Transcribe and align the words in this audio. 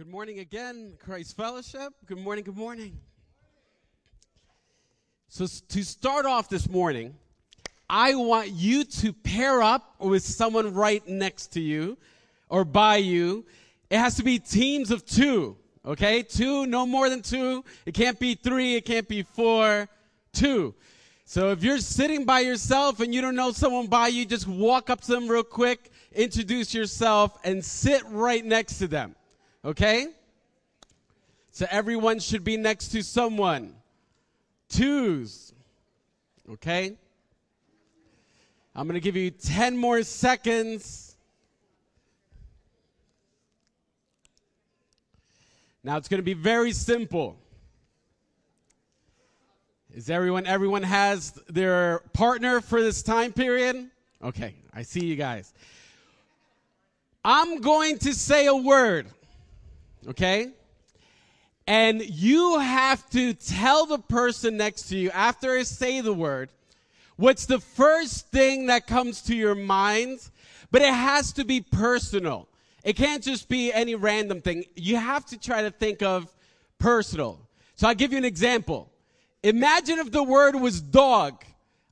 Good 0.00 0.08
morning 0.08 0.38
again, 0.38 0.94
Christ 0.98 1.36
Fellowship. 1.36 1.92
Good 2.06 2.16
morning, 2.16 2.42
good 2.42 2.56
morning. 2.56 2.98
So, 5.28 5.46
to 5.68 5.84
start 5.84 6.24
off 6.24 6.48
this 6.48 6.70
morning, 6.70 7.14
I 7.86 8.14
want 8.14 8.48
you 8.48 8.84
to 8.84 9.12
pair 9.12 9.60
up 9.60 9.96
with 10.00 10.22
someone 10.22 10.72
right 10.72 11.06
next 11.06 11.48
to 11.48 11.60
you 11.60 11.98
or 12.48 12.64
by 12.64 12.96
you. 12.96 13.44
It 13.90 13.98
has 13.98 14.14
to 14.14 14.22
be 14.22 14.38
teams 14.38 14.90
of 14.90 15.04
two, 15.04 15.58
okay? 15.84 16.22
Two, 16.22 16.64
no 16.64 16.86
more 16.86 17.10
than 17.10 17.20
two. 17.20 17.62
It 17.84 17.92
can't 17.92 18.18
be 18.18 18.34
three, 18.34 18.76
it 18.76 18.86
can't 18.86 19.06
be 19.06 19.22
four, 19.22 19.86
two. 20.32 20.74
So 21.26 21.50
if 21.50 21.62
you're 21.62 21.76
sitting 21.76 22.24
by 22.24 22.40
yourself 22.40 23.00
and 23.00 23.14
you 23.14 23.20
don't 23.20 23.36
know 23.36 23.52
someone 23.52 23.86
by 23.86 24.08
you, 24.08 24.24
just 24.24 24.48
walk 24.48 24.88
up 24.88 25.02
to 25.02 25.12
them 25.12 25.28
real 25.28 25.44
quick, 25.44 25.92
introduce 26.12 26.72
yourself, 26.72 27.36
and 27.44 27.62
sit 27.62 28.02
right 28.08 28.42
next 28.42 28.78
to 28.78 28.88
them. 28.88 29.14
Okay? 29.64 30.08
So 31.50 31.66
everyone 31.70 32.20
should 32.20 32.44
be 32.44 32.56
next 32.56 32.88
to 32.88 33.02
someone. 33.02 33.74
Twos. 34.68 35.52
Okay? 36.50 36.96
I'm 38.74 38.86
going 38.86 38.94
to 38.94 39.00
give 39.00 39.16
you 39.16 39.30
10 39.30 39.76
more 39.76 40.02
seconds. 40.02 41.16
Now 45.82 45.96
it's 45.96 46.08
going 46.08 46.18
to 46.18 46.24
be 46.24 46.34
very 46.34 46.72
simple. 46.72 47.36
Is 49.92 50.08
everyone 50.08 50.46
everyone 50.46 50.84
has 50.84 51.32
their 51.48 52.00
partner 52.12 52.60
for 52.60 52.80
this 52.80 53.02
time 53.02 53.32
period? 53.32 53.90
Okay, 54.22 54.54
I 54.72 54.82
see 54.82 55.04
you 55.04 55.16
guys. 55.16 55.52
I'm 57.24 57.60
going 57.60 57.98
to 57.98 58.14
say 58.14 58.46
a 58.46 58.54
word. 58.54 59.06
Okay? 60.08 60.50
And 61.66 62.02
you 62.02 62.58
have 62.58 63.08
to 63.10 63.34
tell 63.34 63.86
the 63.86 63.98
person 63.98 64.56
next 64.56 64.88
to 64.88 64.96
you 64.96 65.10
after 65.10 65.52
I 65.52 65.62
say 65.62 66.00
the 66.00 66.12
word 66.12 66.50
what's 67.16 67.44
the 67.44 67.60
first 67.60 68.28
thing 68.28 68.66
that 68.66 68.86
comes 68.86 69.20
to 69.20 69.36
your 69.36 69.54
mind, 69.54 70.18
but 70.70 70.80
it 70.80 70.92
has 70.92 71.32
to 71.34 71.44
be 71.44 71.60
personal. 71.60 72.48
It 72.82 72.96
can't 72.96 73.22
just 73.22 73.46
be 73.46 73.70
any 73.72 73.94
random 73.94 74.40
thing. 74.40 74.64
You 74.74 74.96
have 74.96 75.26
to 75.26 75.38
try 75.38 75.60
to 75.62 75.70
think 75.70 76.02
of 76.02 76.34
personal. 76.78 77.38
So 77.76 77.86
I'll 77.86 77.94
give 77.94 78.12
you 78.12 78.18
an 78.18 78.24
example. 78.24 78.90
Imagine 79.42 79.98
if 79.98 80.10
the 80.10 80.22
word 80.22 80.56
was 80.56 80.80
dog. 80.80 81.44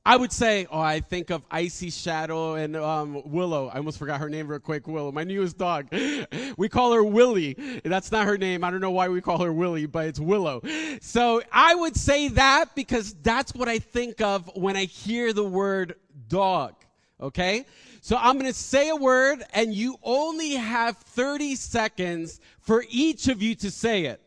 I 0.09 0.17
would 0.17 0.31
say, 0.31 0.65
oh, 0.71 0.79
I 0.79 1.01
think 1.01 1.29
of 1.29 1.43
Icy 1.51 1.91
Shadow 1.91 2.55
and 2.55 2.75
um, 2.75 3.21
Willow. 3.25 3.67
I 3.67 3.77
almost 3.77 3.99
forgot 3.99 4.19
her 4.19 4.27
name 4.27 4.47
real 4.47 4.59
quick. 4.59 4.87
Willow, 4.87 5.11
my 5.11 5.23
newest 5.23 5.59
dog. 5.59 5.85
we 6.57 6.67
call 6.67 6.93
her 6.93 7.03
Willie. 7.03 7.53
That's 7.85 8.11
not 8.11 8.25
her 8.25 8.35
name. 8.35 8.63
I 8.63 8.71
don't 8.71 8.81
know 8.81 8.89
why 8.89 9.09
we 9.09 9.21
call 9.21 9.37
her 9.43 9.53
Willie, 9.53 9.85
but 9.85 10.07
it's 10.07 10.19
Willow. 10.19 10.63
So 10.99 11.43
I 11.51 11.75
would 11.75 11.95
say 11.95 12.29
that 12.29 12.73
because 12.73 13.13
that's 13.21 13.53
what 13.53 13.69
I 13.69 13.77
think 13.77 14.19
of 14.19 14.49
when 14.55 14.75
I 14.75 14.85
hear 14.85 15.31
the 15.31 15.43
word 15.43 15.93
dog. 16.27 16.73
Okay? 17.21 17.67
So 18.01 18.17
I'm 18.17 18.39
going 18.39 18.51
to 18.51 18.57
say 18.57 18.89
a 18.89 18.95
word, 18.95 19.43
and 19.53 19.75
you 19.75 19.97
only 20.01 20.53
have 20.53 20.97
30 20.97 21.53
seconds 21.53 22.39
for 22.61 22.83
each 22.89 23.27
of 23.27 23.43
you 23.43 23.53
to 23.57 23.69
say 23.69 24.05
it. 24.05 24.19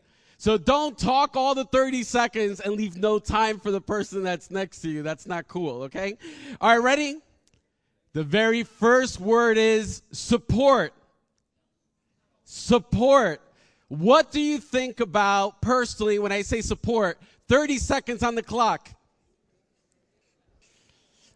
So 0.43 0.57
don't 0.57 0.97
talk 0.97 1.37
all 1.37 1.55
the 1.55 1.63
30 1.63 2.03
seconds 2.03 2.59
and 2.59 2.73
leave 2.73 2.97
no 2.97 3.17
time 3.17 3.61
for 3.61 3.71
the 3.71 3.79
person 3.79 4.23
that's 4.23 4.51
next 4.51 4.81
to 4.81 4.89
you. 4.89 5.01
That's 5.01 5.25
not 5.25 5.47
cool, 5.47 5.83
okay? 5.83 6.17
All 6.59 6.69
right, 6.71 6.83
ready? 6.83 7.15
The 8.11 8.25
very 8.25 8.63
first 8.63 9.21
word 9.21 9.57
is 9.57 10.01
support. 10.11 10.93
Support. 12.43 13.39
What 13.87 14.33
do 14.33 14.41
you 14.41 14.57
think 14.57 14.99
about 14.99 15.61
personally 15.61 16.19
when 16.19 16.33
I 16.33 16.41
say 16.41 16.59
support? 16.59 17.19
30 17.47 17.77
seconds 17.77 18.21
on 18.21 18.35
the 18.35 18.43
clock. 18.43 18.89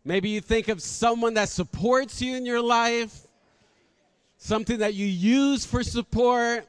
Maybe 0.03 0.27
you 0.27 0.41
think 0.41 0.67
of 0.67 0.81
someone 0.81 1.35
that 1.35 1.47
supports 1.47 2.21
you 2.21 2.35
in 2.35 2.45
your 2.45 2.61
life, 2.61 3.25
something 4.37 4.79
that 4.79 4.95
you 4.95 5.05
use 5.05 5.65
for 5.65 5.81
support. 5.81 6.67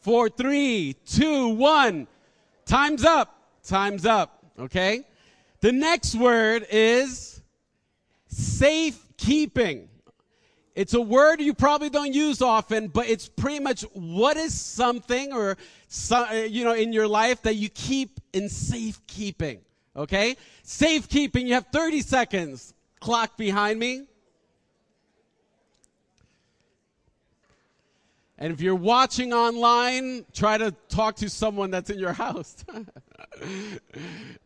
Four, 0.00 0.28
three, 0.28 0.96
two, 1.06 1.48
one. 1.48 2.06
Time's 2.64 3.04
up. 3.04 3.42
Time's 3.64 4.06
up. 4.06 4.44
Okay? 4.58 5.04
The 5.60 5.72
next 5.72 6.14
word 6.14 6.66
is 6.70 7.40
safekeeping. 8.28 9.88
It's 10.74 10.94
a 10.94 11.00
word 11.00 11.40
you 11.40 11.54
probably 11.54 11.90
don't 11.90 12.14
use 12.14 12.40
often, 12.40 12.86
but 12.86 13.08
it's 13.08 13.28
pretty 13.28 13.58
much 13.58 13.82
what 13.94 14.36
is 14.36 14.54
something 14.54 15.32
or 15.32 15.56
uh, 16.12 16.46
you 16.48 16.62
know 16.62 16.74
in 16.74 16.92
your 16.92 17.08
life 17.08 17.42
that 17.42 17.56
you 17.56 17.68
keep 17.68 18.20
in 18.32 18.48
safekeeping. 18.48 19.58
Okay? 19.96 20.36
Safekeeping, 20.62 21.48
you 21.48 21.54
have 21.54 21.66
30 21.72 22.02
seconds. 22.02 22.74
Clock 23.00 23.36
behind 23.36 23.80
me. 23.80 24.04
And 28.38 28.52
if 28.52 28.60
you're 28.60 28.76
watching 28.76 29.32
online, 29.32 30.24
try 30.32 30.58
to 30.58 30.70
talk 30.88 31.16
to 31.16 31.28
someone 31.28 31.70
that's 31.72 31.90
in 31.90 31.98
your 31.98 32.12
house. 32.24 32.64
it 33.40 33.82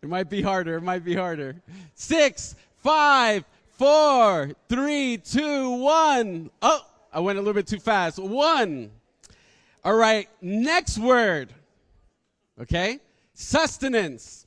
might 0.09 0.31
be 0.31 0.41
harder. 0.41 0.77
It 0.77 0.83
might 0.83 1.05
be 1.05 1.15
harder. 1.15 1.57
Six, 1.95 2.55
five, 2.79 3.45
four, 3.73 4.53
three, 4.69 5.19
two, 5.19 5.71
one. 5.73 6.51
Oh, 6.63 6.87
I 7.13 7.21
went 7.21 7.39
a 7.39 7.43
little 7.43 7.55
bit 7.55 7.67
too 7.67 7.79
fast. 7.79 8.19
One. 8.19 8.91
All 9.85 9.95
right. 9.95 10.29
Next 10.41 10.99
word. 10.99 11.53
Okay. 12.61 12.99
Sustenance. 13.35 14.47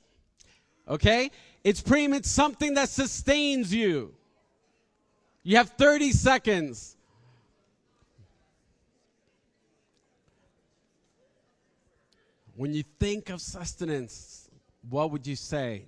Okay. 0.87 1.29
It's 1.63 1.81
pretty 1.81 2.07
much 2.07 2.25
something 2.25 2.73
that 2.75 2.89
sustains 2.89 3.73
you. 3.73 4.13
You 5.43 5.57
have 5.57 5.69
30 5.69 6.11
seconds. 6.11 6.94
When 12.55 12.73
you 12.73 12.83
think 12.99 13.29
of 13.29 13.41
sustenance, 13.41 14.49
what 14.89 15.11
would 15.11 15.27
you 15.27 15.35
say? 15.35 15.85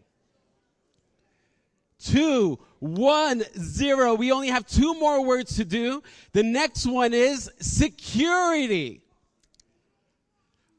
Two, 2.00 2.60
one, 2.80 3.44
zero. 3.58 4.14
We 4.14 4.32
only 4.32 4.50
have 4.50 4.68
two 4.68 4.94
more 5.00 5.24
words 5.24 5.56
to 5.56 5.66
do. 5.66 6.04
The 6.34 6.44
next 6.44 6.86
one 6.86 7.14
is 7.14 7.50
security. 7.60 9.02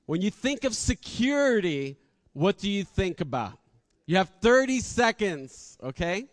When 0.07 0.23
you 0.23 0.31
think 0.31 0.65
of 0.65 0.75
security, 0.75 1.97
what 2.33 2.59
do 2.59 2.71
you 2.71 2.85
think 2.85 3.21
about? 3.21 3.59
You 4.07 4.17
have 4.17 4.31
30 4.41 4.81
seconds, 4.81 5.77
okay? 5.83 6.27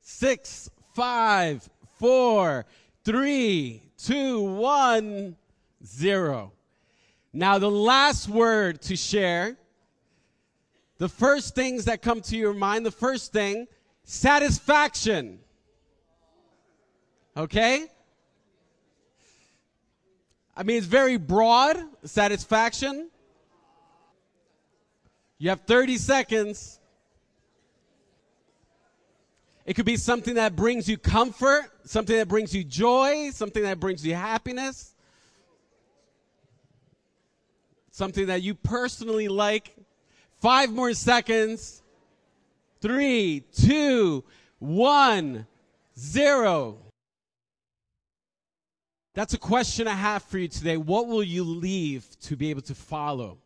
Six, 0.00 0.70
five, 0.94 1.68
four, 1.98 2.66
three, 3.04 3.82
two, 3.98 4.40
one, 4.42 5.36
zero. 5.84 6.52
Now, 7.32 7.58
the 7.58 7.70
last 7.70 8.28
word 8.28 8.82
to 8.82 8.96
share, 8.96 9.56
the 10.98 11.08
first 11.08 11.54
things 11.54 11.86
that 11.86 12.02
come 12.02 12.20
to 12.22 12.36
your 12.36 12.54
mind, 12.54 12.84
the 12.84 12.90
first 12.90 13.32
thing, 13.32 13.66
satisfaction. 14.04 15.38
Okay? 17.36 17.86
I 20.56 20.62
mean, 20.62 20.76
it's 20.76 20.86
very 20.86 21.16
broad, 21.16 21.82
satisfaction. 22.04 23.10
You 25.38 25.48
have 25.48 25.62
30 25.62 25.96
seconds. 25.96 26.78
It 29.64 29.74
could 29.74 29.86
be 29.86 29.96
something 29.96 30.34
that 30.34 30.56
brings 30.56 30.88
you 30.88 30.98
comfort, 30.98 31.70
something 31.84 32.16
that 32.16 32.28
brings 32.28 32.54
you 32.54 32.64
joy, 32.64 33.30
something 33.30 33.62
that 33.62 33.78
brings 33.78 34.04
you 34.04 34.14
happiness, 34.14 34.94
something 37.90 38.26
that 38.26 38.42
you 38.42 38.54
personally 38.54 39.28
like. 39.28 39.74
Five 40.40 40.72
more 40.72 40.92
seconds. 40.94 41.82
Three, 42.80 43.44
two, 43.52 44.24
one, 44.58 45.46
zero. 45.96 46.78
That's 49.14 49.34
a 49.34 49.38
question 49.38 49.86
I 49.86 49.94
have 49.94 50.24
for 50.24 50.38
you 50.38 50.48
today. 50.48 50.76
What 50.76 51.06
will 51.06 51.22
you 51.22 51.44
leave 51.44 52.04
to 52.22 52.36
be 52.36 52.50
able 52.50 52.62
to 52.62 52.74
follow? 52.74 53.38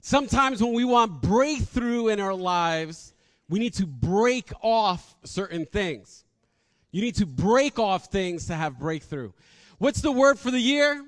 Sometimes 0.00 0.62
when 0.62 0.72
we 0.72 0.84
want 0.84 1.20
breakthrough 1.20 2.08
in 2.08 2.20
our 2.20 2.34
lives, 2.34 3.12
we 3.48 3.58
need 3.58 3.74
to 3.74 3.86
break 3.86 4.50
off 4.62 5.16
certain 5.24 5.66
things. 5.66 6.24
You 6.90 7.02
need 7.02 7.16
to 7.16 7.26
break 7.26 7.78
off 7.78 8.06
things 8.06 8.46
to 8.46 8.54
have 8.54 8.78
breakthrough. 8.78 9.32
What's 9.78 10.00
the 10.00 10.12
word 10.12 10.38
for 10.38 10.50
the 10.50 10.60
year? 10.60 11.04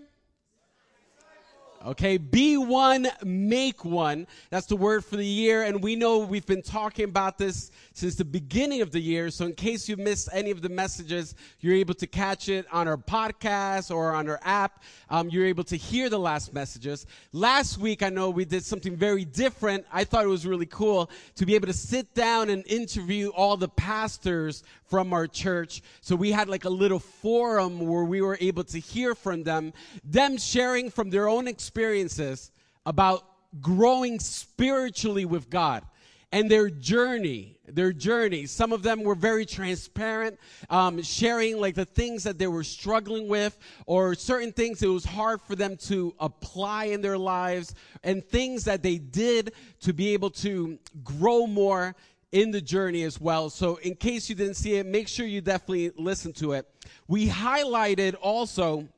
Okay, 1.86 2.16
be 2.16 2.56
one, 2.56 3.06
make 3.24 3.84
one. 3.84 4.26
That's 4.50 4.66
the 4.66 4.74
word 4.74 5.04
for 5.04 5.16
the 5.16 5.24
year. 5.24 5.62
And 5.62 5.80
we 5.80 5.94
know 5.94 6.18
we've 6.18 6.44
been 6.44 6.62
talking 6.62 7.04
about 7.04 7.38
this 7.38 7.70
since 7.92 8.16
the 8.16 8.24
beginning 8.24 8.82
of 8.82 8.90
the 8.90 8.98
year. 8.98 9.30
So 9.30 9.46
in 9.46 9.52
case 9.52 9.88
you 9.88 9.96
missed 9.96 10.28
any 10.32 10.50
of 10.50 10.60
the 10.60 10.68
messages, 10.68 11.36
you're 11.60 11.76
able 11.76 11.94
to 11.94 12.06
catch 12.08 12.48
it 12.48 12.66
on 12.72 12.88
our 12.88 12.96
podcast 12.96 13.94
or 13.94 14.12
on 14.12 14.28
our 14.28 14.40
app. 14.42 14.82
Um, 15.08 15.28
you're 15.30 15.46
able 15.46 15.62
to 15.64 15.76
hear 15.76 16.08
the 16.08 16.18
last 16.18 16.52
messages. 16.52 17.06
Last 17.32 17.78
week, 17.78 18.02
I 18.02 18.08
know 18.08 18.28
we 18.28 18.44
did 18.44 18.64
something 18.64 18.96
very 18.96 19.24
different. 19.24 19.86
I 19.92 20.02
thought 20.02 20.24
it 20.24 20.28
was 20.28 20.46
really 20.46 20.66
cool 20.66 21.08
to 21.36 21.46
be 21.46 21.54
able 21.54 21.68
to 21.68 21.72
sit 21.72 22.12
down 22.12 22.50
and 22.50 22.66
interview 22.66 23.28
all 23.28 23.56
the 23.56 23.68
pastors 23.68 24.64
from 24.88 25.12
our 25.12 25.26
church. 25.26 25.82
So 26.00 26.16
we 26.16 26.32
had 26.32 26.48
like 26.48 26.64
a 26.64 26.70
little 26.70 26.98
forum 26.98 27.80
where 27.80 28.04
we 28.04 28.20
were 28.20 28.38
able 28.40 28.64
to 28.64 28.78
hear 28.78 29.14
from 29.14 29.42
them, 29.42 29.72
them 30.04 30.38
sharing 30.38 30.90
from 30.90 31.10
their 31.10 31.28
own 31.28 31.46
experiences 31.46 32.50
about 32.86 33.24
growing 33.60 34.18
spiritually 34.18 35.24
with 35.24 35.50
God 35.50 35.84
and 36.30 36.50
their 36.50 36.68
journey, 36.68 37.58
their 37.66 37.92
journey. 37.92 38.44
Some 38.46 38.72
of 38.72 38.82
them 38.82 39.02
were 39.02 39.14
very 39.14 39.46
transparent, 39.46 40.38
um, 40.68 41.02
sharing 41.02 41.58
like 41.58 41.74
the 41.74 41.86
things 41.86 42.22
that 42.24 42.38
they 42.38 42.46
were 42.46 42.64
struggling 42.64 43.28
with, 43.28 43.58
or 43.86 44.14
certain 44.14 44.52
things 44.52 44.82
it 44.82 44.88
was 44.88 45.04
hard 45.04 45.40
for 45.40 45.56
them 45.56 45.76
to 45.88 46.14
apply 46.20 46.86
in 46.86 47.00
their 47.00 47.16
lives, 47.16 47.74
and 48.02 48.22
things 48.22 48.64
that 48.64 48.82
they 48.82 48.98
did 48.98 49.52
to 49.80 49.94
be 49.94 50.12
able 50.12 50.30
to 50.30 50.78
grow 51.02 51.46
more 51.46 51.96
in 52.32 52.50
the 52.50 52.60
journey 52.60 53.02
as 53.02 53.20
well. 53.20 53.50
So, 53.50 53.76
in 53.76 53.94
case 53.94 54.28
you 54.28 54.34
didn't 54.34 54.54
see 54.54 54.76
it, 54.76 54.86
make 54.86 55.08
sure 55.08 55.26
you 55.26 55.40
definitely 55.40 55.92
listen 55.96 56.32
to 56.34 56.52
it. 56.52 56.66
We 57.06 57.28
highlighted 57.28 58.14
also 58.20 58.88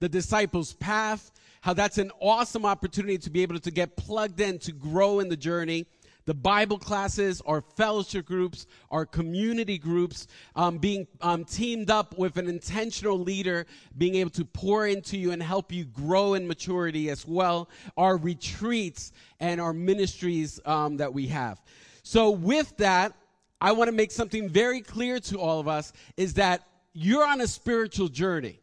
the 0.00 0.08
disciples' 0.08 0.72
path, 0.74 1.30
how 1.60 1.74
that's 1.74 1.98
an 1.98 2.10
awesome 2.20 2.66
opportunity 2.66 3.18
to 3.18 3.30
be 3.30 3.42
able 3.42 3.58
to 3.60 3.70
get 3.70 3.96
plugged 3.96 4.40
in 4.40 4.58
to 4.60 4.72
grow 4.72 5.20
in 5.20 5.28
the 5.28 5.36
journey 5.36 5.86
the 6.24 6.34
Bible 6.34 6.78
classes, 6.78 7.42
our 7.46 7.60
fellowship 7.60 8.26
groups, 8.26 8.66
our 8.90 9.04
community 9.04 9.78
groups, 9.78 10.28
um, 10.54 10.78
being 10.78 11.06
um, 11.20 11.44
teamed 11.44 11.90
up 11.90 12.16
with 12.16 12.36
an 12.36 12.48
intentional 12.48 13.18
leader, 13.18 13.66
being 13.98 14.14
able 14.16 14.30
to 14.30 14.44
pour 14.44 14.86
into 14.86 15.18
you 15.18 15.32
and 15.32 15.42
help 15.42 15.72
you 15.72 15.84
grow 15.84 16.34
in 16.34 16.46
maturity 16.46 17.10
as 17.10 17.26
well, 17.26 17.68
our 17.96 18.16
retreats 18.16 19.12
and 19.40 19.60
our 19.60 19.72
ministries 19.72 20.60
um, 20.64 20.96
that 20.96 21.12
we 21.12 21.26
have. 21.26 21.60
So, 22.02 22.30
with 22.30 22.76
that, 22.78 23.12
I 23.60 23.72
want 23.72 23.88
to 23.88 23.92
make 23.92 24.10
something 24.10 24.48
very 24.48 24.80
clear 24.80 25.20
to 25.20 25.38
all 25.38 25.60
of 25.60 25.68
us 25.68 25.92
is 26.16 26.34
that 26.34 26.62
you're 26.92 27.26
on 27.26 27.40
a 27.40 27.46
spiritual 27.46 28.08
journey. 28.08 28.58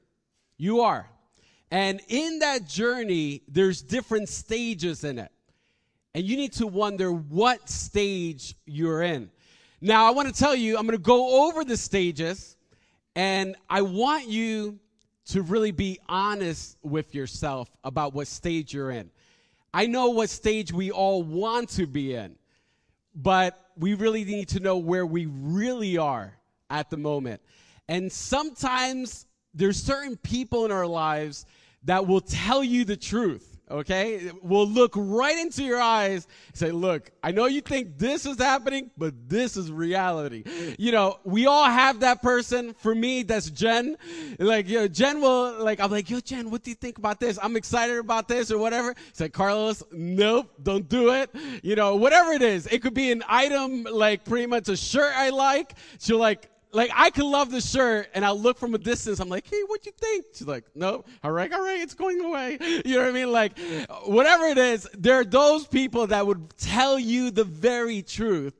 You 0.57 0.81
are. 0.81 1.09
And 1.71 2.01
in 2.07 2.39
that 2.39 2.68
journey, 2.68 3.44
there's 3.47 3.81
different 3.81 4.27
stages 4.27 5.03
in 5.03 5.19
it 5.19 5.31
and 6.13 6.25
you 6.25 6.36
need 6.36 6.53
to 6.53 6.68
wonder 6.68 7.12
what 7.12 7.69
stage 7.69 8.56
you're 8.65 9.03
in. 9.03 9.30
Now, 9.81 10.07
I 10.07 10.12
want 10.12 10.27
to 10.27 10.33
tell 10.33 10.56
you, 10.56 10.77
I'm 10.77 10.86
going 10.86 10.97
to 10.97 11.03
go 11.03 11.47
over 11.47 11.63
the 11.63 11.77
stages, 11.77 12.57
and 13.15 13.56
I 13.69 13.81
want 13.81 14.27
you 14.27 14.80
to 15.27 15.41
really 15.41 15.71
be 15.71 16.00
honest 16.09 16.77
with 16.81 17.13
yourself 17.13 17.69
about 17.83 18.13
what 18.13 18.27
stage 18.27 18.74
you're 18.74 18.91
in. 18.91 19.09
I 19.74 19.86
know 19.86 20.09
what 20.09 20.30
stage 20.30 20.74
we 20.74 20.91
all 20.91 21.21
want 21.21 21.69
to 21.69 21.86
be 21.86 22.15
in, 22.15 22.36
but 23.16 23.60
we 23.78 23.94
really 23.94 24.26
need 24.26 24.50
to 24.50 24.60
know 24.60 24.78
where 24.78 25.06
we 25.06 25.26
really 25.26 25.98
are 25.98 26.38
at 26.70 26.90
the 26.90 26.98
moment. 26.98 27.42
And 27.88 28.12
sometimes 28.12 29.26
there's 29.54 29.82
certain 29.82 30.18
people 30.18 30.66
in 30.66 30.72
our 30.72 30.86
lives 30.86 31.46
that 31.84 32.06
will 32.06 32.22
tell 32.22 32.64
you 32.64 32.86
the 32.86 32.98
truth 32.98 33.49
okay, 33.69 34.31
will 34.42 34.68
look 34.68 34.94
right 34.95 35.38
into 35.38 35.63
your 35.63 35.81
eyes 35.81 36.27
say, 36.54 36.71
Look, 36.71 37.12
I 37.24 37.31
know 37.31 37.45
you 37.45 37.62
think 37.62 37.98
this 37.98 38.25
is 38.25 38.38
happening, 38.38 38.92
but 38.98 39.13
this 39.30 39.57
is 39.57 39.71
reality. 39.71 40.44
You 40.77 40.92
know, 40.92 41.19
we 41.24 41.45
all 41.45 41.66
have 41.66 42.01
that 42.01 42.21
person. 42.21 42.74
For 42.80 42.95
me, 42.95 43.24
that's 43.24 43.50
Jen. 43.50 43.98
Like, 44.38 44.68
yo, 44.68 44.88
Jen 44.88 45.21
will, 45.21 45.63
like, 45.63 45.80
I'm 45.80 45.92
like, 45.92 46.10
Yo, 46.10 46.19
Jen, 46.19 46.50
what 46.51 46.63
do 46.63 46.71
you 46.71 46.75
think 46.75 46.98
about 46.98 47.19
this? 47.19 47.38
I'm 47.42 47.56
excited 47.56 47.98
about 47.98 48.27
this 48.27 48.51
or 48.51 48.57
whatever. 48.57 48.95
It's 49.10 49.19
like, 49.19 49.33
Carlos, 49.33 49.83
nope, 49.92 50.50
don't 50.62 50.88
do 50.88 51.13
it. 51.13 51.30
You 51.63 51.75
know, 51.75 51.95
whatever 51.95 52.31
it 52.31 52.42
is. 52.42 52.68
It 52.68 52.81
could 52.81 52.94
be 52.94 53.12
an 53.12 53.24
item, 53.27 53.83
like, 53.83 54.25
pretty 54.25 54.48
much 54.48 54.69
a 54.69 54.77
shirt 54.77 55.13
I 55.15 55.30
like. 55.30 55.74
She'll, 56.00 56.19
like, 56.19 56.50
like 56.71 56.92
I 56.94 57.10
could 57.10 57.25
love 57.25 57.51
the 57.51 57.62
shirt 57.62 58.10
and 58.13 58.24
I'll 58.24 58.39
look 58.39 58.57
from 58.57 58.75
a 58.75 58.77
distance. 58.77 59.19
I'm 59.19 59.30
like, 59.30 59.48
hey, 59.50 59.62
what 59.68 59.86
you 59.86 59.92
think? 59.92 60.25
She's 60.33 60.48
like, 60.48 60.66
no, 60.75 61.04
all 61.24 61.31
right, 61.31 61.51
all 61.51 61.63
right, 61.63 61.80
it's 61.80 61.94
going 61.94 62.21
away. 62.21 62.57
You 62.86 62.95
know 62.95 63.01
what 63.01 63.10
I 63.10 63.12
mean? 63.12 63.31
Like, 63.31 63.60
whatever 64.06 64.45
it 64.45 64.57
is, 64.57 64.88
there 64.98 65.16
are 65.19 65.25
those 65.25 65.68
people 65.68 66.07
that 66.07 66.25
would 66.25 66.56
tell 66.57 66.98
you 66.98 67.31
the 67.31 67.44
very 67.44 68.01
truth. 68.01 68.54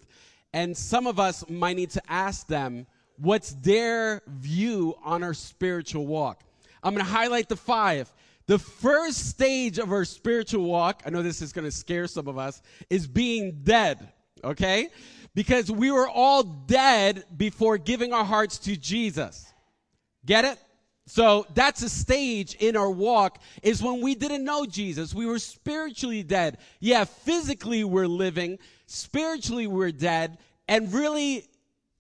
And 0.54 0.76
some 0.76 1.08
of 1.08 1.20
us 1.20 1.48
might 1.50 1.76
need 1.76 1.92
to 1.92 2.02
ask 2.12 2.48
them 2.48 2.88
what's 3.18 3.52
their 3.52 4.22
view 4.28 4.96
on 5.04 5.24
our 5.24 5.34
spiritual 5.34 6.08
walk. 6.08 6.44
I'm 6.84 6.94
going 6.94 7.06
to 7.06 7.12
highlight 7.12 7.50
the 7.50 7.56
five. 7.56 8.12
The 8.48 8.58
first 8.58 9.30
stage 9.30 9.78
of 9.78 9.92
our 9.92 10.06
spiritual 10.06 10.64
walk, 10.66 11.04
I 11.06 11.12
know 11.12 11.22
this 11.22 11.42
is 11.42 11.54
going 11.54 11.66
to 11.66 11.72
scare 11.72 12.08
some 12.08 12.28
of 12.28 12.38
us, 12.38 12.62
is 12.90 13.08
being 13.08 13.60
dead. 13.64 14.12
Okay? 14.44 14.90
Because 15.34 15.72
we 15.72 15.92
were 15.92 16.10
all 16.10 16.44
dead 16.44 17.26
before 17.36 17.78
giving 17.78 18.14
our 18.14 18.26
hearts 18.26 18.58
to 18.60 18.76
Jesus. 18.76 19.46
Get 20.26 20.46
it? 20.46 20.58
So 21.10 21.48
that's 21.56 21.82
a 21.82 21.90
stage 21.90 22.54
in 22.56 22.78
our 22.78 22.90
walk 22.90 23.40
is 23.64 23.82
when 23.82 24.02
we 24.02 24.14
didn't 24.14 24.44
know 24.44 24.66
Jesus. 24.68 25.14
We 25.14 25.26
were 25.26 25.40
spiritually 25.40 26.22
dead. 26.22 26.60
Yeah, 26.80 27.06
physically 27.06 27.84
we're 27.84 28.08
living, 28.08 28.60
spiritually 28.86 29.66
we're 29.66 29.92
dead, 29.92 30.38
and 30.68 30.94
really 30.94 31.48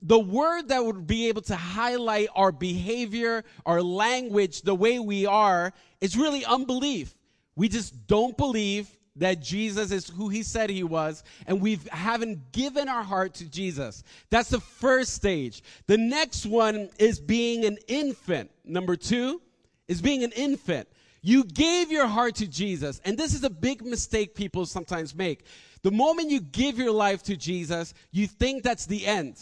the 0.01 0.19
word 0.19 0.67
that 0.67 0.85
would 0.85 1.07
be 1.07 1.27
able 1.27 1.41
to 1.43 1.55
highlight 1.55 2.29
our 2.35 2.51
behavior, 2.51 3.43
our 3.65 3.81
language, 3.81 4.61
the 4.61 4.75
way 4.75 4.99
we 4.99 5.25
are 5.25 5.73
is 6.01 6.15
really 6.15 6.45
unbelief. 6.45 7.15
We 7.55 7.67
just 7.67 8.07
don't 8.07 8.37
believe 8.37 8.87
that 9.19 9.42
Jesus 9.42 9.92
is 9.92 10.07
who 10.07 10.30
he 10.30 10.44
said 10.44 10.69
he 10.69 10.83
was, 10.83 11.24
and 11.45 11.62
we 11.62 11.80
haven't 11.92 12.51
given 12.51 12.89
our 12.89 13.04
heart 13.04 13.36
to 13.36 13.45
Jesus. 13.45 14.04
That's 14.30 14.50
the 14.50 14.60
first 14.60 15.13
stage. 15.13 15.62
The 15.88 15.98
next 15.98 16.45
one 16.45 16.89
is 16.98 17.19
being 17.19 17.66
an 17.66 17.77
infant. 17.88 18.51
Number 18.66 18.95
two 18.95 19.42
is 19.88 20.01
being 20.01 20.24
an 20.24 20.31
infant. 20.31 20.88
You 21.21 21.44
gave 21.44 21.92
your 21.92 22.07
heart 22.07 22.36
to 22.36 22.48
Jesus, 22.48 23.01
and 23.04 23.18
this 23.18 23.33
is 23.33 23.44
a 23.44 23.50
big 23.50 23.86
mistake 23.86 24.36
people 24.36 24.66
sometimes 24.66 25.13
make. 25.13 25.45
The 25.81 25.92
moment 25.92 26.30
you 26.30 26.39
give 26.39 26.77
your 26.77 26.92
life 26.92 27.24
to 27.24 27.36
Jesus, 27.36 27.94
you 28.12 28.27
think 28.27 28.63
that's 28.63 28.86
the 28.86 29.06
end. 29.06 29.36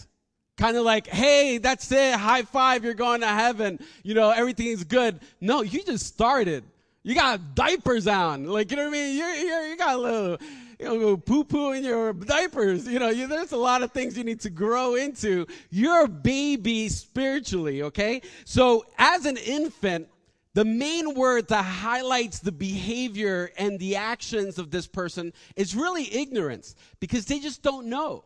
Kind 0.57 0.75
of 0.75 0.83
like, 0.83 1.05
hey, 1.05 1.59
that's 1.59 1.91
it, 1.91 2.15
high 2.15 2.41
five, 2.41 2.83
you're 2.83 2.95
going 2.95 3.21
to 3.21 3.27
heaven, 3.27 3.79
you 4.01 4.15
know, 4.15 4.31
everything 4.31 4.67
is 4.67 4.83
good. 4.83 5.19
No, 5.39 5.61
you 5.61 5.83
just 5.83 6.07
started. 6.07 6.63
You 7.07 7.15
got 7.15 7.55
diapers 7.55 8.05
on. 8.05 8.47
Like, 8.47 8.69
you 8.69 8.75
know 8.75 8.83
what 8.83 8.89
I 8.89 8.91
mean? 8.91 9.15
You're, 9.15 9.33
you're, 9.33 9.67
you 9.67 9.77
got 9.77 9.95
a 9.95 9.97
little, 9.97 10.37
you 10.77 10.85
know, 10.85 11.15
poo 11.15 11.45
poo 11.45 11.71
in 11.71 11.85
your 11.85 12.11
diapers. 12.11 12.85
You 12.85 12.99
know, 12.99 13.07
you, 13.07 13.27
there's 13.27 13.53
a 13.53 13.57
lot 13.57 13.81
of 13.81 13.93
things 13.93 14.17
you 14.17 14.25
need 14.25 14.41
to 14.41 14.49
grow 14.49 14.95
into. 14.95 15.47
You're 15.69 16.03
a 16.03 16.09
baby 16.09 16.89
spiritually, 16.89 17.83
okay? 17.83 18.23
So, 18.43 18.85
as 18.97 19.25
an 19.25 19.37
infant, 19.37 20.09
the 20.53 20.65
main 20.65 21.13
word 21.13 21.47
that 21.47 21.63
highlights 21.63 22.39
the 22.39 22.51
behavior 22.51 23.51
and 23.57 23.79
the 23.79 23.95
actions 23.95 24.59
of 24.59 24.69
this 24.69 24.85
person 24.85 25.31
is 25.55 25.77
really 25.77 26.13
ignorance 26.13 26.75
because 26.99 27.25
they 27.25 27.39
just 27.39 27.63
don't 27.63 27.87
know. 27.87 28.25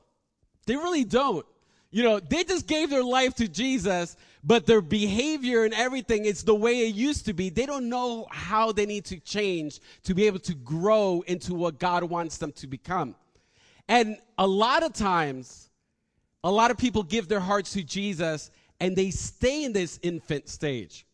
They 0.65 0.75
really 0.75 1.03
don't. 1.03 1.45
You 1.91 2.01
know, 2.01 2.19
they 2.19 2.45
just 2.45 2.65
gave 2.65 2.89
their 2.89 3.03
life 3.03 3.35
to 3.35 3.47
Jesus, 3.47 4.15
but 4.43 4.65
their 4.65 4.81
behavior 4.81 5.63
and 5.63 5.73
everything, 5.73 6.25
it's 6.25 6.43
the 6.43 6.55
way 6.55 6.87
it 6.87 6.95
used 6.95 7.25
to 7.25 7.33
be. 7.33 7.49
They 7.49 7.65
don't 7.65 7.89
know 7.89 8.27
how 8.31 8.71
they 8.71 8.85
need 8.85 9.05
to 9.05 9.19
change 9.19 9.79
to 10.03 10.13
be 10.13 10.25
able 10.27 10.39
to 10.39 10.53
grow 10.53 11.23
into 11.27 11.53
what 11.53 11.79
God 11.79 12.03
wants 12.03 12.37
them 12.37 12.51
to 12.53 12.67
become. 12.67 13.15
And 13.87 14.17
a 14.37 14.47
lot 14.47 14.83
of 14.83 14.93
times, 14.93 15.69
a 16.43 16.51
lot 16.51 16.71
of 16.71 16.77
people 16.77 17.03
give 17.03 17.27
their 17.27 17.39
hearts 17.39 17.73
to 17.73 17.83
Jesus 17.83 18.49
and 18.79 18.95
they 18.95 19.11
stay 19.11 19.63
in 19.63 19.73
this 19.73 19.99
infant 20.01 20.49
stage. 20.49 21.05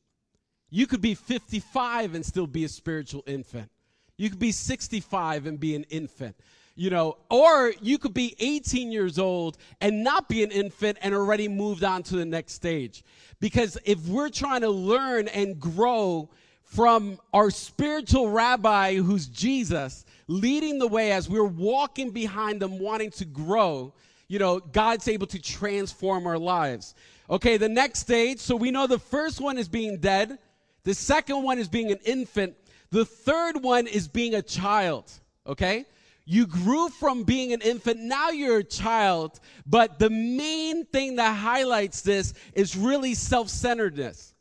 You 0.69 0.87
could 0.87 1.01
be 1.01 1.15
55 1.15 2.15
and 2.15 2.25
still 2.25 2.47
be 2.47 2.63
a 2.63 2.69
spiritual 2.69 3.23
infant. 3.27 3.69
You 4.17 4.29
could 4.29 4.39
be 4.39 4.51
65 4.51 5.45
and 5.47 5.59
be 5.59 5.75
an 5.75 5.83
infant 5.85 6.35
you 6.77 6.91
know, 6.91 7.17
or 7.31 7.73
you 7.81 7.97
could 7.97 8.13
be 8.13 8.35
18 8.39 8.91
years 8.91 9.17
old 9.17 9.57
and 9.81 10.03
not 10.03 10.29
be 10.29 10.43
an 10.43 10.51
infant 10.51 10.99
and 11.01 11.13
already 11.13 11.47
moved 11.47 11.83
on 11.83 12.03
to 12.03 12.15
the 12.15 12.25
next 12.25 12.53
stage. 12.53 13.03
Because 13.39 13.79
if 13.83 13.99
we're 14.07 14.29
trying 14.29 14.61
to 14.61 14.69
learn 14.69 15.27
and 15.27 15.59
grow 15.59 16.29
from 16.63 17.19
our 17.33 17.49
spiritual 17.49 18.29
rabbi 18.29 18.95
who's 18.95 19.27
Jesus, 19.27 20.05
leading 20.27 20.77
the 20.77 20.87
way 20.87 21.11
as 21.11 21.27
we're 21.27 21.43
walking 21.43 22.11
behind 22.11 22.61
them, 22.61 22.77
wanting 22.77 23.09
to 23.11 23.25
grow, 23.25 23.91
you 24.27 24.37
know, 24.37 24.59
God's 24.59 25.07
able 25.07 25.27
to 25.27 25.41
transform 25.41 26.27
our 26.27 26.37
lives. 26.37 26.93
Okay, 27.27 27.57
the 27.57 27.69
next 27.69 27.99
stage. 27.99 28.39
So 28.39 28.55
we 28.55 28.69
know 28.69 28.85
the 28.85 28.99
first 28.99 29.41
one 29.41 29.57
is 29.57 29.67
being 29.67 29.97
dead. 29.97 30.37
The 30.83 30.93
second 30.93 31.41
one 31.41 31.57
is 31.57 31.67
being 31.67 31.91
an 31.91 31.99
infant. 32.05 32.55
The 32.91 33.03
third 33.03 33.63
one 33.63 33.87
is 33.87 34.07
being 34.07 34.35
a 34.35 34.41
child, 34.43 35.11
okay? 35.45 35.85
You 36.29 36.45
grew 36.45 36.89
from 36.89 37.23
being 37.23 37.53
an 37.53 37.61
infant, 37.61 38.01
now 38.01 38.31
you're 38.31 38.57
a 38.57 38.63
child, 38.63 39.39
but 39.65 39.97
the 39.97 40.09
main 40.09 40.83
thing 40.83 41.15
that 41.15 41.33
highlights 41.37 42.01
this 42.01 42.33
is 42.53 42.75
really 42.75 43.13
self 43.13 43.47
centeredness. 43.47 44.35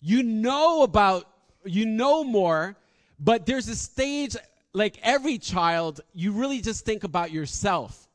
You 0.00 0.22
know 0.22 0.84
about, 0.84 1.28
you 1.64 1.86
know 1.86 2.22
more, 2.22 2.76
but 3.18 3.46
there's 3.46 3.68
a 3.68 3.74
stage, 3.74 4.36
like 4.74 4.96
every 5.02 5.38
child, 5.38 6.02
you 6.14 6.30
really 6.30 6.60
just 6.60 6.84
think 6.84 7.02
about 7.02 7.32
yourself. 7.32 8.08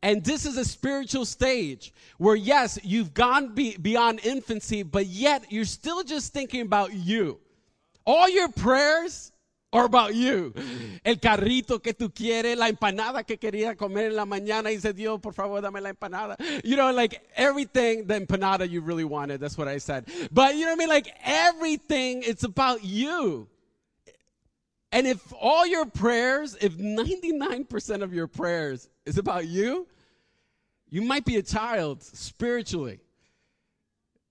And 0.00 0.22
this 0.22 0.46
is 0.46 0.56
a 0.56 0.64
spiritual 0.64 1.24
stage 1.24 1.92
where, 2.18 2.36
yes, 2.36 2.78
you've 2.84 3.12
gone 3.12 3.56
be- 3.56 3.76
beyond 3.76 4.20
infancy, 4.24 4.84
but 4.84 5.06
yet 5.06 5.50
you're 5.50 5.64
still 5.64 6.04
just 6.04 6.32
thinking 6.32 6.60
about 6.60 6.92
you. 6.92 7.40
All 8.06 8.28
your 8.28 8.50
prayers, 8.50 9.32
or 9.74 9.84
about 9.84 10.14
you. 10.14 10.54
El 11.04 11.16
carrito 11.16 11.82
que 11.82 11.92
tú 11.92 12.14
quieres, 12.14 12.56
la 12.56 12.68
empanada 12.68 13.26
que 13.26 13.38
quería 13.38 13.76
comer 13.76 14.06
en 14.06 14.16
la 14.16 14.24
mañana 14.24 14.70
y 14.70 14.76
dice, 14.76 14.94
Dios, 14.94 15.20
por 15.20 15.34
favor, 15.34 15.60
dame 15.60 15.80
la 15.80 15.92
empanada. 15.92 16.36
You 16.64 16.76
know, 16.76 16.92
like 16.92 17.20
everything, 17.34 18.06
the 18.06 18.14
empanada 18.14 18.70
you 18.70 18.80
really 18.82 19.04
wanted. 19.04 19.40
That's 19.40 19.58
what 19.58 19.66
I 19.66 19.78
said. 19.78 20.06
But 20.30 20.54
you 20.54 20.60
know 20.60 20.68
what 20.68 20.76
I 20.76 20.78
mean? 20.78 20.88
Like 20.88 21.12
everything, 21.24 22.22
it's 22.22 22.44
about 22.44 22.84
you. 22.84 23.48
And 24.92 25.08
if 25.08 25.20
all 25.40 25.66
your 25.66 25.86
prayers, 25.86 26.56
if 26.60 26.78
99% 26.78 28.02
of 28.02 28.14
your 28.14 28.28
prayers 28.28 28.88
is 29.04 29.18
about 29.18 29.48
you, 29.48 29.88
you 30.88 31.02
might 31.02 31.24
be 31.24 31.34
a 31.34 31.42
child 31.42 32.04
spiritually. 32.04 33.00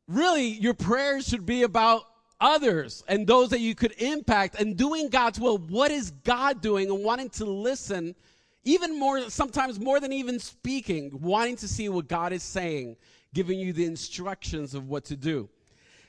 Really, 0.07 0.47
your 0.47 0.73
prayers 0.73 1.27
should 1.27 1.45
be 1.45 1.63
about 1.63 2.03
others 2.43 3.03
and 3.07 3.25
those 3.25 3.49
that 3.49 3.61
you 3.61 3.73
could 3.73 3.93
impact 3.93 4.59
and 4.59 4.77
doing 4.77 5.09
God's 5.09 5.39
will. 5.39 5.57
What 5.57 5.89
is 5.89 6.11
God 6.23 6.61
doing 6.61 6.91
and 6.91 7.03
wanting 7.03 7.29
to 7.31 7.45
listen, 7.45 8.13
even 8.65 8.99
more, 8.99 9.29
sometimes 9.29 9.79
more 9.79 9.99
than 9.99 10.11
even 10.11 10.37
speaking, 10.37 11.09
wanting 11.21 11.55
to 11.57 11.67
see 11.67 11.87
what 11.89 12.07
God 12.07 12.33
is 12.33 12.43
saying, 12.43 12.97
giving 13.33 13.57
you 13.57 13.71
the 13.71 13.85
instructions 13.85 14.75
of 14.75 14.89
what 14.89 15.05
to 15.05 15.15
do. 15.15 15.49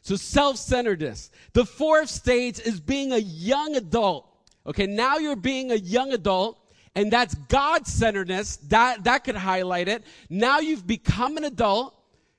So 0.02 0.16
self 0.16 0.58
centeredness. 0.58 1.30
The 1.54 1.64
fourth 1.64 2.10
stage 2.10 2.58
is 2.58 2.80
being 2.80 3.12
a 3.12 3.18
young 3.18 3.76
adult. 3.76 4.28
Okay, 4.66 4.86
now 4.86 5.16
you're 5.16 5.36
being 5.36 5.70
a 5.70 5.76
young 5.76 6.12
adult. 6.12 6.58
And 6.96 7.10
that's 7.10 7.34
God 7.34 7.86
centeredness. 7.86 8.56
That, 8.68 9.04
that 9.04 9.24
could 9.24 9.34
highlight 9.34 9.88
it. 9.88 10.04
Now 10.30 10.60
you've 10.60 10.86
become 10.86 11.36
an 11.36 11.44
adult 11.44 11.94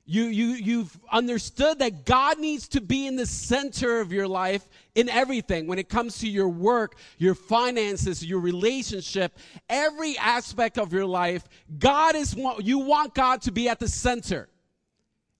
you, 0.08 0.26
you, 0.26 0.48
you've 0.50 1.00
understood 1.12 1.80
that 1.80 2.06
God 2.06 2.38
needs 2.40 2.68
to 2.70 2.82
be 2.82 3.08
in 3.08 3.16
the 3.16 3.26
center 3.26 4.00
of 4.02 4.14
your 4.14 4.28
life 4.28 4.68
in 4.94 5.10
everything. 5.10 5.66
When 5.66 5.80
it 5.80 5.90
comes 5.90 6.20
to 6.20 6.30
your 6.30 6.48
work, 6.48 6.96
your 7.18 7.34
finances, 7.34 8.24
your 8.24 8.40
relationship, 8.40 9.36
every 9.68 10.16
aspect 10.20 10.78
of 10.78 10.94
your 10.94 11.08
life, 11.08 11.44
God 11.80 12.16
is, 12.16 12.36
you 12.60 12.80
want 12.80 13.16
God 13.16 13.42
to 13.44 13.52
be 13.52 13.68
at 13.68 13.80
the 13.80 13.88
center. 13.88 14.48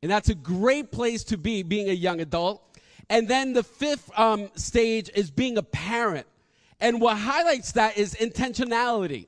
And 0.02 0.12
that's 0.12 0.30
a 0.30 0.36
great 0.36 0.92
place 0.92 1.24
to 1.26 1.38
be, 1.38 1.62
being 1.62 1.90
a 1.90 1.94
young 1.94 2.20
adult. 2.20 2.64
And 3.08 3.28
then 3.28 3.54
the 3.54 3.64
fifth 3.64 4.10
um, 4.18 4.50
stage 4.56 5.12
is 5.14 5.30
being 5.30 5.60
a 5.60 5.64
parent. 5.64 6.26
And 6.80 7.00
what 7.00 7.18
highlights 7.18 7.74
that 7.74 8.00
is 8.00 8.16
intentionality. 8.16 9.28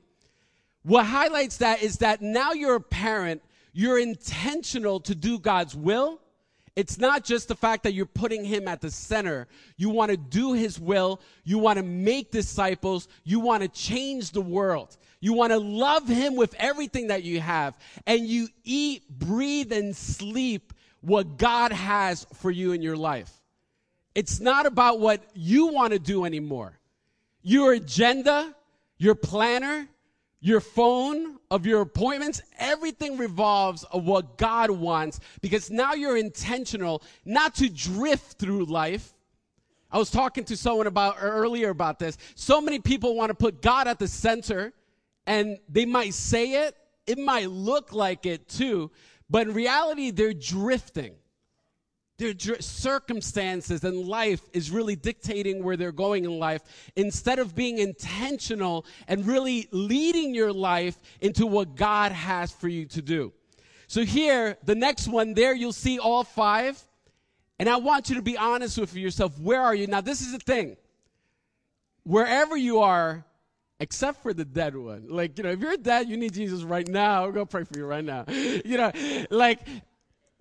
What 0.82 1.06
highlights 1.06 1.58
that 1.58 1.80
is 1.80 1.98
that 1.98 2.22
now 2.22 2.52
you're 2.52 2.76
a 2.76 2.80
parent 2.80 3.42
you're 3.78 4.00
intentional 4.00 4.98
to 4.98 5.14
do 5.14 5.38
God's 5.38 5.76
will. 5.76 6.20
It's 6.74 6.98
not 6.98 7.22
just 7.22 7.46
the 7.46 7.54
fact 7.54 7.84
that 7.84 7.94
you're 7.94 8.06
putting 8.06 8.44
him 8.44 8.66
at 8.66 8.80
the 8.80 8.90
center. 8.90 9.46
You 9.76 9.88
want 9.90 10.10
to 10.10 10.16
do 10.16 10.52
his 10.52 10.80
will. 10.80 11.20
You 11.44 11.58
want 11.58 11.76
to 11.76 11.84
make 11.84 12.32
disciples. 12.32 13.06
You 13.22 13.38
want 13.38 13.62
to 13.62 13.68
change 13.68 14.32
the 14.32 14.40
world. 14.40 14.96
You 15.20 15.32
want 15.32 15.52
to 15.52 15.58
love 15.58 16.08
him 16.08 16.34
with 16.34 16.56
everything 16.58 17.06
that 17.06 17.22
you 17.22 17.38
have. 17.38 17.78
And 18.04 18.26
you 18.26 18.48
eat, 18.64 19.08
breathe, 19.08 19.70
and 19.72 19.94
sleep 19.94 20.72
what 21.00 21.36
God 21.36 21.70
has 21.70 22.26
for 22.34 22.50
you 22.50 22.72
in 22.72 22.82
your 22.82 22.96
life. 22.96 23.30
It's 24.12 24.40
not 24.40 24.66
about 24.66 24.98
what 24.98 25.22
you 25.34 25.68
want 25.68 25.92
to 25.92 26.00
do 26.00 26.24
anymore. 26.24 26.76
Your 27.42 27.74
agenda, 27.74 28.56
your 28.96 29.14
planner, 29.14 29.86
your 30.40 30.60
phone, 30.60 31.38
of 31.50 31.66
your 31.66 31.80
appointments, 31.80 32.40
everything 32.58 33.18
revolves 33.18 33.84
of 33.84 34.04
what 34.04 34.38
God 34.38 34.70
wants 34.70 35.20
because 35.40 35.70
now 35.70 35.94
you're 35.94 36.16
intentional 36.16 37.02
not 37.24 37.54
to 37.56 37.68
drift 37.68 38.38
through 38.38 38.64
life. 38.66 39.14
I 39.90 39.98
was 39.98 40.10
talking 40.10 40.44
to 40.44 40.56
someone 40.56 40.86
about 40.86 41.16
er, 41.16 41.30
earlier 41.30 41.70
about 41.70 41.98
this. 41.98 42.18
So 42.34 42.60
many 42.60 42.78
people 42.78 43.16
want 43.16 43.30
to 43.30 43.34
put 43.34 43.62
God 43.62 43.88
at 43.88 43.98
the 43.98 44.06
center 44.06 44.72
and 45.26 45.58
they 45.68 45.86
might 45.86 46.14
say 46.14 46.66
it, 46.66 46.76
it 47.06 47.18
might 47.18 47.50
look 47.50 47.92
like 47.92 48.26
it 48.26 48.48
too, 48.48 48.90
but 49.28 49.48
in 49.48 49.54
reality 49.54 50.10
they're 50.10 50.34
drifting 50.34 51.14
their 52.18 52.34
circumstances 52.60 53.84
and 53.84 54.06
life 54.06 54.42
is 54.52 54.70
really 54.70 54.96
dictating 54.96 55.62
where 55.62 55.76
they're 55.76 55.92
going 55.92 56.24
in 56.24 56.38
life 56.38 56.62
instead 56.96 57.38
of 57.38 57.54
being 57.54 57.78
intentional 57.78 58.84
and 59.06 59.26
really 59.26 59.68
leading 59.70 60.34
your 60.34 60.52
life 60.52 60.96
into 61.20 61.46
what 61.46 61.76
God 61.76 62.10
has 62.10 62.50
for 62.50 62.68
you 62.68 62.86
to 62.86 63.02
do. 63.02 63.32
So 63.86 64.04
here, 64.04 64.58
the 64.64 64.74
next 64.74 65.06
one 65.06 65.32
there, 65.34 65.54
you'll 65.54 65.72
see 65.72 65.98
all 65.98 66.24
five. 66.24 66.82
And 67.60 67.68
I 67.68 67.76
want 67.76 68.08
you 68.08 68.16
to 68.16 68.22
be 68.22 68.36
honest 68.36 68.78
with 68.78 68.94
yourself. 68.94 69.38
Where 69.38 69.60
are 69.60 69.74
you? 69.74 69.86
Now, 69.86 70.00
this 70.00 70.20
is 70.20 70.32
the 70.32 70.38
thing. 70.38 70.76
Wherever 72.04 72.56
you 72.56 72.80
are, 72.80 73.24
except 73.80 74.22
for 74.22 74.34
the 74.34 74.44
dead 74.44 74.76
one. 74.76 75.06
Like, 75.08 75.38
you 75.38 75.44
know, 75.44 75.50
if 75.50 75.60
you're 75.60 75.76
dead, 75.76 76.08
you 76.08 76.16
need 76.16 76.34
Jesus 76.34 76.62
right 76.62 76.86
now. 76.86 77.24
I'll 77.24 77.32
go 77.32 77.46
pray 77.46 77.64
for 77.64 77.78
you 77.78 77.86
right 77.86 78.04
now. 78.04 78.24
You 78.64 78.76
know, 78.76 78.92
like 79.30 79.60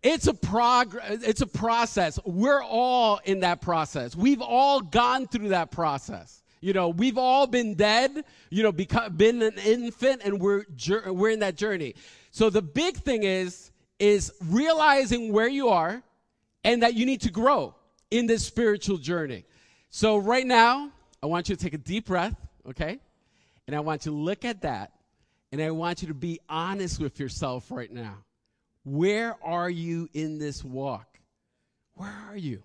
it's 0.03 0.27
a 0.27 0.33
progress, 0.33 1.23
it's 1.23 1.41
a 1.41 1.47
process. 1.47 2.19
We're 2.25 2.63
all 2.63 3.19
in 3.25 3.41
that 3.41 3.61
process. 3.61 4.15
We've 4.15 4.41
all 4.41 4.81
gone 4.81 5.27
through 5.27 5.49
that 5.49 5.71
process. 5.71 6.43
You 6.61 6.73
know, 6.73 6.89
we've 6.89 7.17
all 7.17 7.47
been 7.47 7.75
dead, 7.75 8.23
you 8.49 8.63
know, 8.63 8.71
become, 8.71 9.15
been 9.15 9.41
an 9.41 9.57
infant 9.63 10.21
and 10.23 10.39
we're 10.39 10.65
we're 11.07 11.29
in 11.29 11.39
that 11.39 11.55
journey. 11.55 11.95
So 12.31 12.49
the 12.49 12.61
big 12.61 12.97
thing 12.97 13.23
is 13.23 13.71
is 13.99 14.33
realizing 14.45 15.33
where 15.33 15.47
you 15.47 15.69
are 15.69 16.03
and 16.63 16.83
that 16.83 16.93
you 16.93 17.05
need 17.05 17.21
to 17.21 17.31
grow 17.31 17.75
in 18.11 18.27
this 18.27 18.45
spiritual 18.45 18.97
journey. 18.97 19.45
So 19.89 20.17
right 20.17 20.45
now, 20.45 20.91
I 21.21 21.25
want 21.27 21.49
you 21.49 21.55
to 21.55 21.63
take 21.63 21.73
a 21.73 21.79
deep 21.79 22.07
breath, 22.07 22.35
okay? 22.69 22.99
And 23.65 23.75
I 23.75 23.79
want 23.79 24.05
you 24.05 24.11
to 24.11 24.17
look 24.17 24.45
at 24.45 24.61
that 24.61 24.93
and 25.51 25.61
I 25.61 25.71
want 25.71 26.01
you 26.01 26.09
to 26.09 26.13
be 26.13 26.39
honest 26.49 26.99
with 26.99 27.19
yourself 27.19 27.71
right 27.71 27.91
now. 27.91 28.17
Where 28.87 29.35
are 29.43 29.69
you 29.69 30.07
in 30.13 30.37
this 30.37 30.63
walk? 30.63 31.19
Where 31.95 32.15
are 32.29 32.37
you? 32.37 32.63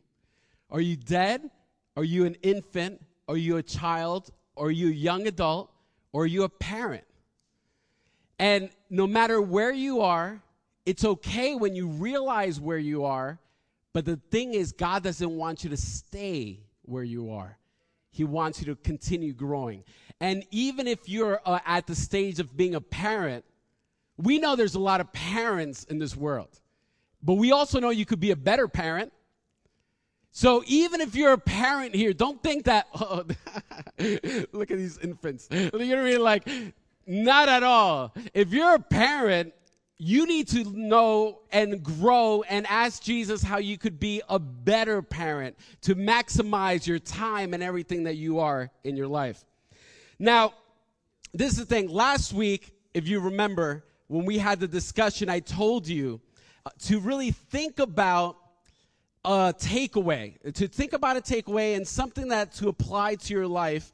Are 0.70 0.80
you 0.80 0.94
dead? 0.94 1.50
Are 1.96 2.04
you 2.04 2.26
an 2.26 2.36
infant? 2.42 3.04
Are 3.26 3.36
you 3.36 3.56
a 3.56 3.62
child? 3.62 4.30
Are 4.56 4.70
you 4.70 4.86
a 4.86 4.92
young 4.92 5.26
adult? 5.26 5.72
Or 6.12 6.22
are 6.22 6.26
you 6.26 6.44
a 6.44 6.48
parent? 6.48 7.02
And 8.38 8.70
no 8.88 9.08
matter 9.08 9.42
where 9.42 9.72
you 9.72 10.02
are, 10.02 10.40
it's 10.86 11.04
okay 11.04 11.56
when 11.56 11.74
you 11.74 11.88
realize 11.88 12.60
where 12.60 12.78
you 12.78 13.04
are, 13.04 13.40
but 13.92 14.04
the 14.04 14.20
thing 14.30 14.54
is, 14.54 14.70
God 14.70 15.02
doesn't 15.02 15.36
want 15.36 15.64
you 15.64 15.70
to 15.70 15.76
stay 15.76 16.60
where 16.82 17.02
you 17.02 17.32
are. 17.32 17.58
He 18.10 18.22
wants 18.22 18.60
you 18.60 18.66
to 18.66 18.76
continue 18.76 19.32
growing. 19.32 19.82
And 20.20 20.44
even 20.52 20.86
if 20.86 21.08
you're 21.08 21.40
uh, 21.44 21.58
at 21.66 21.88
the 21.88 21.96
stage 21.96 22.38
of 22.38 22.56
being 22.56 22.76
a 22.76 22.80
parent, 22.80 23.44
we 24.16 24.38
know 24.38 24.56
there's 24.56 24.74
a 24.74 24.80
lot 24.80 25.00
of 25.00 25.12
parents 25.12 25.84
in 25.84 25.98
this 25.98 26.16
world, 26.16 26.60
but 27.22 27.34
we 27.34 27.52
also 27.52 27.80
know 27.80 27.90
you 27.90 28.04
could 28.04 28.20
be 28.20 28.30
a 28.30 28.36
better 28.36 28.68
parent. 28.68 29.12
So 30.30 30.62
even 30.66 31.00
if 31.00 31.14
you're 31.14 31.32
a 31.32 31.38
parent 31.38 31.94
here, 31.94 32.12
don't 32.12 32.42
think 32.42 32.64
that, 32.64 32.86
oh, 32.94 33.24
look 34.52 34.70
at 34.70 34.78
these 34.78 34.98
infants. 34.98 35.48
You 35.50 35.70
know 35.72 35.78
what 35.78 35.98
I 35.98 36.04
mean? 36.04 36.20
Like, 36.20 36.48
not 37.06 37.48
at 37.48 37.62
all. 37.62 38.14
If 38.32 38.52
you're 38.52 38.74
a 38.74 38.80
parent, 38.80 39.52
you 39.98 40.26
need 40.26 40.48
to 40.48 40.64
know 40.64 41.40
and 41.52 41.82
grow 41.82 42.42
and 42.42 42.66
ask 42.66 43.02
Jesus 43.02 43.42
how 43.42 43.58
you 43.58 43.78
could 43.78 44.00
be 44.00 44.20
a 44.28 44.38
better 44.38 45.00
parent 45.00 45.56
to 45.82 45.94
maximize 45.94 46.86
your 46.86 46.98
time 46.98 47.54
and 47.54 47.62
everything 47.62 48.04
that 48.04 48.16
you 48.16 48.40
are 48.40 48.70
in 48.82 48.96
your 48.96 49.06
life. 49.06 49.44
Now, 50.18 50.54
this 51.32 51.52
is 51.52 51.58
the 51.58 51.66
thing. 51.66 51.88
Last 51.88 52.32
week, 52.32 52.74
if 52.94 53.06
you 53.06 53.20
remember, 53.20 53.84
when 54.12 54.26
we 54.26 54.36
had 54.36 54.60
the 54.60 54.68
discussion, 54.68 55.30
I 55.30 55.40
told 55.40 55.88
you 55.88 56.20
uh, 56.66 56.70
to 56.80 57.00
really 57.00 57.30
think 57.30 57.78
about 57.78 58.36
a 59.24 59.54
takeaway, 59.56 60.34
to 60.52 60.68
think 60.68 60.92
about 60.92 61.16
a 61.16 61.22
takeaway 61.22 61.76
and 61.76 61.88
something 61.88 62.28
that 62.28 62.52
to 62.56 62.68
apply 62.68 63.14
to 63.14 63.32
your 63.32 63.46
life 63.46 63.90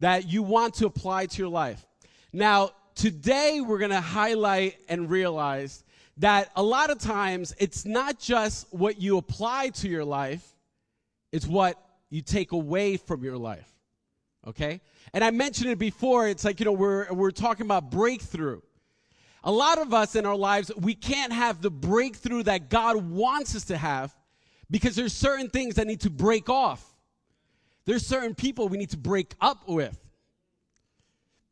that 0.00 0.26
you 0.26 0.42
want 0.42 0.72
to 0.76 0.86
apply 0.86 1.26
to 1.26 1.38
your 1.38 1.50
life. 1.50 1.84
Now, 2.32 2.70
today 2.94 3.60
we're 3.60 3.78
going 3.78 3.90
to 3.90 4.00
highlight 4.00 4.78
and 4.88 5.10
realize 5.10 5.84
that 6.16 6.50
a 6.56 6.62
lot 6.62 6.88
of 6.88 6.98
times 6.98 7.54
it's 7.58 7.84
not 7.84 8.18
just 8.18 8.72
what 8.72 8.98
you 8.98 9.18
apply 9.18 9.68
to 9.68 9.88
your 9.88 10.04
life, 10.04 10.48
it's 11.30 11.46
what 11.46 11.76
you 12.08 12.22
take 12.22 12.52
away 12.52 12.96
from 12.96 13.22
your 13.22 13.36
life. 13.36 13.68
Okay? 14.46 14.80
And 15.12 15.22
I 15.22 15.30
mentioned 15.30 15.70
it 15.70 15.78
before. 15.78 16.26
It's 16.26 16.44
like, 16.44 16.58
you 16.58 16.64
know, 16.64 16.72
we're, 16.72 17.12
we're 17.12 17.32
talking 17.32 17.66
about 17.66 17.90
breakthrough. 17.90 18.62
A 19.48 19.50
lot 19.50 19.78
of 19.78 19.94
us 19.94 20.14
in 20.14 20.26
our 20.26 20.36
lives, 20.36 20.70
we 20.76 20.94
can't 20.94 21.32
have 21.32 21.62
the 21.62 21.70
breakthrough 21.70 22.42
that 22.42 22.68
God 22.68 22.96
wants 22.96 23.56
us 23.56 23.64
to 23.64 23.78
have 23.78 24.14
because 24.70 24.94
there's 24.94 25.14
certain 25.14 25.48
things 25.48 25.76
that 25.76 25.86
need 25.86 26.02
to 26.02 26.10
break 26.10 26.50
off. 26.50 26.84
There's 27.86 28.06
certain 28.06 28.34
people 28.34 28.68
we 28.68 28.76
need 28.76 28.90
to 28.90 28.98
break 28.98 29.34
up 29.40 29.66
with. 29.66 29.98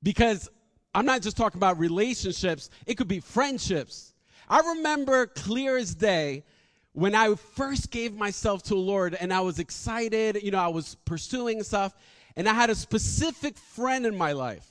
Because 0.02 0.50
I'm 0.94 1.06
not 1.06 1.22
just 1.22 1.38
talking 1.38 1.58
about 1.58 1.78
relationships, 1.78 2.68
it 2.84 2.96
could 2.96 3.08
be 3.08 3.20
friendships. 3.20 4.12
I 4.46 4.58
remember 4.74 5.24
clear 5.28 5.78
as 5.78 5.94
day 5.94 6.44
when 6.92 7.14
I 7.14 7.34
first 7.34 7.90
gave 7.90 8.14
myself 8.14 8.62
to 8.64 8.74
the 8.74 8.76
Lord 8.76 9.14
and 9.14 9.32
I 9.32 9.40
was 9.40 9.58
excited, 9.58 10.42
you 10.42 10.50
know, 10.50 10.58
I 10.58 10.68
was 10.68 10.96
pursuing 11.06 11.62
stuff, 11.62 11.94
and 12.36 12.46
I 12.46 12.52
had 12.52 12.68
a 12.68 12.74
specific 12.74 13.56
friend 13.56 14.04
in 14.04 14.18
my 14.18 14.32
life 14.32 14.70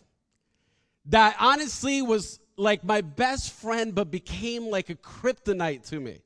that 1.06 1.36
honestly 1.40 2.04
was 2.04 2.40
like 2.58 2.84
my 2.84 3.02
best 3.02 3.54
friend, 3.54 3.94
but 3.94 4.12
became 4.12 4.68
like 4.68 4.90
a 4.90 4.96
kryptonite 4.96 5.88
to 5.90 6.00
me. 6.00 6.20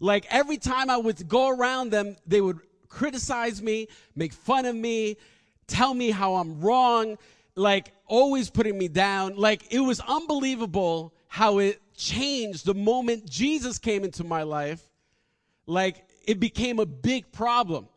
Like 0.00 0.26
every 0.30 0.58
time 0.58 0.90
I 0.90 0.96
would 0.96 1.26
go 1.28 1.48
around 1.48 1.90
them, 1.90 2.16
they 2.26 2.40
would 2.40 2.60
criticize 2.88 3.62
me, 3.62 3.88
make 4.14 4.32
fun 4.32 4.66
of 4.66 4.74
me, 4.74 5.16
tell 5.66 5.94
me 5.94 6.10
how 6.10 6.36
I'm 6.36 6.60
wrong, 6.60 7.18
like 7.54 7.92
always 8.06 8.50
putting 8.50 8.78
me 8.78 8.88
down. 8.88 9.36
Like 9.36 9.72
it 9.72 9.80
was 9.80 10.00
unbelievable 10.00 11.14
how 11.28 11.58
it 11.58 11.80
changed 11.96 12.66
the 12.66 12.74
moment 12.74 13.28
Jesus 13.28 13.78
came 13.78 14.04
into 14.04 14.24
my 14.24 14.42
life 14.42 14.82
like 15.66 16.06
it 16.26 16.40
became 16.40 16.78
a 16.78 16.86
big 16.86 17.30
problem. 17.32 17.88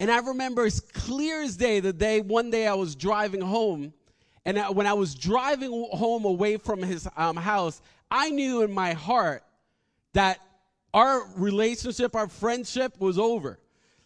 And 0.00 0.10
I 0.10 0.18
remember 0.18 0.64
as 0.64 0.80
clear 0.80 1.42
as 1.42 1.56
day 1.56 1.80
the 1.80 1.92
day, 1.92 2.20
one 2.20 2.50
day 2.50 2.66
I 2.66 2.74
was 2.74 2.96
driving 2.96 3.40
home. 3.40 3.92
And 4.44 4.58
when 4.74 4.86
I 4.86 4.92
was 4.92 5.14
driving 5.14 5.70
home 5.92 6.24
away 6.24 6.56
from 6.56 6.82
his 6.82 7.08
um, 7.16 7.36
house, 7.36 7.80
I 8.10 8.30
knew 8.30 8.62
in 8.62 8.72
my 8.72 8.92
heart 8.92 9.44
that 10.14 10.40
our 10.92 11.26
relationship, 11.36 12.14
our 12.14 12.28
friendship 12.28 12.98
was 12.98 13.18
over. 13.18 13.58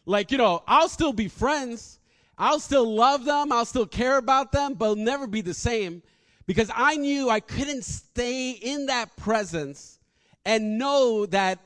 Like, 0.05 0.31
you 0.31 0.39
know, 0.39 0.63
I'll 0.69 0.89
still 0.89 1.13
be 1.13 1.29
friends. 1.29 1.99
I'll 2.39 2.61
still 2.61 2.95
love 2.95 3.25
them. 3.25 3.51
I'll 3.51 3.65
still 3.65 3.87
care 3.87 4.19
about 4.19 4.53
them, 4.53 4.75
but 4.75 4.85
it'll 4.93 4.97
never 5.05 5.27
be 5.27 5.41
the 5.41 5.55
same 5.55 6.03
because 6.47 6.71
I 6.75 6.97
knew 6.97 7.29
I 7.29 7.41
couldn't 7.41 7.85
stay 7.85 8.51
in 8.51 8.87
that 8.87 9.17
presence 9.17 9.99
and 10.45 10.79
know 10.79 11.27
that 11.27 11.59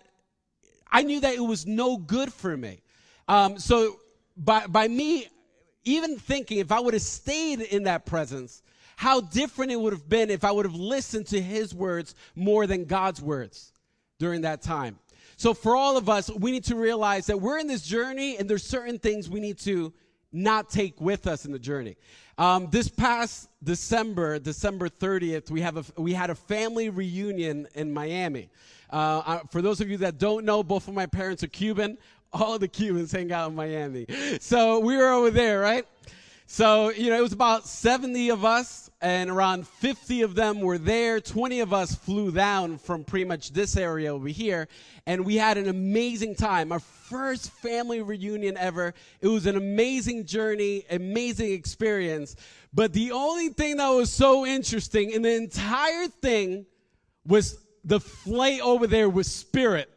I 0.91 1.03
knew 1.03 1.21
that 1.21 1.35
it 1.35 1.41
was 1.41 1.67
no 1.67 1.97
good 1.97 2.33
for 2.33 2.57
me. 2.57 2.81
Um, 3.29 3.59
so 3.59 4.01
by, 4.37 4.67
by 4.67 4.89
me 4.89 5.29
even 5.85 6.19
thinking 6.19 6.59
if 6.59 6.73
I 6.73 6.81
would 6.81 6.95
have 6.95 7.03
stayed 7.03 7.61
in 7.61 7.85
that 7.85 8.07
presence, 8.07 8.63
how 8.97 9.21
different 9.21 9.73
it 9.73 9.81
would 9.81 9.93
have 9.93 10.09
been 10.09 10.31
if 10.31 10.45
I 10.45 10.53
would 10.53 10.67
have 10.67 10.75
listened 10.75 11.27
to 11.29 11.41
his 11.41 11.75
words 11.75 12.15
more 12.35 12.67
than 12.67 12.85
God's 12.85 13.23
words 13.23 13.73
during 14.19 14.43
that 14.43 14.61
time. 14.63 14.99
So 15.37 15.55
for 15.55 15.75
all 15.75 15.97
of 15.97 16.11
us, 16.11 16.31
we 16.31 16.53
need 16.53 16.65
to 16.65 16.77
realize 16.77 17.27
that 17.27 17.41
we're 17.41 17.59
in 17.59 17.67
this 17.67 17.83
journey 17.83 18.37
and 18.37 18.49
there's 18.49 18.63
certain 18.63 18.99
things 18.99 19.31
we 19.31 19.41
need 19.41 19.59
to 19.61 19.93
not 20.33 20.69
take 20.69 21.01
with 21.01 21.27
us 21.27 21.47
in 21.47 21.53
the 21.53 21.59
journey. 21.59 21.97
Um, 22.37 22.69
this 22.71 22.89
past 22.89 23.49
December, 23.63 24.39
December 24.39 24.89
30th, 24.89 25.51
we 25.51 25.63
have 25.63 25.77
a, 25.77 26.01
we 26.01 26.13
had 26.13 26.31
a 26.31 26.35
family 26.35 26.89
reunion 26.89 27.67
in 27.75 27.93
Miami. 27.93 28.51
Uh, 28.91 29.39
for 29.51 29.63
those 29.63 29.81
of 29.81 29.89
you 29.89 29.97
that 29.99 30.19
don't 30.19 30.45
know, 30.45 30.63
both 30.63 30.89
of 30.89 30.95
my 30.95 31.07
parents 31.07 31.43
are 31.43 31.49
Cuban. 31.49 31.99
All 32.33 32.59
the 32.59 32.69
Cubans 32.69 33.13
hang 33.13 33.33
out 33.33 33.51
in 33.51 33.57
Miami. 33.57 34.07
So 34.41 34.79
we 34.79 34.97
were 34.97 35.11
over 35.11 35.31
there, 35.31 35.61
right? 35.61 35.87
So, 36.47 36.91
you 36.91 37.11
know, 37.11 37.17
it 37.17 37.23
was 37.23 37.33
about 37.33 37.67
70 37.67 38.31
of 38.31 38.45
us, 38.45 38.91
and 39.01 39.31
around 39.31 39.69
50 39.69 40.23
of 40.23 40.35
them 40.35 40.61
were 40.61 40.79
there. 40.79 41.21
20 41.21 41.61
of 41.61 41.73
us 41.73 41.95
flew 41.95 42.33
down 42.33 42.79
from 42.79 43.05
pretty 43.05 43.25
much 43.25 43.53
this 43.53 43.77
area 43.77 44.13
over 44.13 44.27
here, 44.27 44.67
and 45.07 45.25
we 45.25 45.37
had 45.37 45.59
an 45.59 45.69
amazing 45.69 46.35
time. 46.35 46.73
Our 46.73 46.81
first 46.81 47.51
family 47.51 48.03
reunion 48.03 48.57
ever. 48.57 48.95
It 49.21 49.29
was 49.29 49.47
an 49.47 49.57
amazing 49.57 50.27
journey, 50.27 50.85
amazing 50.91 51.53
experience. 51.53 52.37
But 52.73 52.93
the 52.93 53.13
only 53.13 53.51
thing 53.51 53.77
that 53.77 53.89
was 53.89 54.11
so 54.11 54.47
interesting 54.47 55.11
in 55.11 55.23
the 55.23 55.35
entire 55.35 56.09
thing 56.09 56.67
was 57.27 57.59
the 57.85 58.01
flight 58.01 58.61
over 58.61 58.87
there 58.87 59.09
was 59.09 59.27
Spirit. 59.27 59.89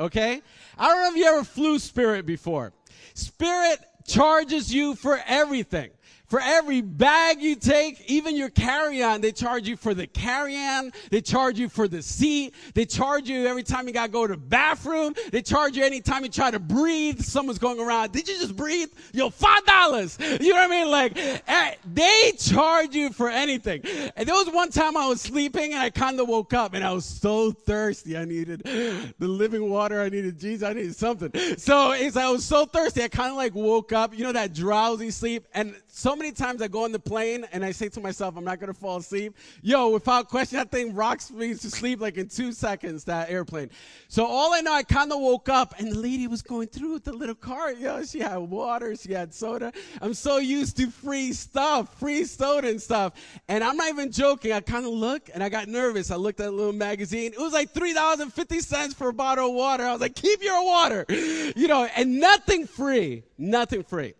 Okay? 0.00 0.40
I 0.78 0.88
don't 0.88 1.02
know 1.02 1.10
if 1.10 1.16
you 1.16 1.26
ever 1.26 1.44
flew 1.44 1.78
Spirit 1.78 2.24
before. 2.24 2.72
Spirit 3.14 3.78
charges 4.06 4.72
you 4.74 4.94
for 4.94 5.20
everything. 5.26 5.90
For 6.30 6.40
every 6.40 6.80
bag 6.80 7.42
you 7.42 7.56
take, 7.56 8.08
even 8.08 8.36
your 8.36 8.50
carry-on, 8.50 9.20
they 9.20 9.32
charge 9.32 9.66
you 9.66 9.76
for 9.76 9.94
the 9.94 10.06
carry-on. 10.06 10.92
They 11.10 11.20
charge 11.20 11.58
you 11.58 11.68
for 11.68 11.88
the 11.88 12.02
seat. 12.02 12.54
They 12.72 12.86
charge 12.86 13.28
you 13.28 13.48
every 13.48 13.64
time 13.64 13.88
you 13.88 13.92
gotta 13.92 14.12
go 14.12 14.28
to 14.28 14.34
the 14.34 14.38
bathroom. 14.38 15.14
They 15.32 15.42
charge 15.42 15.76
you 15.76 15.84
anytime 15.84 16.22
you 16.22 16.30
try 16.30 16.52
to 16.52 16.60
breathe. 16.60 17.20
Someone's 17.20 17.58
going 17.58 17.80
around. 17.80 18.12
Did 18.12 18.28
you 18.28 18.38
just 18.38 18.54
breathe? 18.54 18.90
Yo, 19.12 19.30
five 19.30 19.64
dollars. 19.66 20.18
You 20.40 20.54
know 20.54 20.60
what 20.60 20.70
I 20.70 20.82
mean? 20.82 20.90
Like, 20.90 21.12
eh, 21.16 21.74
they 21.92 22.32
charge 22.38 22.94
you 22.94 23.10
for 23.10 23.28
anything. 23.28 23.82
And 24.16 24.26
there 24.26 24.34
was 24.34 24.48
one 24.48 24.70
time 24.70 24.96
I 24.96 25.06
was 25.06 25.20
sleeping 25.20 25.72
and 25.72 25.82
I 25.82 25.90
kind 25.90 26.18
of 26.18 26.28
woke 26.28 26.54
up 26.54 26.72
and 26.72 26.84
I 26.84 26.92
was 26.92 27.04
so 27.04 27.50
thirsty. 27.50 28.16
I 28.16 28.24
needed 28.24 28.62
the 28.62 29.28
living 29.28 29.68
water. 29.68 30.00
I 30.00 30.08
needed 30.08 30.38
Jesus. 30.38 30.66
I 30.66 30.72
needed 30.72 30.94
something. 30.96 31.30
So 31.58 31.92
it's, 31.92 32.16
I 32.16 32.30
was 32.30 32.44
so 32.44 32.64
thirsty. 32.64 33.02
I 33.02 33.08
kind 33.08 33.30
of 33.30 33.36
like 33.36 33.54
woke 33.54 33.92
up. 33.92 34.16
You 34.16 34.24
know 34.24 34.32
that 34.32 34.54
drowsy 34.54 35.10
sleep 35.10 35.46
and 35.52 35.74
so 35.88 36.16
many 36.20 36.32
times 36.32 36.60
I 36.60 36.68
go 36.68 36.84
on 36.84 36.92
the 36.92 36.98
plane 36.98 37.46
and 37.50 37.64
I 37.64 37.72
say 37.72 37.88
to 37.88 38.00
myself, 38.00 38.36
I'm 38.36 38.44
not 38.44 38.60
going 38.60 38.72
to 38.72 38.78
fall 38.78 38.98
asleep. 38.98 39.34
Yo, 39.62 39.88
without 39.88 40.28
question, 40.28 40.58
that 40.58 40.70
thing 40.70 40.94
rocks 40.94 41.30
me 41.30 41.54
to 41.54 41.70
sleep 41.70 42.00
like 42.00 42.18
in 42.18 42.28
two 42.28 42.52
seconds, 42.52 43.04
that 43.04 43.30
airplane. 43.30 43.70
So 44.08 44.26
all 44.26 44.52
I 44.52 44.60
know, 44.60 44.72
I 44.72 44.82
kind 44.82 45.10
of 45.10 45.20
woke 45.20 45.48
up 45.48 45.74
and 45.78 45.90
the 45.90 45.98
lady 45.98 46.26
was 46.26 46.42
going 46.42 46.68
through 46.68 46.92
with 46.92 47.04
the 47.04 47.12
little 47.12 47.34
cart. 47.34 47.78
Yo, 47.78 48.04
she 48.04 48.20
had 48.20 48.36
water, 48.36 48.94
she 48.96 49.12
had 49.12 49.32
soda. 49.32 49.72
I'm 50.02 50.12
so 50.12 50.36
used 50.36 50.76
to 50.76 50.90
free 50.90 51.32
stuff, 51.32 51.98
free 51.98 52.24
soda 52.24 52.68
and 52.68 52.80
stuff. 52.80 53.14
And 53.48 53.64
I'm 53.64 53.78
not 53.78 53.88
even 53.88 54.12
joking. 54.12 54.52
I 54.52 54.60
kind 54.60 54.84
of 54.84 54.92
look 54.92 55.30
and 55.32 55.42
I 55.42 55.48
got 55.48 55.68
nervous. 55.68 56.10
I 56.10 56.16
looked 56.16 56.40
at 56.40 56.48
a 56.48 56.50
little 56.50 56.74
magazine. 56.74 57.32
It 57.32 57.40
was 57.40 57.54
like 57.54 57.72
$3.50 57.72 58.94
for 58.94 59.08
a 59.08 59.14
bottle 59.14 59.48
of 59.48 59.54
water. 59.54 59.84
I 59.84 59.92
was 59.92 60.02
like, 60.02 60.14
keep 60.14 60.42
your 60.42 60.62
water. 60.64 61.06
You 61.56 61.66
know, 61.68 61.84
and 61.96 62.20
nothing 62.20 62.66
free, 62.66 63.24
nothing 63.36 63.82
free. 63.82 64.14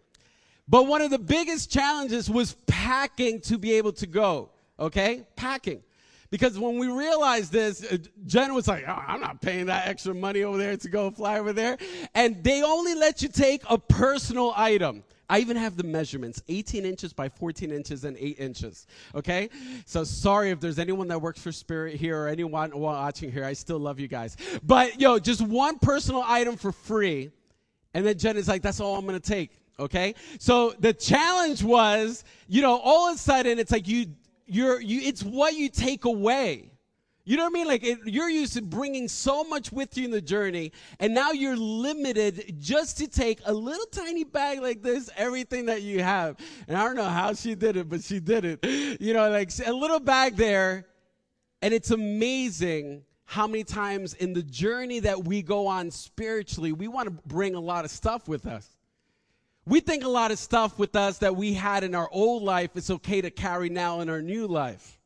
But 0.71 0.87
one 0.87 1.03
of 1.03 1.11
the 1.11 1.19
biggest 1.19 1.71
challenges 1.71 2.31
was 2.31 2.55
packing 2.69 3.41
to 3.43 3.59
be 3.59 3.73
able 3.73 3.93
to 3.95 4.07
go. 4.07 4.51
Okay? 4.79 5.27
Packing. 5.35 5.83
Because 6.31 6.57
when 6.57 6.79
we 6.79 6.87
realized 6.87 7.51
this, 7.51 7.85
uh, 7.85 7.99
Jen 8.25 8.55
was 8.55 8.69
like, 8.69 8.85
oh, 8.87 9.03
I'm 9.05 9.21
not 9.21 9.43
paying 9.43 9.67
that 9.67 9.89
extra 9.89 10.15
money 10.15 10.45
over 10.45 10.57
there 10.59 10.77
to 10.77 10.89
go 10.89 11.11
fly 11.11 11.41
over 11.41 11.53
there. 11.53 11.77
And 12.15 12.45
they 12.45 12.63
only 12.63 12.95
let 12.95 13.21
you 13.21 13.29
take 13.29 13.63
a 13.69 13.77
personal 13.77 14.53
item. 14.57 15.03
I 15.29 15.41
even 15.41 15.57
have 15.57 15.77
the 15.77 15.83
measurements 15.83 16.41
18 16.49 16.85
inches 16.85 17.13
by 17.13 17.29
14 17.29 17.73
inches 17.73 18.05
and 18.05 18.17
8 18.17 18.39
inches. 18.39 18.87
Okay? 19.17 19.51
So 19.87 20.05
sorry 20.05 20.51
if 20.51 20.61
there's 20.61 20.79
anyone 20.79 21.09
that 21.09 21.21
works 21.21 21.43
for 21.43 21.51
Spirit 21.51 21.97
here 21.97 22.17
or 22.17 22.29
anyone 22.29 22.71
watching 22.79 23.33
here. 23.33 23.45
I 23.45 23.55
still 23.55 23.79
love 23.81 23.99
you 23.99 24.07
guys. 24.07 24.37
But 24.63 25.01
yo, 25.01 25.19
just 25.19 25.41
one 25.43 25.81
personal 25.81 26.23
item 26.25 26.57
for 26.57 26.71
free. 26.71 27.33
And 27.93 28.07
then 28.07 28.17
Jen 28.19 28.37
is 28.37 28.47
like, 28.47 28.63
that's 28.63 28.79
all 28.79 28.97
I'm 28.97 29.05
going 29.05 29.19
to 29.19 29.29
take. 29.29 29.51
Okay. 29.81 30.15
So 30.39 30.75
the 30.79 30.93
challenge 30.93 31.63
was, 31.65 32.25
you 32.47 32.61
know, 32.61 32.79
all 32.79 33.09
of 33.09 33.17
a 33.17 33.19
sudden 33.19 33.59
it's 33.59 33.73
like 33.73 33.89
you, 33.89 34.15
you're, 34.47 34.81
you, 34.81 35.01
it's 35.01 35.23
what 35.23 35.55
you 35.55 35.71
take 35.71 36.05
away. 36.05 36.73
You 37.25 37.37
know 37.37 37.45
what 37.45 37.53
I 37.53 37.55
mean? 37.55 37.67
Like 37.67 37.85
it, 37.85 37.99
you're 38.05 38.29
used 38.29 38.55
to 38.55 38.63
bringing 38.63 39.09
so 39.09 39.45
much 39.45 39.73
with 39.73 39.97
you 39.97 40.05
in 40.05 40.11
the 40.11 40.21
journey, 40.21 40.73
and 40.99 41.15
now 41.15 41.31
you're 41.31 41.57
limited 41.57 42.57
just 42.59 42.99
to 42.99 43.07
take 43.07 43.41
a 43.45 43.53
little 43.53 43.87
tiny 43.87 44.25
bag 44.25 44.61
like 44.61 44.83
this, 44.83 45.11
everything 45.17 45.67
that 45.67 45.83
you 45.83 46.03
have. 46.03 46.37
And 46.67 46.77
I 46.77 46.83
don't 46.83 46.97
know 46.97 47.05
how 47.05 47.35
she 47.35 47.55
did 47.55 47.77
it, 47.77 47.89
but 47.89 48.03
she 48.03 48.21
did 48.21 48.45
it. 48.45 49.01
You 49.01 49.13
know, 49.13 49.31
like 49.31 49.53
a 49.65 49.73
little 49.73 50.01
bag 50.01 50.37
there, 50.37 50.87
and 51.63 51.73
it's 51.73 51.91
amazing 51.91 53.05
how 53.27 53.47
many 53.47 53.63
times 53.63 54.15
in 54.15 54.33
the 54.33 54.43
journey 54.43 54.99
that 55.01 55.23
we 55.23 55.41
go 55.43 55.69
on 55.69 55.91
spiritually, 55.93 56.73
we 56.73 56.89
want 56.89 57.07
to 57.07 57.13
bring 57.29 57.55
a 57.55 57.61
lot 57.61 57.85
of 57.85 57.93
stuff 57.93 58.27
with 58.27 58.45
us. 58.45 58.69
We 59.71 59.79
think 59.79 60.03
a 60.03 60.09
lot 60.09 60.33
of 60.33 60.41
stuff 60.41 60.81
with 60.81 60.97
us 60.97 61.19
that 61.19 61.37
we 61.37 61.55
had 61.55 61.85
in 61.85 61.95
our 61.95 62.09
old 62.11 62.43
life 62.43 62.71
it's 62.75 62.91
okay 62.91 63.21
to 63.21 63.31
carry 63.31 63.69
now 63.69 64.01
in 64.01 64.11
our 64.11 64.21
new 64.21 64.49
life. 64.49 64.99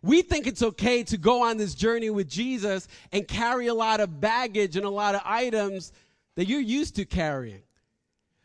We 0.00 0.22
think 0.22 0.46
it's 0.46 0.62
okay 0.62 1.02
to 1.04 1.18
go 1.18 1.42
on 1.42 1.58
this 1.58 1.74
journey 1.74 2.08
with 2.08 2.26
Jesus 2.26 2.88
and 3.12 3.28
carry 3.28 3.66
a 3.66 3.74
lot 3.74 4.00
of 4.00 4.18
baggage 4.18 4.78
and 4.78 4.86
a 4.86 4.90
lot 4.90 5.14
of 5.14 5.20
items 5.26 5.92
that 6.36 6.46
you're 6.46 6.58
used 6.58 6.96
to 6.96 7.04
carrying. 7.04 7.60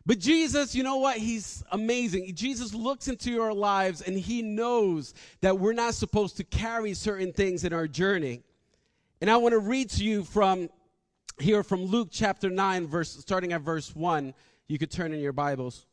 But 0.06 0.20
Jesus, 0.20 0.76
you 0.76 0.84
know 0.84 0.98
what? 0.98 1.16
He's 1.16 1.64
amazing. 1.72 2.36
Jesus 2.36 2.74
looks 2.74 3.08
into 3.08 3.42
our 3.42 3.54
lives 3.54 4.02
and 4.02 4.20
he 4.20 4.42
knows 4.42 5.14
that 5.40 5.58
we're 5.58 5.72
not 5.72 5.94
supposed 5.94 6.36
to 6.38 6.44
carry 6.44 6.94
certain 6.94 7.32
things 7.32 7.64
in 7.64 7.72
our 7.72 7.88
journey. 7.88 8.42
And 9.22 9.30
I 9.30 9.38
want 9.38 9.54
to 9.54 9.60
read 9.60 9.92
to 9.92 10.04
you 10.04 10.26
from 10.26 10.68
here 11.40 11.64
from 11.64 11.86
Luke 11.86 12.10
chapter 12.12 12.50
9 12.50 12.88
verse 12.88 13.12
starting 13.12 13.54
at 13.54 13.62
verse 13.62 13.96
1 13.96 14.34
You 14.68 14.78
could 14.78 14.92
turn 14.92 15.14
in 15.14 15.20
your 15.20 15.34
Bibles. 15.34 15.86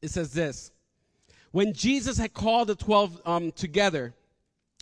It 0.00 0.10
says 0.10 0.32
this 0.32 0.70
When 1.52 1.72
Jesus 1.72 2.18
had 2.18 2.32
called 2.32 2.68
the 2.68 2.74
12 2.74 3.20
um, 3.26 3.52
together, 3.52 4.14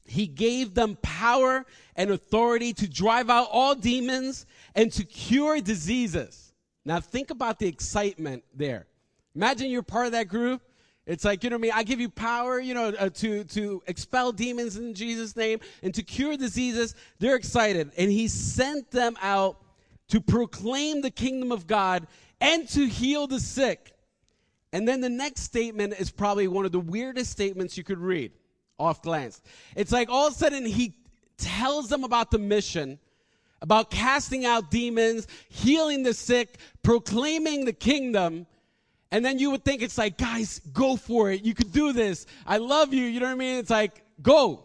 he 0.04 0.26
gave 0.26 0.74
them 0.74 0.98
power 1.02 1.64
and 1.96 2.10
authority 2.10 2.72
to 2.74 2.88
drive 2.88 3.30
out 3.30 3.48
all 3.50 3.74
demons 3.74 4.46
and 4.74 4.92
to 4.92 5.04
cure 5.04 5.60
diseases. 5.60 6.52
Now, 6.84 7.00
think 7.00 7.30
about 7.30 7.58
the 7.58 7.66
excitement 7.66 8.44
there. 8.54 8.86
Imagine 9.34 9.70
you're 9.70 9.82
part 9.82 10.06
of 10.06 10.12
that 10.12 10.28
group. 10.28 10.60
It's 11.06 11.24
like, 11.24 11.42
you 11.42 11.50
know 11.50 11.56
what 11.56 11.60
I 11.60 11.62
mean? 11.62 11.72
I 11.74 11.82
give 11.82 12.00
you 12.00 12.08
power, 12.08 12.60
you 12.60 12.74
know, 12.74 12.88
uh, 12.88 13.08
to, 13.10 13.44
to 13.44 13.82
expel 13.86 14.32
demons 14.32 14.76
in 14.76 14.94
Jesus' 14.94 15.36
name 15.36 15.60
and 15.82 15.94
to 15.94 16.02
cure 16.02 16.36
diseases. 16.36 16.94
They're 17.18 17.36
excited. 17.36 17.90
And 17.96 18.10
he 18.10 18.28
sent 18.28 18.90
them 18.90 19.16
out 19.22 19.58
to 20.14 20.20
proclaim 20.20 21.00
the 21.00 21.10
kingdom 21.10 21.50
of 21.50 21.66
God 21.66 22.06
and 22.40 22.68
to 22.68 22.86
heal 22.86 23.26
the 23.26 23.40
sick. 23.40 23.96
And 24.72 24.86
then 24.86 25.00
the 25.00 25.08
next 25.08 25.40
statement 25.40 25.92
is 25.98 26.12
probably 26.12 26.46
one 26.46 26.64
of 26.64 26.70
the 26.70 26.78
weirdest 26.78 27.32
statements 27.32 27.76
you 27.76 27.82
could 27.82 27.98
read 27.98 28.30
off 28.78 29.02
glance. 29.02 29.42
It's 29.74 29.90
like 29.90 30.08
all 30.08 30.28
of 30.28 30.34
a 30.34 30.36
sudden 30.36 30.66
he 30.66 30.94
tells 31.36 31.88
them 31.88 32.04
about 32.04 32.30
the 32.30 32.38
mission, 32.38 33.00
about 33.60 33.90
casting 33.90 34.46
out 34.46 34.70
demons, 34.70 35.26
healing 35.48 36.04
the 36.04 36.14
sick, 36.14 36.58
proclaiming 36.84 37.64
the 37.64 37.72
kingdom. 37.72 38.46
And 39.10 39.24
then 39.24 39.40
you 39.40 39.50
would 39.50 39.64
think 39.64 39.82
it's 39.82 39.98
like, 39.98 40.16
guys, 40.16 40.60
go 40.72 40.94
for 40.94 41.32
it. 41.32 41.44
You 41.44 41.54
could 41.54 41.72
do 41.72 41.92
this. 41.92 42.26
I 42.46 42.58
love 42.58 42.94
you. 42.94 43.02
You 43.02 43.18
know 43.18 43.26
what 43.26 43.32
I 43.32 43.36
mean? 43.36 43.56
It's 43.56 43.70
like, 43.70 44.04
go. 44.22 44.62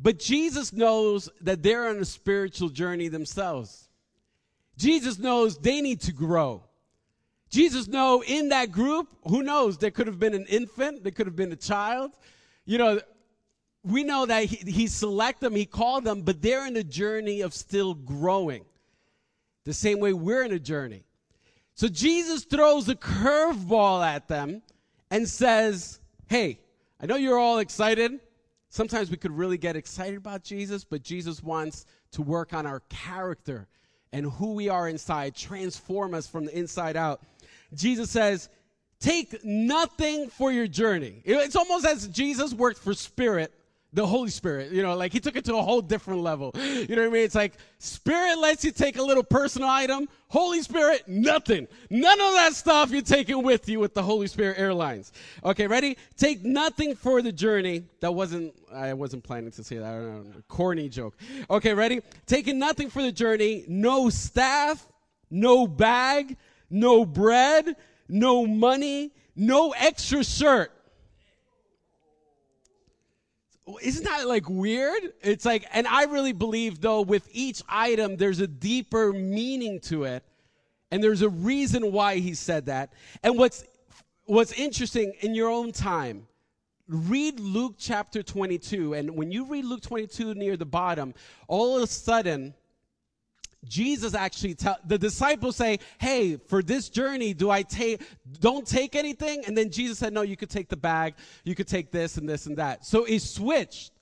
But 0.00 0.18
Jesus 0.18 0.72
knows 0.72 1.28
that 1.42 1.62
they're 1.62 1.90
on 1.90 1.98
a 1.98 2.06
spiritual 2.06 2.70
journey 2.70 3.08
themselves. 3.08 3.87
Jesus 4.78 5.18
knows 5.18 5.58
they 5.58 5.80
need 5.80 6.00
to 6.02 6.12
grow. 6.12 6.62
Jesus 7.50 7.88
know 7.88 8.22
in 8.22 8.50
that 8.50 8.70
group, 8.70 9.08
who 9.24 9.42
knows, 9.42 9.76
there 9.76 9.90
could 9.90 10.06
have 10.06 10.20
been 10.20 10.34
an 10.34 10.46
infant, 10.46 11.02
there 11.02 11.12
could 11.12 11.26
have 11.26 11.36
been 11.36 11.52
a 11.52 11.56
child, 11.56 12.12
you 12.64 12.78
know, 12.78 13.00
we 13.82 14.04
know 14.04 14.26
that 14.26 14.44
he, 14.44 14.70
he 14.70 14.86
selected 14.86 15.46
them, 15.46 15.54
he 15.54 15.66
called 15.66 16.04
them, 16.04 16.22
but 16.22 16.42
they're 16.42 16.66
in 16.66 16.76
a 16.76 16.84
journey 16.84 17.40
of 17.40 17.54
still 17.54 17.94
growing. 17.94 18.64
The 19.64 19.72
same 19.72 19.98
way 19.98 20.12
we're 20.12 20.44
in 20.44 20.52
a 20.52 20.58
journey. 20.58 21.04
So 21.74 21.88
Jesus 21.88 22.44
throws 22.44 22.88
a 22.88 22.94
curveball 22.94 24.04
at 24.06 24.28
them 24.28 24.62
and 25.10 25.28
says, 25.28 26.00
Hey, 26.28 26.60
I 27.00 27.06
know 27.06 27.16
you're 27.16 27.38
all 27.38 27.58
excited. 27.58 28.20
Sometimes 28.68 29.10
we 29.10 29.16
could 29.16 29.30
really 29.30 29.58
get 29.58 29.76
excited 29.76 30.18
about 30.18 30.44
Jesus, 30.44 30.84
but 30.84 31.02
Jesus 31.02 31.42
wants 31.42 31.86
to 32.12 32.22
work 32.22 32.52
on 32.52 32.66
our 32.66 32.80
character 32.88 33.66
and 34.12 34.26
who 34.26 34.54
we 34.54 34.68
are 34.68 34.88
inside, 34.88 35.34
transform 35.34 36.14
us 36.14 36.26
from 36.26 36.46
the 36.46 36.56
inside 36.56 36.96
out. 36.96 37.20
Jesus 37.74 38.10
says, 38.10 38.48
Take 39.00 39.44
nothing 39.44 40.28
for 40.28 40.50
your 40.50 40.66
journey. 40.66 41.22
It's 41.24 41.54
almost 41.54 41.86
as 41.86 42.08
Jesus 42.08 42.52
worked 42.52 42.80
for 42.80 42.94
Spirit, 42.94 43.54
the 43.92 44.06
Holy 44.06 44.30
Spirit. 44.30 44.72
You 44.72 44.82
know, 44.82 44.94
like 44.96 45.12
he 45.12 45.20
took 45.20 45.36
it 45.36 45.44
to 45.46 45.56
a 45.56 45.62
whole 45.62 45.80
different 45.80 46.20
level. 46.22 46.52
You 46.54 46.94
know 46.94 47.02
what 47.02 47.08
I 47.08 47.12
mean? 47.12 47.24
It's 47.24 47.34
like 47.34 47.54
Spirit 47.78 48.38
lets 48.38 48.64
you 48.64 48.70
take 48.70 48.98
a 48.98 49.02
little 49.02 49.22
personal 49.22 49.68
item. 49.68 50.08
Holy 50.28 50.62
Spirit, 50.62 51.08
nothing. 51.08 51.66
None 51.90 52.20
of 52.20 52.32
that 52.34 52.54
stuff 52.54 52.90
you're 52.90 53.02
taking 53.02 53.42
with 53.42 53.68
you 53.68 53.80
with 53.80 53.94
the 53.94 54.02
Holy 54.02 54.26
Spirit 54.26 54.58
Airlines. 54.58 55.12
Okay, 55.42 55.66
ready? 55.66 55.96
Take 56.16 56.44
nothing 56.44 56.94
for 56.94 57.22
the 57.22 57.32
journey. 57.32 57.84
That 58.00 58.12
wasn't, 58.12 58.54
I 58.72 58.92
wasn't 58.92 59.24
planning 59.24 59.50
to 59.52 59.64
say 59.64 59.78
that. 59.78 59.86
I 59.86 59.96
don't 59.96 60.30
know. 60.30 60.42
Corny 60.48 60.88
joke. 60.88 61.16
Okay, 61.50 61.72
ready? 61.74 62.02
Taking 62.26 62.58
nothing 62.58 62.90
for 62.90 63.02
the 63.02 63.12
journey. 63.12 63.64
No 63.68 64.10
staff, 64.10 64.86
no 65.30 65.66
bag, 65.66 66.36
no 66.70 67.06
bread 67.06 67.74
no 68.08 68.46
money, 68.46 69.12
no 69.36 69.72
extra 69.72 70.24
shirt. 70.24 70.72
Isn't 73.82 74.04
that 74.04 74.26
like 74.26 74.48
weird? 74.48 75.12
It's 75.22 75.44
like, 75.44 75.66
and 75.72 75.86
I 75.86 76.04
really 76.04 76.32
believe 76.32 76.80
though, 76.80 77.02
with 77.02 77.28
each 77.32 77.62
item, 77.68 78.16
there's 78.16 78.40
a 78.40 78.46
deeper 78.46 79.12
meaning 79.12 79.80
to 79.80 80.04
it. 80.04 80.24
And 80.90 81.04
there's 81.04 81.22
a 81.22 81.28
reason 81.28 81.92
why 81.92 82.16
he 82.16 82.34
said 82.34 82.66
that. 82.66 82.92
And 83.22 83.36
what's, 83.36 83.64
what's 84.24 84.52
interesting 84.52 85.12
in 85.20 85.34
your 85.34 85.50
own 85.50 85.72
time, 85.72 86.26
read 86.88 87.38
Luke 87.38 87.74
chapter 87.78 88.22
22. 88.22 88.94
And 88.94 89.10
when 89.10 89.30
you 89.30 89.44
read 89.44 89.66
Luke 89.66 89.82
22 89.82 90.34
near 90.34 90.56
the 90.56 90.64
bottom, 90.64 91.12
all 91.46 91.76
of 91.76 91.82
a 91.82 91.86
sudden, 91.86 92.54
Jesus 93.64 94.14
actually 94.14 94.54
tell 94.54 94.76
the 94.86 94.98
disciples 94.98 95.56
say, 95.56 95.80
"Hey, 95.98 96.36
for 96.36 96.62
this 96.62 96.88
journey, 96.88 97.34
do 97.34 97.50
I 97.50 97.62
take 97.62 98.02
don't 98.40 98.66
take 98.66 98.94
anything?" 98.94 99.44
And 99.46 99.58
then 99.58 99.70
Jesus 99.70 99.98
said, 99.98 100.12
"No, 100.12 100.22
you 100.22 100.36
could 100.36 100.50
take 100.50 100.68
the 100.68 100.76
bag. 100.76 101.14
You 101.44 101.54
could 101.54 101.66
take 101.66 101.90
this 101.90 102.16
and 102.16 102.28
this 102.28 102.46
and 102.46 102.56
that." 102.58 102.86
So 102.86 103.04
it 103.04 103.20
switched. 103.20 103.92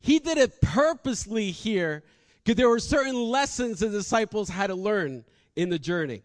He 0.00 0.18
did 0.18 0.38
it 0.38 0.60
purposely 0.62 1.50
here 1.50 2.04
because 2.42 2.56
there 2.56 2.68
were 2.68 2.80
certain 2.80 3.16
lessons 3.16 3.80
the 3.80 3.90
disciples 3.90 4.48
had 4.48 4.68
to 4.68 4.74
learn 4.74 5.24
in 5.56 5.68
the 5.68 5.78
journey. 5.78 6.22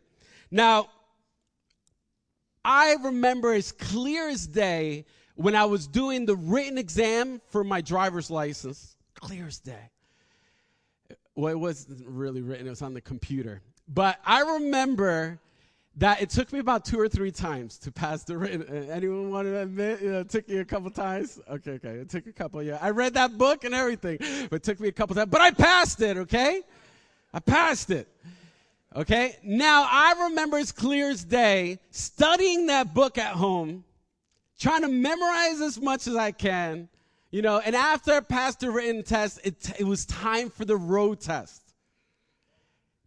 Now, 0.49 0.89
I 2.63 2.95
remember 3.03 3.53
as 3.53 3.71
clear 3.71 4.29
as 4.29 4.47
day 4.47 5.05
when 5.35 5.55
I 5.55 5.65
was 5.65 5.87
doing 5.87 6.25
the 6.25 6.35
written 6.35 6.77
exam 6.77 7.41
for 7.47 7.63
my 7.63 7.81
driver's 7.81 8.29
license, 8.29 8.95
clear 9.15 9.47
as 9.47 9.59
day 9.59 9.89
well, 11.35 11.51
it 11.51 11.59
wasn't 11.59 12.07
really 12.07 12.41
written, 12.41 12.67
it 12.67 12.69
was 12.69 12.81
on 12.81 12.93
the 12.93 13.01
computer. 13.01 13.61
But 13.87 14.19
I 14.25 14.41
remember 14.41 15.39
that 15.97 16.21
it 16.21 16.29
took 16.29 16.53
me 16.53 16.59
about 16.59 16.85
two 16.85 16.99
or 16.99 17.09
three 17.09 17.31
times 17.31 17.77
to 17.79 17.91
pass 17.91 18.23
the 18.23 18.37
written. 18.37 18.61
Uh, 18.61 18.91
anyone 18.91 19.29
want 19.29 19.47
to 19.47 19.59
admit? 19.59 20.01
You 20.01 20.11
know, 20.11 20.19
it 20.21 20.29
took 20.29 20.47
you 20.47 20.61
a 20.61 20.65
couple 20.65 20.89
times? 20.89 21.39
Okay, 21.49 21.71
okay. 21.71 21.95
It 21.95 22.09
took 22.09 22.27
a 22.27 22.31
couple, 22.31 22.63
yeah. 22.63 22.77
I 22.81 22.91
read 22.91 23.13
that 23.15 23.37
book 23.37 23.65
and 23.65 23.73
everything, 23.75 24.17
but 24.49 24.57
it 24.57 24.63
took 24.63 24.79
me 24.79 24.87
a 24.87 24.91
couple 24.91 25.15
times. 25.15 25.29
But 25.29 25.41
I 25.41 25.51
passed 25.51 26.01
it, 26.01 26.17
okay? 26.17 26.61
I 27.33 27.39
passed 27.39 27.91
it. 27.91 28.07
Okay? 28.95 29.37
Now, 29.43 29.85
I 29.89 30.27
remember 30.29 30.57
as 30.57 30.71
clear 30.71 31.09
as 31.09 31.23
day 31.23 31.79
studying 31.91 32.67
that 32.67 32.93
book 32.93 33.17
at 33.17 33.33
home, 33.33 33.83
trying 34.59 34.81
to 34.81 34.89
memorize 34.89 35.59
as 35.59 35.79
much 35.79 36.07
as 36.07 36.15
I 36.15 36.31
can, 36.31 36.87
you 37.31 37.41
know, 37.41 37.59
and 37.59 37.75
after 37.75 38.21
passed 38.21 38.59
the 38.59 38.69
written 38.69 39.03
test, 39.03 39.39
it, 39.43 39.71
it 39.79 39.85
was 39.85 40.05
time 40.05 40.49
for 40.49 40.65
the 40.65 40.75
road 40.75 41.21
test. 41.21 41.61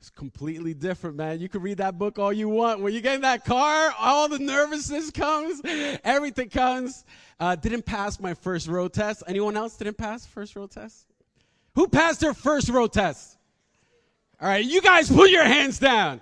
It's 0.00 0.10
completely 0.10 0.74
different, 0.74 1.16
man. 1.16 1.40
You 1.40 1.48
can 1.48 1.62
read 1.62 1.78
that 1.78 1.98
book 1.98 2.18
all 2.18 2.32
you 2.32 2.48
want. 2.48 2.80
When 2.80 2.92
you 2.92 3.00
get 3.00 3.14
in 3.16 3.20
that 3.22 3.44
car, 3.44 3.94
all 3.98 4.28
the 4.28 4.38
nervousness 4.38 5.10
comes, 5.10 5.60
everything 6.04 6.48
comes. 6.48 7.04
Uh, 7.38 7.54
didn't 7.54 7.84
pass 7.86 8.18
my 8.20 8.34
first 8.34 8.66
road 8.66 8.92
test. 8.92 9.22
Anyone 9.26 9.56
else 9.56 9.76
didn't 9.76 9.96
pass 9.96 10.26
first 10.26 10.56
road 10.56 10.70
test? 10.70 11.06
Who 11.74 11.88
passed 11.88 12.20
their 12.20 12.34
first 12.34 12.68
road 12.68 12.92
test? 12.92 13.36
All 14.40 14.48
right, 14.48 14.64
you 14.64 14.80
guys 14.82 15.10
put 15.10 15.30
your 15.30 15.44
hands 15.44 15.78
down. 15.78 16.20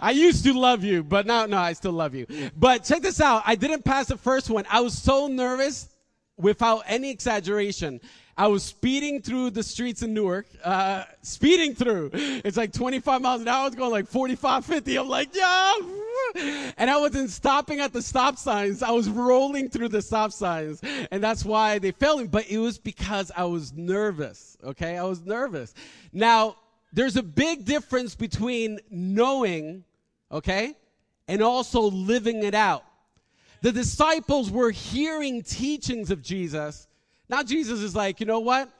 I 0.00 0.10
used 0.10 0.44
to 0.44 0.52
love 0.52 0.84
you, 0.84 1.02
but 1.02 1.26
now, 1.26 1.46
no, 1.46 1.58
I 1.58 1.72
still 1.72 1.92
love 1.92 2.14
you. 2.14 2.26
But 2.56 2.84
check 2.84 3.02
this 3.02 3.20
out. 3.20 3.42
I 3.46 3.54
didn't 3.54 3.84
pass 3.84 4.08
the 4.08 4.16
first 4.16 4.50
one. 4.50 4.64
I 4.70 4.80
was 4.80 4.96
so 4.96 5.26
nervous 5.26 5.88
without 6.36 6.82
any 6.86 7.10
exaggeration, 7.10 8.00
I 8.38 8.48
was 8.48 8.62
speeding 8.62 9.22
through 9.22 9.50
the 9.50 9.62
streets 9.62 10.02
in 10.02 10.12
Newark, 10.12 10.46
uh, 10.62 11.04
speeding 11.22 11.74
through. 11.74 12.10
It's 12.12 12.56
like 12.56 12.72
25 12.72 13.22
miles 13.22 13.40
an 13.40 13.48
hour. 13.48 13.62
I 13.62 13.64
was 13.64 13.74
going 13.74 13.90
like 13.90 14.08
45, 14.08 14.64
50. 14.64 14.98
I'm 14.98 15.08
like, 15.08 15.34
yeah. 15.34 15.74
And 16.76 16.90
I 16.90 16.98
wasn't 16.98 17.30
stopping 17.30 17.80
at 17.80 17.94
the 17.94 18.02
stop 18.02 18.36
signs. 18.36 18.82
I 18.82 18.90
was 18.90 19.08
rolling 19.08 19.70
through 19.70 19.88
the 19.88 20.02
stop 20.02 20.32
signs. 20.32 20.82
And 21.10 21.24
that's 21.24 21.46
why 21.46 21.78
they 21.78 21.92
failed 21.92 22.20
me. 22.20 22.26
But 22.26 22.50
it 22.50 22.58
was 22.58 22.76
because 22.78 23.32
I 23.34 23.44
was 23.44 23.72
nervous. 23.72 24.58
Okay. 24.62 24.98
I 24.98 25.04
was 25.04 25.22
nervous. 25.24 25.72
Now, 26.12 26.56
there's 26.92 27.16
a 27.16 27.22
big 27.22 27.64
difference 27.64 28.14
between 28.14 28.80
knowing, 28.90 29.84
okay, 30.32 30.74
and 31.28 31.42
also 31.42 31.82
living 31.82 32.42
it 32.42 32.54
out. 32.54 32.84
The 33.62 33.72
disciples 33.72 34.50
were 34.50 34.70
hearing 34.70 35.42
teachings 35.42 36.10
of 36.10 36.22
Jesus. 36.22 36.86
Now 37.28 37.42
Jesus 37.42 37.80
is 37.80 37.96
like, 37.96 38.20
you 38.20 38.26
know 38.26 38.40
what? 38.40 38.70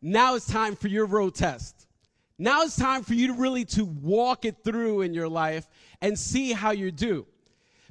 Now 0.00 0.34
it's 0.34 0.46
time 0.46 0.74
for 0.74 0.88
your 0.88 1.06
road 1.06 1.34
test. 1.34 1.86
Now 2.38 2.62
it's 2.62 2.76
time 2.76 3.02
for 3.02 3.14
you 3.14 3.28
to 3.28 3.34
really 3.34 3.64
to 3.66 3.84
walk 3.84 4.44
it 4.44 4.56
through 4.64 5.02
in 5.02 5.14
your 5.14 5.28
life 5.28 5.66
and 6.00 6.18
see 6.18 6.52
how 6.52 6.72
you 6.72 6.90
do. 6.90 7.26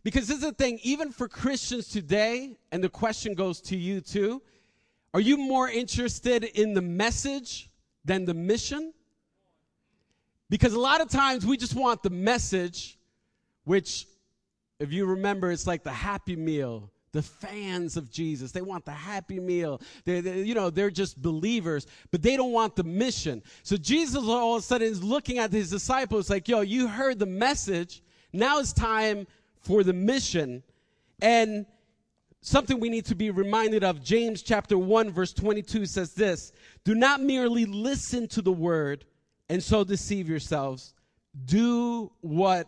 Because 0.04 0.28
this 0.28 0.38
is 0.38 0.44
the 0.44 0.52
thing, 0.52 0.80
even 0.84 1.12
for 1.12 1.28
Christians 1.28 1.88
today, 1.88 2.58
and 2.72 2.84
the 2.84 2.90
question 2.90 3.34
goes 3.34 3.62
to 3.62 3.78
you 3.78 4.02
too, 4.02 4.42
are 5.14 5.22
you 5.22 5.38
more 5.38 5.70
interested 5.70 6.44
in 6.44 6.74
the 6.74 6.82
message 6.82 7.70
than 8.04 8.26
the 8.26 8.34
mission? 8.34 8.94
Because 10.50 10.74
a 10.74 10.80
lot 10.80 11.02
of 11.02 11.10
times 11.10 11.46
we 11.46 11.56
just 11.56 11.76
want 11.76 12.04
the 12.04 12.10
message, 12.10 12.98
which 13.64 14.08
if 14.82 14.92
you 14.92 15.06
remember, 15.06 15.52
it's 15.52 15.68
like 15.68 15.84
the 15.84 15.92
happy 15.92 16.36
meal, 16.36 16.92
the 17.12 17.22
fans 17.22 17.98
of 17.98 18.10
Jesus. 18.10 18.52
They 18.52 18.64
want 18.64 18.84
the 18.84 18.92
happy 18.92 19.40
meal. 19.40 19.80
They, 20.06 20.22
they, 20.22 20.42
you 20.42 20.56
know, 20.56 20.72
they're 20.72 20.90
just 20.90 21.22
believers, 21.22 21.86
but 22.10 22.24
they 22.24 22.36
don't 22.36 22.52
want 22.52 22.76
the 22.76 22.84
mission. 22.84 23.44
So 23.62 23.78
Jesus 23.78 24.24
all 24.24 24.56
of 24.56 24.64
a 24.64 24.66
sudden 24.66 24.88
is 24.88 25.04
looking 25.04 25.38
at 25.38 25.52
his 25.52 25.70
disciples 25.70 26.32
like, 26.32 26.48
yo, 26.48 26.62
you 26.62 26.88
heard 26.88 27.20
the 27.20 27.28
message. 27.28 28.02
Now 28.34 28.60
it's 28.60 28.74
time 28.74 29.28
for 29.60 29.84
the 29.84 29.94
mission. 29.94 30.64
And 31.22 31.68
something 32.42 32.80
we 32.80 32.90
need 32.90 33.06
to 33.06 33.16
be 33.16 33.30
reminded 33.30 33.84
of 33.84 34.04
James 34.04 34.42
chapter 34.42 34.80
1 34.80 35.12
verse 35.12 35.32
22 35.32 35.86
says 35.86 36.16
this, 36.16 36.54
do 36.84 36.96
not 36.96 37.22
merely 37.22 37.66
listen 37.66 38.28
to 38.30 38.42
the 38.42 38.52
word 38.52 39.06
and 39.48 39.62
so 39.62 39.84
deceive 39.84 40.28
yourselves. 40.28 40.96
Do 41.46 42.12
what 42.22 42.68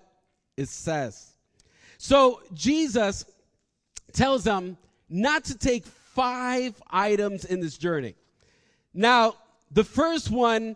it 0.58 0.70
says. 0.70 1.33
So 2.04 2.42
Jesus 2.54 3.24
tells 4.12 4.44
them 4.44 4.76
not 5.08 5.46
to 5.46 5.58
take 5.58 5.86
five 5.86 6.76
items 6.92 7.46
in 7.46 7.62
this 7.62 7.78
journey. 7.78 8.16
Now, 8.94 9.36
the 9.72 9.86
first 9.86 10.30
one 10.30 10.76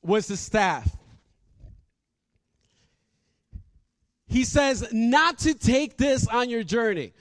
was 0.00 0.28
the 0.28 0.36
staff. 0.36 0.88
He 4.28 4.44
says 4.44 4.86
not 4.92 5.38
to 5.38 5.52
take 5.52 5.96
this 5.96 6.28
on 6.28 6.48
your 6.48 6.62
journey. 6.62 7.12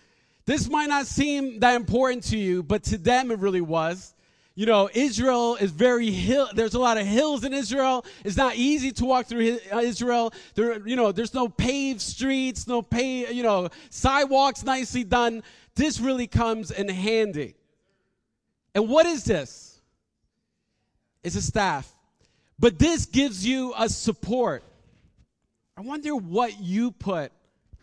This 0.45 0.69
might 0.69 0.88
not 0.89 1.08
seem 1.08 1.62
that 1.62 1.76
important 1.76 2.26
to 2.26 2.38
you, 2.38 2.62
but 2.62 2.84
to 2.84 3.00
them 3.00 3.32
it 3.32 3.39
really 3.39 3.62
was. 3.62 4.13
You 4.54 4.66
know, 4.66 4.90
Israel 4.94 5.56
is 5.56 5.72
very 5.72 6.12
hill. 6.12 6.50
There's 6.54 6.74
a 6.74 6.80
lot 6.80 6.98
of 6.98 7.08
hills 7.08 7.46
in 7.46 7.54
Israel. 7.54 8.06
It's 8.26 8.36
not 8.36 8.56
easy 8.56 8.92
to 8.94 9.06
walk 9.06 9.28
through 9.28 9.60
uh, 9.72 9.80
Israel. 9.80 10.34
There, 10.56 10.86
you 10.86 10.98
know, 10.98 11.14
there's 11.14 11.34
no 11.34 11.48
paved 11.48 12.02
streets, 12.02 12.68
no 12.68 12.82
pay, 12.82 13.32
you 13.32 13.44
know, 13.44 13.70
sidewalks 13.90 14.64
nicely 14.64 15.06
done. 15.06 15.44
This 15.76 16.02
really 16.02 16.28
comes 16.28 16.70
in 16.70 16.90
handy. 16.90 17.56
And 18.76 18.90
what 18.90 19.06
is 19.06 19.24
this? 19.24 19.80
It's 21.24 21.36
a 21.36 21.42
staff. 21.42 21.90
But 22.60 22.78
this 22.78 23.06
gives 23.06 23.46
you 23.46 23.74
a 23.78 23.88
support. 23.88 24.64
I 25.78 25.82
wonder 25.82 26.16
what 26.16 26.60
you 26.60 26.92
put 26.92 27.32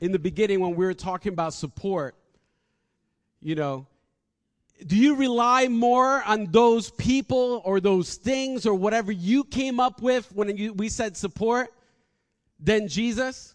in 0.01 0.13
the 0.13 0.19
beginning 0.19 0.61
when 0.61 0.77
we 0.77 0.85
were 0.85 0.95
talking 0.95 1.33
about 1.33 1.55
support. 1.55 2.15
You 3.41 3.55
know, 3.55 3.87
do 4.87 4.97
you 4.97 5.17
rely 5.17 5.69
more 5.69 6.23
on 6.23 6.47
those 6.47 6.91
people 6.91 7.63
or 7.65 7.81
those 7.81 8.15
things 8.15 8.67
or 8.67 8.75
whatever 8.75 9.11
you 9.11 9.45
came 9.45 9.81
up 9.81 10.01
with 10.01 10.31
when 10.33 10.57
you, 10.57 10.73
we 10.73 10.89
said 10.89 11.17
support 11.17 11.69
than 12.61 12.89
Jesus? 12.89 13.55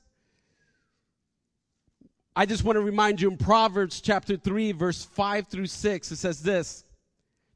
I 2.36 2.46
just 2.46 2.64
want 2.64 2.78
to 2.78 2.82
remind 2.82 3.22
you 3.22 3.30
in 3.30 3.38
Proverbs 3.38 4.02
chapter 4.02 4.36
3, 4.36 4.72
verse 4.72 5.06
5 5.06 5.48
through 5.48 5.68
6, 5.68 6.12
it 6.12 6.16
says 6.16 6.42
this 6.42 6.84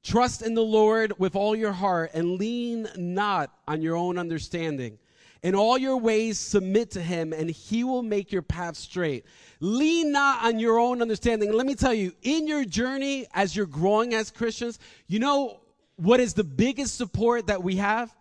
Trust 0.04 0.44
in 0.44 0.54
the 0.54 0.62
Lord 0.62 1.14
with 1.18 1.36
all 1.36 1.56
your 1.56 1.74
heart 1.74 2.12
and 2.14 2.38
lean 2.38 2.88
not 2.96 3.52
on 3.68 3.82
your 3.82 3.96
own 3.96 4.18
understanding. 4.18 5.00
In 5.44 5.56
all 5.56 5.78
your 5.78 5.98
ways, 5.98 6.40
submit 6.40 6.92
to 6.92 7.02
him, 7.02 7.32
and 7.34 7.50
he 7.50 7.84
will 7.84 8.04
make 8.04 8.32
your 8.32 8.42
path 8.42 8.76
straight. 8.76 9.26
Lean 9.60 10.12
not 10.12 10.44
on 10.44 10.60
your 10.60 10.80
own 10.80 11.02
understanding. 11.02 11.52
Let 11.54 11.66
me 11.66 11.76
tell 11.76 11.94
you, 11.94 12.14
in 12.22 12.48
your 12.48 12.66
journey 12.66 13.28
as 13.34 13.56
you're 13.56 13.66
growing 13.66 14.14
as 14.14 14.32
Christians, 14.32 14.80
you 15.08 15.20
know 15.20 15.60
what 15.96 16.20
is 16.20 16.34
the 16.34 16.44
biggest 16.44 16.96
support 16.96 17.48
that 17.48 17.64
we 17.64 17.76
have? 17.78 18.16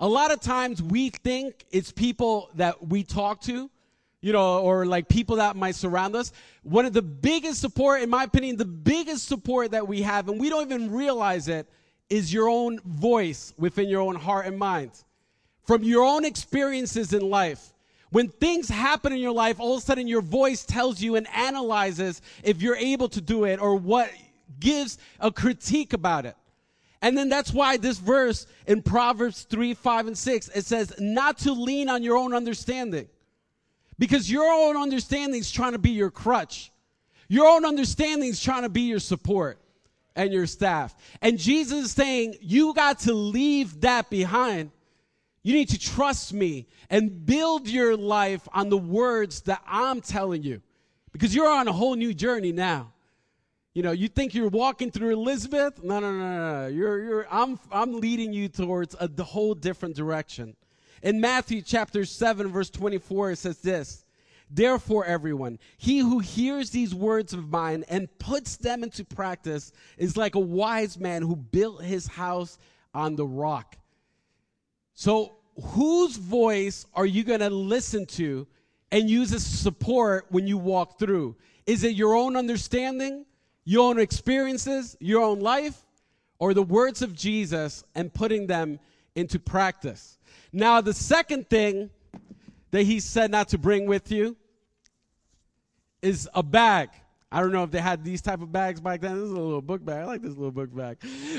A 0.00 0.08
lot 0.08 0.32
of 0.32 0.40
times 0.40 0.82
we 0.82 1.10
think 1.10 1.64
it's 1.70 1.92
people 1.92 2.50
that 2.54 2.86
we 2.86 3.04
talk 3.04 3.40
to, 3.42 3.70
you 4.20 4.32
know, 4.32 4.58
or 4.58 4.84
like 4.84 5.08
people 5.08 5.36
that 5.36 5.56
might 5.56 5.74
surround 5.74 6.16
us. 6.16 6.32
One 6.62 6.84
of 6.84 6.92
the 6.92 7.02
biggest 7.02 7.60
support, 7.60 8.02
in 8.02 8.10
my 8.10 8.24
opinion, 8.24 8.56
the 8.56 8.64
biggest 8.64 9.28
support 9.28 9.70
that 9.70 9.86
we 9.86 10.02
have, 10.02 10.28
and 10.28 10.40
we 10.40 10.48
don't 10.48 10.70
even 10.70 10.90
realize 10.90 11.48
it, 11.48 11.68
is 12.10 12.32
your 12.32 12.48
own 12.48 12.80
voice 12.80 13.54
within 13.56 13.88
your 13.88 14.02
own 14.02 14.14
heart 14.14 14.46
and 14.46 14.58
mind 14.58 14.90
from 15.64 15.82
your 15.82 16.04
own 16.04 16.24
experiences 16.24 17.12
in 17.12 17.28
life. 17.28 17.72
When 18.10 18.28
things 18.28 18.68
happen 18.68 19.12
in 19.12 19.18
your 19.18 19.32
life, 19.32 19.58
all 19.58 19.76
of 19.76 19.82
a 19.82 19.84
sudden 19.84 20.06
your 20.06 20.22
voice 20.22 20.64
tells 20.64 21.00
you 21.00 21.16
and 21.16 21.26
analyzes 21.34 22.22
if 22.44 22.62
you're 22.62 22.76
able 22.76 23.08
to 23.08 23.20
do 23.20 23.44
it 23.44 23.60
or 23.60 23.74
what 23.74 24.10
gives 24.60 24.98
a 25.18 25.32
critique 25.32 25.92
about 25.92 26.26
it. 26.26 26.36
And 27.02 27.18
then 27.18 27.28
that's 27.28 27.52
why 27.52 27.76
this 27.76 27.98
verse 27.98 28.46
in 28.66 28.82
Proverbs 28.82 29.42
3, 29.42 29.74
5, 29.74 30.06
and 30.06 30.16
6, 30.16 30.48
it 30.54 30.64
says, 30.64 30.92
not 30.98 31.38
to 31.38 31.52
lean 31.52 31.88
on 31.88 32.02
your 32.02 32.16
own 32.16 32.32
understanding. 32.32 33.08
Because 33.98 34.30
your 34.30 34.50
own 34.50 34.76
understanding 34.76 35.38
is 35.38 35.50
trying 35.50 35.72
to 35.72 35.78
be 35.78 35.90
your 35.90 36.10
crutch. 36.10 36.72
Your 37.28 37.46
own 37.46 37.64
understanding 37.64 38.28
is 38.28 38.42
trying 38.42 38.62
to 38.62 38.68
be 38.68 38.82
your 38.82 39.00
support 39.00 39.58
and 40.16 40.32
your 40.32 40.46
staff. 40.46 40.94
And 41.20 41.38
Jesus 41.38 41.86
is 41.86 41.92
saying, 41.92 42.36
you 42.40 42.74
got 42.74 43.00
to 43.00 43.12
leave 43.12 43.80
that 43.82 44.08
behind 44.08 44.70
you 45.44 45.52
need 45.52 45.68
to 45.68 45.78
trust 45.78 46.32
me 46.32 46.66
and 46.90 47.24
build 47.24 47.68
your 47.68 47.96
life 47.96 48.48
on 48.52 48.70
the 48.70 48.78
words 48.78 49.42
that 49.42 49.62
I'm 49.66 50.00
telling 50.00 50.42
you 50.42 50.62
because 51.12 51.34
you're 51.34 51.48
on 51.48 51.68
a 51.68 51.72
whole 51.72 51.94
new 51.94 52.14
journey 52.14 52.50
now. 52.50 52.92
You 53.74 53.82
know, 53.82 53.92
you 53.92 54.08
think 54.08 54.34
you're 54.34 54.48
walking 54.48 54.90
through 54.90 55.10
Elizabeth? 55.10 55.82
No, 55.82 56.00
no, 56.00 56.12
no, 56.12 56.62
no. 56.62 56.66
You're, 56.68 57.04
you're, 57.04 57.26
I'm, 57.30 57.58
I'm 57.70 58.00
leading 58.00 58.32
you 58.32 58.48
towards 58.48 58.96
a 58.98 59.22
whole 59.22 59.54
different 59.54 59.96
direction. 59.96 60.56
In 61.02 61.20
Matthew 61.20 61.60
chapter 61.60 62.06
7, 62.06 62.48
verse 62.48 62.70
24, 62.70 63.32
it 63.32 63.36
says 63.36 63.58
this 63.58 64.04
Therefore, 64.48 65.04
everyone, 65.04 65.58
he 65.76 65.98
who 65.98 66.20
hears 66.20 66.70
these 66.70 66.94
words 66.94 67.34
of 67.34 67.50
mine 67.50 67.84
and 67.88 68.08
puts 68.18 68.56
them 68.56 68.82
into 68.82 69.04
practice 69.04 69.72
is 69.98 70.16
like 70.16 70.36
a 70.36 70.40
wise 70.40 70.98
man 70.98 71.20
who 71.20 71.36
built 71.36 71.82
his 71.82 72.06
house 72.06 72.58
on 72.94 73.16
the 73.16 73.26
rock. 73.26 73.76
So, 74.94 75.36
whose 75.60 76.16
voice 76.16 76.86
are 76.94 77.06
you 77.06 77.24
going 77.24 77.40
to 77.40 77.50
listen 77.50 78.06
to 78.06 78.46
and 78.90 79.10
use 79.10 79.32
as 79.32 79.44
support 79.44 80.26
when 80.30 80.46
you 80.46 80.56
walk 80.56 80.98
through? 80.98 81.36
Is 81.66 81.84
it 81.84 81.94
your 81.94 82.14
own 82.14 82.36
understanding, 82.36 83.26
your 83.64 83.90
own 83.90 83.98
experiences, 83.98 84.96
your 85.00 85.22
own 85.22 85.40
life, 85.40 85.84
or 86.38 86.54
the 86.54 86.62
words 86.62 87.02
of 87.02 87.14
Jesus 87.14 87.84
and 87.94 88.12
putting 88.12 88.46
them 88.46 88.78
into 89.14 89.38
practice? 89.38 90.18
Now, 90.52 90.80
the 90.80 90.94
second 90.94 91.48
thing 91.48 91.90
that 92.70 92.82
he 92.82 93.00
said 93.00 93.30
not 93.30 93.48
to 93.48 93.58
bring 93.58 93.86
with 93.86 94.12
you 94.12 94.36
is 96.02 96.28
a 96.34 96.42
bag. 96.42 96.90
I 97.32 97.40
don't 97.40 97.50
know 97.50 97.64
if 97.64 97.72
they 97.72 97.80
had 97.80 98.04
these 98.04 98.22
type 98.22 98.42
of 98.42 98.52
bags 98.52 98.80
back 98.80 99.00
then. 99.00 99.14
This 99.14 99.24
is 99.24 99.32
a 99.32 99.40
little 99.40 99.62
book 99.62 99.84
bag. 99.84 100.02
I 100.02 100.04
like 100.04 100.22
this 100.22 100.36
little 100.36 100.52
book 100.52 100.74
bag. 100.74 100.98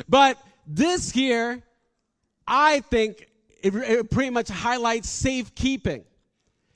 But 0.09 0.37
this 0.67 1.11
here, 1.11 1.63
I 2.45 2.81
think 2.81 3.27
it, 3.65 3.75
it 3.75 4.10
pretty 4.12 4.30
much 4.30 4.47
highlights 4.47 5.10
safekeeping. 5.10 6.04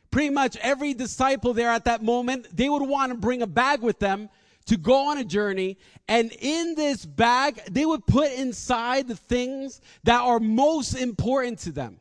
Pretty 0.10 0.32
much 0.32 0.58
every 0.58 0.96
disciple 0.96 1.54
there 1.54 1.70
at 1.70 1.86
that 1.86 2.02
moment, 2.02 2.48
they 2.52 2.68
would 2.68 2.82
want 2.82 3.12
to 3.12 3.18
bring 3.18 3.44
a 3.44 3.48
bag 3.48 3.82
with 3.82 4.00
them 4.00 4.28
to 4.66 4.76
go 4.76 5.10
on 5.10 5.20
a 5.20 5.24
journey. 5.24 5.78
And 6.08 6.32
in 6.32 6.74
this 6.74 7.06
bag, 7.06 7.62
they 7.70 7.86
would 7.86 8.08
put 8.08 8.32
inside 8.32 9.08
the 9.08 9.16
things 9.16 9.82
that 10.04 10.22
are 10.22 10.40
most 10.40 10.96
important 10.96 11.60
to 11.60 11.72
them. 11.72 12.00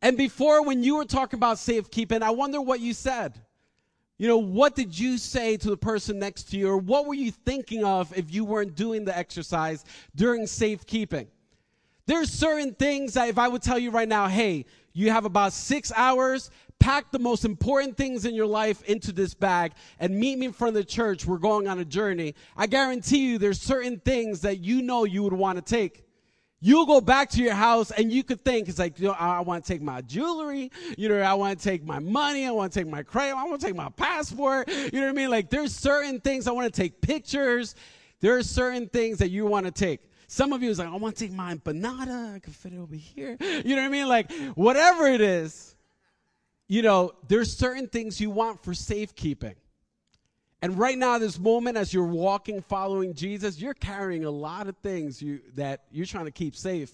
And 0.00 0.16
before, 0.16 0.64
when 0.64 0.82
you 0.82 0.96
were 0.96 1.04
talking 1.04 1.38
about 1.38 1.60
safekeeping, 1.60 2.24
I 2.24 2.30
wonder 2.30 2.60
what 2.60 2.80
you 2.80 2.92
said. 2.94 3.40
You 4.18 4.26
know, 4.26 4.38
what 4.38 4.74
did 4.74 4.98
you 4.98 5.16
say 5.16 5.56
to 5.58 5.70
the 5.70 5.76
person 5.76 6.18
next 6.18 6.50
to 6.50 6.58
you, 6.58 6.68
or 6.68 6.76
what 6.76 7.06
were 7.06 7.14
you 7.14 7.30
thinking 7.30 7.84
of 7.84 8.16
if 8.16 8.34
you 8.34 8.44
weren't 8.44 8.74
doing 8.74 9.04
the 9.04 9.16
exercise 9.16 9.84
during 10.16 10.48
safekeeping? 10.48 11.28
There's 12.06 12.30
certain 12.30 12.74
things 12.74 13.14
that 13.14 13.28
if 13.28 13.38
I 13.38 13.48
would 13.48 13.62
tell 13.62 13.78
you 13.78 13.90
right 13.90 14.08
now, 14.08 14.26
hey, 14.26 14.66
you 14.92 15.10
have 15.10 15.24
about 15.24 15.52
six 15.52 15.92
hours, 15.94 16.50
pack 16.78 17.12
the 17.12 17.18
most 17.18 17.44
important 17.44 17.96
things 17.96 18.24
in 18.24 18.34
your 18.34 18.46
life 18.46 18.82
into 18.82 19.12
this 19.12 19.34
bag 19.34 19.72
and 20.00 20.18
meet 20.18 20.38
me 20.38 20.46
in 20.46 20.52
front 20.52 20.76
of 20.76 20.82
the 20.82 20.84
church. 20.84 21.24
We're 21.24 21.38
going 21.38 21.68
on 21.68 21.78
a 21.78 21.84
journey. 21.84 22.34
I 22.56 22.66
guarantee 22.66 23.30
you 23.30 23.38
there's 23.38 23.60
certain 23.60 24.00
things 24.00 24.40
that 24.40 24.58
you 24.58 24.82
know 24.82 25.04
you 25.04 25.22
would 25.22 25.32
want 25.32 25.56
to 25.58 25.62
take. 25.62 26.04
You'll 26.60 26.86
go 26.86 27.00
back 27.00 27.30
to 27.30 27.42
your 27.42 27.54
house 27.54 27.90
and 27.90 28.12
you 28.12 28.22
could 28.22 28.44
think, 28.44 28.68
it's 28.68 28.78
like, 28.78 28.98
you 29.00 29.08
know, 29.08 29.16
I 29.18 29.40
want 29.40 29.64
to 29.64 29.72
take 29.72 29.82
my 29.82 30.00
jewelry. 30.00 30.70
You 30.96 31.08
know, 31.08 31.20
I 31.20 31.34
want 31.34 31.58
to 31.58 31.64
take 31.64 31.84
my 31.84 31.98
money. 31.98 32.46
I 32.46 32.50
want 32.52 32.72
to 32.72 32.78
take 32.78 32.88
my 32.88 33.02
credit. 33.02 33.36
I 33.36 33.44
want 33.44 33.60
to 33.60 33.66
take 33.66 33.74
my 33.74 33.88
passport. 33.90 34.68
You 34.68 34.92
know 34.92 35.02
what 35.02 35.08
I 35.08 35.12
mean? 35.12 35.30
Like 35.30 35.50
there's 35.50 35.74
certain 35.74 36.20
things 36.20 36.46
I 36.46 36.52
want 36.52 36.72
to 36.72 36.80
take 36.80 37.00
pictures. 37.00 37.74
There 38.20 38.36
are 38.36 38.42
certain 38.44 38.88
things 38.88 39.18
that 39.18 39.30
you 39.30 39.46
want 39.46 39.66
to 39.66 39.72
take. 39.72 40.08
Some 40.32 40.54
of 40.54 40.62
you 40.62 40.70
is 40.70 40.78
like, 40.78 40.88
I 40.88 40.96
want 40.96 41.14
to 41.14 41.26
take 41.26 41.34
my 41.34 41.54
empanada. 41.54 42.36
I 42.36 42.38
can 42.38 42.54
fit 42.54 42.72
it 42.72 42.78
over 42.78 42.94
here. 42.94 43.36
You 43.42 43.76
know 43.76 43.82
what 43.82 43.88
I 43.88 43.88
mean? 43.90 44.08
Like, 44.08 44.32
whatever 44.54 45.06
it 45.06 45.20
is, 45.20 45.76
you 46.68 46.80
know, 46.80 47.12
there's 47.28 47.54
certain 47.54 47.86
things 47.86 48.18
you 48.18 48.30
want 48.30 48.64
for 48.64 48.72
safekeeping. 48.72 49.56
And 50.62 50.78
right 50.78 50.96
now, 50.96 51.18
this 51.18 51.38
moment, 51.38 51.76
as 51.76 51.92
you're 51.92 52.06
walking, 52.06 52.62
following 52.62 53.12
Jesus, 53.12 53.60
you're 53.60 53.74
carrying 53.74 54.24
a 54.24 54.30
lot 54.30 54.68
of 54.68 54.76
things 54.78 55.20
you, 55.20 55.40
that 55.54 55.82
you're 55.90 56.06
trying 56.06 56.24
to 56.24 56.30
keep 56.30 56.56
safe. 56.56 56.90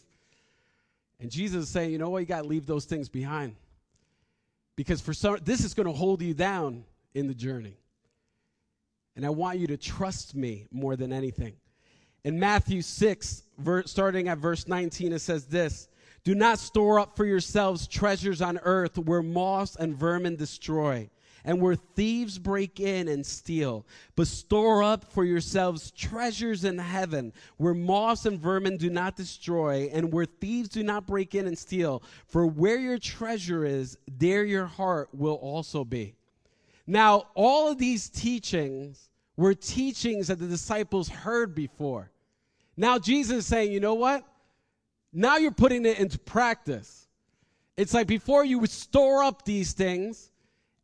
And 1.21 1.31
Jesus 1.31 1.67
is 1.67 1.71
saying, 1.71 1.93
you 1.93 1.99
know 1.99 2.11
what? 2.11 2.19
You 2.19 2.27
got 2.27 2.43
to 2.43 2.49
leave 2.49 2.67
those 2.67 2.87
things 2.87 3.09
behind. 3.09 3.55
Because 4.75 5.01
for 5.01 5.15
some, 5.15 5.39
this 5.45 5.63
is 5.63 5.75
going 5.75 5.87
to 5.87 5.93
hold 5.93 6.23
you 6.23 6.35
down 6.35 6.83
in 7.15 7.29
the 7.29 7.35
journey. 7.35 7.77
And 9.15 9.25
I 9.25 9.31
want 9.31 9.61
you 9.61 9.69
to 9.69 9.77
trust 9.77 10.35
me 10.35 10.67
more 10.73 10.97
than 10.97 11.13
anything. 11.13 11.55
In 12.29 12.39
Matthew 12.39 12.83
6, 12.83 13.45
ver- 13.57 13.85
starting 13.85 14.29
at 14.29 14.37
verse 14.37 14.69
19, 14.69 15.15
it 15.15 15.21
says 15.21 15.47
this 15.47 15.89
Do 16.25 16.35
not 16.35 16.59
store 16.59 17.01
up 17.01 17.17
for 17.17 17.25
yourselves 17.25 17.89
treasures 17.89 18.43
on 18.43 18.59
earth 18.65 18.99
where 18.99 19.23
moths 19.23 19.77
and 19.77 19.97
vermin 19.97 20.37
destroy 20.37 21.09
and 21.47 21.59
where 21.59 21.75
thieves 21.75 22.39
break 22.39 22.81
in 22.81 23.09
and 23.09 23.25
steal. 23.25 23.87
But 24.15 24.27
store 24.27 24.83
up 24.83 25.11
for 25.11 25.25
yourselves 25.25 25.91
treasures 25.91 26.67
in 26.67 26.77
heaven, 26.77 27.33
where 27.57 27.73
moths 27.73 28.27
and 28.27 28.39
vermin 28.39 28.77
do 28.77 28.91
not 28.91 29.17
destroy, 29.17 29.89
and 29.91 30.13
where 30.13 30.27
thieves 30.27 30.69
do 30.69 30.83
not 30.83 31.07
break 31.07 31.35
in 31.35 31.47
and 31.47 31.57
steal. 31.57 32.03
For 32.27 32.47
where 32.47 32.79
your 32.79 32.99
treasure 32.99 33.65
is, 33.65 33.97
there 34.07 34.45
your 34.45 34.67
heart 34.67 35.09
will 35.15 35.37
also 35.37 35.83
be. 35.83 36.15
Now, 36.87 37.29
all 37.35 37.71
of 37.71 37.79
these 37.79 38.11
teachings 38.11 39.09
were 39.39 39.55
teachings 39.55 40.27
that 40.27 40.39
the 40.39 40.47
disciples 40.47 41.09
heard 41.09 41.55
before. 41.55 42.11
Now, 42.79 42.97
Jesus 42.97 43.39
is 43.39 43.47
saying, 43.47 43.73
you 43.73 43.81
know 43.81 43.95
what? 43.95 44.25
Now 45.13 45.37
you're 45.37 45.51
putting 45.51 45.85
it 45.85 45.99
into 45.99 46.17
practice. 46.17 47.09
It's 47.77 47.93
like 47.93 48.07
before 48.07 48.45
you 48.45 48.61
would 48.61 48.71
store 48.71 49.25
up 49.25 49.45
these 49.45 49.73
things, 49.73 50.31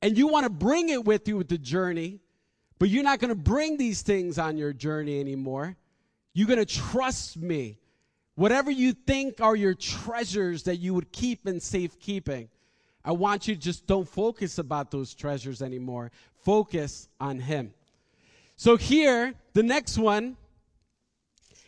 and 0.02 0.18
you 0.18 0.26
want 0.26 0.42
to 0.42 0.50
bring 0.50 0.88
it 0.88 1.04
with 1.04 1.28
you 1.28 1.36
with 1.36 1.48
the 1.48 1.56
journey, 1.56 2.18
but 2.80 2.88
you're 2.88 3.04
not 3.04 3.20
going 3.20 3.28
to 3.28 3.36
bring 3.36 3.76
these 3.76 4.02
things 4.02 4.38
on 4.38 4.58
your 4.58 4.72
journey 4.72 5.20
anymore. 5.20 5.76
You're 6.32 6.48
going 6.48 6.58
to 6.58 6.66
trust 6.66 7.36
me. 7.36 7.78
Whatever 8.34 8.72
you 8.72 8.92
think 8.92 9.40
are 9.40 9.54
your 9.54 9.74
treasures 9.74 10.64
that 10.64 10.76
you 10.76 10.94
would 10.94 11.12
keep 11.12 11.46
in 11.46 11.60
safekeeping, 11.60 12.48
I 13.04 13.12
want 13.12 13.46
you 13.46 13.54
to 13.54 13.60
just 13.60 13.86
don't 13.86 14.08
focus 14.08 14.58
about 14.58 14.90
those 14.90 15.14
treasures 15.14 15.62
anymore. 15.62 16.10
Focus 16.42 17.08
on 17.20 17.38
Him. 17.38 17.72
So 18.56 18.76
here, 18.76 19.34
the 19.52 19.62
next 19.62 19.96
one, 19.96 20.36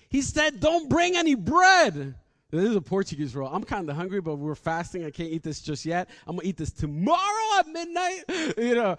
he 0.08 0.22
said, 0.22 0.60
Don't 0.60 0.88
bring 0.88 1.16
any 1.16 1.34
bread. 1.34 2.14
This 2.50 2.70
is 2.70 2.76
a 2.76 2.80
Portuguese 2.80 3.34
roll. 3.34 3.48
I'm 3.52 3.64
kind 3.64 3.90
of 3.90 3.96
hungry, 3.96 4.20
but 4.20 4.36
we're 4.36 4.54
fasting. 4.54 5.04
I 5.04 5.10
can't 5.10 5.30
eat 5.30 5.42
this 5.42 5.60
just 5.60 5.84
yet. 5.84 6.08
I'm 6.28 6.36
gonna 6.36 6.48
eat 6.48 6.56
this 6.56 6.70
tomorrow 6.70 7.58
at 7.58 7.66
midnight. 7.66 8.22
you 8.56 8.76
know, 8.76 8.96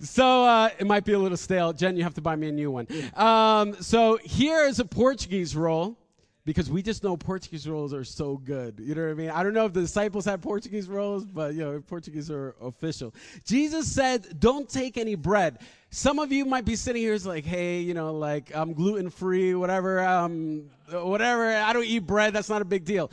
so 0.00 0.44
uh, 0.44 0.68
it 0.78 0.86
might 0.86 1.06
be 1.06 1.14
a 1.14 1.18
little 1.18 1.38
stale. 1.38 1.72
Jen, 1.72 1.96
you 1.96 2.02
have 2.02 2.14
to 2.14 2.20
buy 2.20 2.36
me 2.36 2.48
a 2.48 2.52
new 2.52 2.70
one. 2.70 2.86
Um, 3.14 3.74
so 3.80 4.18
here 4.18 4.66
is 4.66 4.80
a 4.80 4.84
Portuguese 4.84 5.56
roll 5.56 5.96
because 6.44 6.70
we 6.70 6.82
just 6.82 7.02
know 7.02 7.16
Portuguese 7.16 7.66
rolls 7.66 7.94
are 7.94 8.04
so 8.04 8.36
good. 8.36 8.78
You 8.78 8.94
know 8.94 9.04
what 9.04 9.10
I 9.10 9.14
mean? 9.14 9.30
I 9.30 9.42
don't 9.42 9.54
know 9.54 9.64
if 9.64 9.72
the 9.72 9.80
disciples 9.80 10.26
had 10.26 10.42
Portuguese 10.42 10.88
rolls, 10.88 11.24
but 11.24 11.54
you 11.54 11.60
know, 11.60 11.80
Portuguese 11.80 12.30
are 12.30 12.54
official. 12.60 13.14
Jesus 13.46 13.90
said, 13.90 14.38
"Don't 14.38 14.68
take 14.68 14.98
any 14.98 15.14
bread." 15.14 15.60
Some 15.90 16.18
of 16.18 16.30
you 16.30 16.44
might 16.44 16.64
be 16.64 16.76
sitting 16.76 17.02
here, 17.02 17.14
it's 17.14 17.26
like, 17.26 17.44
"Hey, 17.44 17.80
you 17.80 17.94
know, 17.94 18.14
like 18.14 18.52
I'm 18.54 18.72
gluten 18.74 19.10
free, 19.10 19.54
whatever, 19.54 20.00
um, 20.00 20.70
whatever. 20.90 21.52
I 21.52 21.72
don't 21.72 21.84
eat 21.84 22.06
bread. 22.06 22.32
That's 22.32 22.48
not 22.48 22.62
a 22.62 22.64
big 22.64 22.84
deal." 22.84 23.10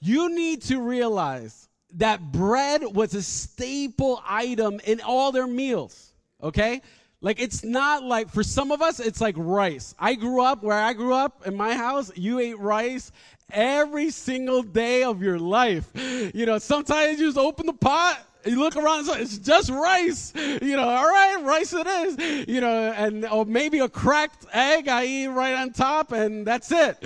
You 0.00 0.34
need 0.34 0.62
to 0.62 0.80
realize 0.80 1.68
that 1.94 2.32
bread 2.32 2.82
was 2.82 3.14
a 3.14 3.22
staple 3.22 4.22
item 4.26 4.80
in 4.84 5.00
all 5.00 5.32
their 5.32 5.46
meals. 5.46 6.12
Okay. 6.42 6.82
Like 7.20 7.40
it's 7.40 7.64
not 7.64 8.02
like 8.02 8.28
for 8.30 8.42
some 8.42 8.70
of 8.70 8.82
us, 8.82 9.00
it's 9.00 9.20
like 9.20 9.34
rice. 9.38 9.94
I 9.98 10.14
grew 10.14 10.42
up 10.42 10.62
where 10.62 10.78
I 10.78 10.92
grew 10.92 11.14
up 11.14 11.46
in 11.46 11.56
my 11.56 11.74
house. 11.74 12.12
You 12.16 12.38
ate 12.38 12.58
rice 12.58 13.12
every 13.50 14.10
single 14.10 14.62
day 14.62 15.04
of 15.04 15.22
your 15.22 15.38
life. 15.38 15.88
You 16.34 16.44
know, 16.44 16.58
sometimes 16.58 17.18
you 17.18 17.26
just 17.26 17.38
open 17.38 17.64
the 17.64 17.72
pot. 17.72 18.20
You 18.44 18.60
look 18.60 18.76
around, 18.76 19.08
it's 19.08 19.38
just 19.38 19.70
rice. 19.70 20.34
You 20.36 20.76
know, 20.76 20.86
all 20.86 21.08
right, 21.08 21.23
rice 21.44 21.72
it 21.72 21.86
is. 21.86 22.48
You 22.48 22.60
know, 22.60 22.92
and 22.92 23.24
or 23.26 23.44
maybe 23.44 23.78
a 23.80 23.88
cracked 23.88 24.46
egg 24.52 24.88
I 24.88 25.04
eat 25.04 25.28
right 25.28 25.54
on 25.54 25.72
top, 25.72 26.12
and 26.12 26.46
that's 26.46 26.70
it. 26.72 26.98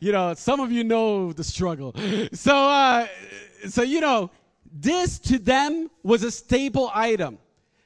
You 0.00 0.12
know, 0.12 0.34
some 0.34 0.60
of 0.60 0.72
you 0.72 0.84
know 0.84 1.32
the 1.32 1.44
struggle. 1.44 1.94
So, 2.32 2.54
uh, 2.54 3.06
so 3.68 3.82
you 3.82 4.00
know, 4.00 4.30
this 4.72 5.18
to 5.20 5.38
them 5.38 5.90
was 6.02 6.22
a 6.22 6.30
staple 6.30 6.90
item. 6.94 7.38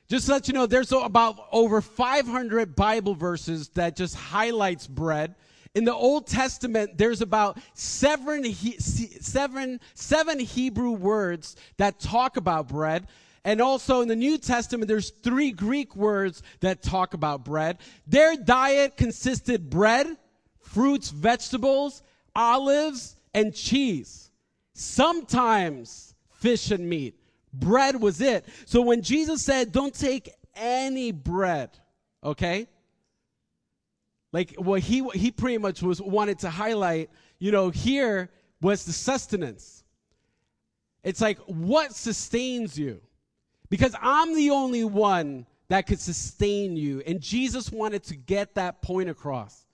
Just 0.09 0.27
to 0.27 0.33
let 0.33 0.49
you 0.49 0.55
know, 0.55 0.67
there's 0.67 0.93
about 0.93 1.47
over 1.51 1.81
500 1.81 2.77
Bible 2.77 3.15
verses 3.15 3.69
that 3.71 3.97
just 3.97 4.15
highlights 4.15 4.87
bread. 4.87 5.35
In 5.75 5.85
the 5.85 5.95
Old 5.95 6.27
Testament, 6.29 6.97
there's 6.97 7.21
about 7.21 7.59
seven, 7.73 8.45
seven, 8.55 9.81
seven 9.95 10.39
Hebrew 10.39 10.93
words 10.93 11.57
that 11.79 11.99
talk 11.99 12.37
about 12.37 12.69
bread. 12.69 13.09
And 13.45 13.61
also 13.61 14.01
in 14.01 14.09
the 14.09 14.17
New 14.17 14.39
Testament, 14.39 14.89
there's 14.89 15.11
three 15.11 15.53
Greek 15.53 15.95
words 15.95 16.43
that 16.61 16.83
talk 16.83 17.13
about 17.13 17.45
bread. 17.45 17.79
Their 18.07 18.37
diet 18.37 18.97
consisted 18.97 19.69
bread, 19.69 20.07
fruits, 20.61 21.11
vegetables, 21.11 22.03
olives, 22.35 23.17
and 23.35 23.55
cheese. 23.55 24.31
Sometimes 24.73 26.15
fish 26.31 26.71
and 26.71 26.89
meat. 26.89 27.21
Bread 27.53 28.01
was 28.01 28.21
it. 28.21 28.47
So 28.65 28.81
when 28.81 29.03
Jesus 29.03 29.45
said, 29.45 29.73
don't 29.73 29.95
take 29.95 30.31
any 30.57 31.13
bread, 31.13 31.71
okay? 32.23 32.67
Like 34.33 34.55
what 34.57 34.81
he 34.81 35.09
he 35.15 35.31
pretty 35.31 35.59
much 35.59 35.81
was 35.81 36.03
wanted 36.03 36.41
to 36.41 36.51
highlight, 36.51 37.11
you 37.39 37.53
know, 37.53 37.71
here 37.71 38.31
was 38.61 38.85
the 38.85 38.93
sustenance. 38.93 39.85
It's 41.05 41.21
like 41.21 41.39
what 41.47 41.95
sustains 41.95 42.77
you? 42.77 43.01
Because 43.75 43.97
I'm 44.01 44.37
the 44.37 44.51
only 44.51 44.85
one 44.85 45.47
that 45.67 45.89
could 45.89 45.99
sustain 45.99 46.77
you. 46.77 47.03
And 47.09 47.21
Jesus 47.21 47.73
wanted 47.73 48.05
to 48.05 48.15
get 48.15 48.55
that 48.55 48.81
point 48.83 49.11
across. 49.11 49.67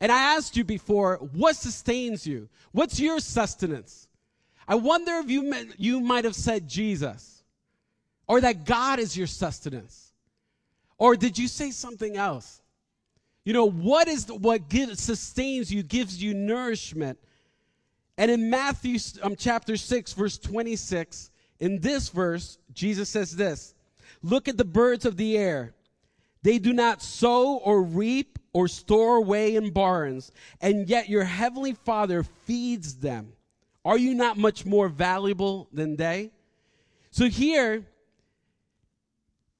And 0.00 0.10
I 0.10 0.36
asked 0.36 0.56
you 0.56 0.64
before, 0.64 1.18
what 1.34 1.54
sustains 1.56 2.26
you? 2.26 2.48
What's 2.70 2.98
your 2.98 3.20
sustenance? 3.20 4.08
I 4.66 4.76
wonder 4.76 5.16
if 5.16 5.28
you, 5.28 5.54
you 5.76 6.00
might 6.00 6.24
have 6.24 6.34
said 6.34 6.66
Jesus 6.66 7.44
or 8.26 8.40
that 8.40 8.64
God 8.64 8.98
is 8.98 9.18
your 9.18 9.26
sustenance. 9.26 10.12
Or 10.96 11.14
did 11.14 11.36
you 11.36 11.46
say 11.46 11.72
something 11.72 12.16
else? 12.16 12.62
You 13.44 13.52
know, 13.52 13.68
what 13.68 14.08
is 14.08 14.24
the, 14.24 14.34
what 14.34 14.70
gives, 14.70 15.02
sustains 15.02 15.70
you, 15.70 15.82
gives 15.82 16.22
you 16.22 16.32
nourishment? 16.32 17.18
And 18.16 18.30
in 18.30 18.48
Matthew 18.48 18.98
um, 19.22 19.36
chapter 19.36 19.76
6, 19.76 20.14
verse 20.14 20.38
26, 20.38 21.28
in 21.62 21.78
this 21.78 22.08
verse, 22.08 22.58
Jesus 22.74 23.08
says 23.08 23.36
this 23.36 23.72
Look 24.20 24.48
at 24.48 24.56
the 24.56 24.64
birds 24.64 25.06
of 25.06 25.16
the 25.16 25.38
air. 25.38 25.74
They 26.42 26.58
do 26.58 26.72
not 26.72 27.00
sow 27.00 27.58
or 27.58 27.84
reap 27.84 28.40
or 28.52 28.66
store 28.66 29.16
away 29.16 29.54
in 29.54 29.70
barns, 29.70 30.32
and 30.60 30.88
yet 30.88 31.08
your 31.08 31.22
heavenly 31.22 31.74
Father 31.74 32.24
feeds 32.24 32.96
them. 32.96 33.34
Are 33.84 33.96
you 33.96 34.12
not 34.12 34.36
much 34.36 34.66
more 34.66 34.88
valuable 34.88 35.68
than 35.72 35.94
they? 35.94 36.32
So 37.12 37.28
here, 37.28 37.86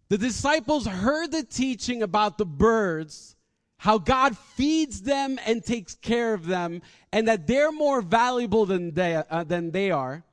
the 0.09 0.19
disciples 0.19 0.87
heard 0.87 1.31
the 1.31 1.45
teaching 1.45 2.03
about 2.03 2.37
the 2.37 2.45
birds, 2.45 3.37
how 3.77 3.99
God 3.99 4.37
feeds 4.37 5.03
them 5.03 5.38
and 5.47 5.65
takes 5.65 5.95
care 5.95 6.35
of 6.35 6.47
them, 6.47 6.83
and 7.12 7.29
that 7.29 7.47
they're 7.47 7.71
more 7.71 8.03
valuable 8.03 8.67
than 8.67 8.93
they, 8.93 9.15
uh, 9.15 9.45
than 9.45 9.71
they 9.71 9.93
are. 9.93 10.25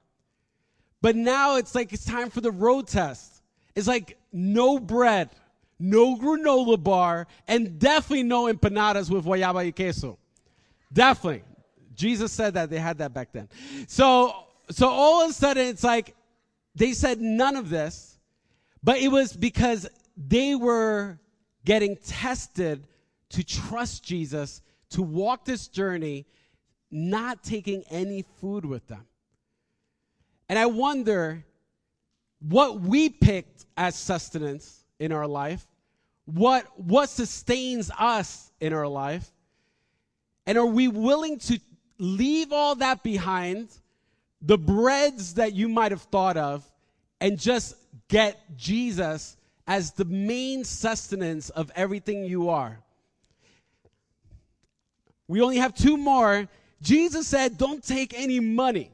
But 1.02 1.16
now 1.16 1.58
it's 1.58 1.76
like 1.76 1.94
it's 1.94 2.06
time 2.06 2.30
for 2.30 2.42
the 2.42 2.52
road 2.52 2.88
test. 2.88 3.42
It's 3.76 3.88
like 3.88 4.18
no 4.34 4.80
bread, 4.80 5.30
no 5.80 6.18
granola 6.18 6.82
bar, 6.82 7.28
and 7.48 7.80
definitely 7.80 8.24
no 8.24 8.52
empanadas 8.52 9.10
with 9.10 9.26
guayaba 9.26 9.56
y 9.56 9.72
queso. 9.72 10.18
Definitely. 10.92 11.44
Jesus 11.96 12.32
said 12.32 12.54
that 12.56 12.70
they 12.70 12.80
had 12.80 12.98
that 13.00 13.14
back 13.14 13.32
then. 13.32 13.50
So, 13.88 14.34
so 14.72 14.88
all 14.90 15.24
of 15.24 15.32
a 15.32 15.34
sudden 15.34 15.68
it's 15.68 15.84
like 15.84 16.16
they 16.76 16.94
said 16.94 17.20
none 17.22 17.56
of 17.56 17.70
this, 17.70 18.18
but 18.84 19.00
it 19.00 19.10
was 19.10 19.34
because 19.34 19.88
they 20.16 20.56
were 20.56 21.20
getting 21.66 21.98
tested 21.98 22.88
to 23.30 23.44
trust 23.44 24.04
Jesus, 24.04 24.62
to 24.92 25.02
walk 25.02 25.46
this 25.46 25.68
journey, 25.68 26.26
not 26.90 27.44
taking 27.44 27.84
any 27.90 28.24
food 28.40 28.66
with 28.66 28.88
them. 28.88 29.06
And 30.50 30.58
I 30.58 30.66
wonder 30.66 31.46
what 32.40 32.82
we 32.82 33.10
picked 33.10 33.66
as 33.78 33.96
sustenance 33.96 34.84
in 35.00 35.12
our 35.12 35.28
life, 35.28 35.65
what, 36.26 36.65
what 36.76 37.10
sustains 37.10 37.92
us 37.98 38.52
in 38.60 38.73
our 38.73 38.88
life, 38.88 39.32
and 40.46 40.58
are 40.58 40.65
we 40.65 40.88
willing 40.88 41.38
to 41.40 41.60
leave 42.00 42.52
all 42.52 42.76
that 42.76 43.04
behind, 43.04 43.69
the 44.42 44.58
breads 44.58 45.36
that 45.36 45.54
you 45.54 45.69
might 45.69 45.92
have 45.92 46.02
thought 46.04 46.38
of, 46.38 46.69
and 47.21 47.38
just 47.38 47.76
get 48.08 48.40
Jesus 48.58 49.38
as 49.67 49.92
the 49.92 50.06
main 50.06 50.63
sustenance 50.63 51.50
of 51.50 51.71
everything 51.76 52.23
you 52.26 52.50
are. 52.50 52.80
We 55.28 55.42
only 55.42 55.58
have 55.58 55.76
two 55.76 55.96
more. 55.96 56.48
Jesus 56.82 57.28
said, 57.28 57.58
Don't 57.58 57.84
take 57.84 58.17
any 58.17 58.40
money. 58.40 58.92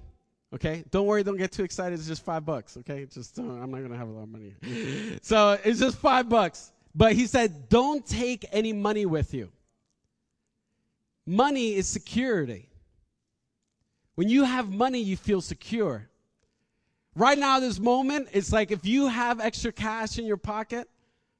Okay? 0.55 0.85
Don't 0.89 1.05
worry, 1.05 1.21
don't 1.23 1.37
get 1.37 1.51
too 1.51 1.63
excited. 1.63 1.99
It's 1.99 2.07
just 2.07 2.23
five 2.23 2.45
bucks. 2.45 2.77
Okay? 2.77 3.05
Just, 3.05 3.37
uh, 3.37 3.43
I'm 3.43 3.69
not 3.71 3.79
going 3.79 3.89
to 3.89 3.97
have 3.97 4.07
a 4.07 4.11
lot 4.11 4.23
of 4.23 4.29
money. 4.29 4.55
so 5.21 5.59
it's 5.63 5.79
just 5.79 5.97
five 5.97 6.29
bucks. 6.29 6.71
But 6.95 7.13
he 7.13 7.27
said, 7.27 7.67
don't 7.67 8.05
take 8.05 8.45
any 8.53 8.71
money 8.71 9.05
with 9.05 9.33
you. 9.33 9.51
Money 11.27 11.75
is 11.75 11.87
security. 11.87 12.69
When 14.15 14.29
you 14.29 14.45
have 14.45 14.69
money, 14.69 15.01
you 15.01 15.17
feel 15.17 15.41
secure. 15.41 16.07
Right 17.15 17.37
now, 17.37 17.59
this 17.59 17.79
moment, 17.79 18.29
it's 18.31 18.53
like 18.53 18.71
if 18.71 18.85
you 18.85 19.07
have 19.07 19.41
extra 19.41 19.73
cash 19.73 20.17
in 20.17 20.25
your 20.25 20.37
pocket, 20.37 20.87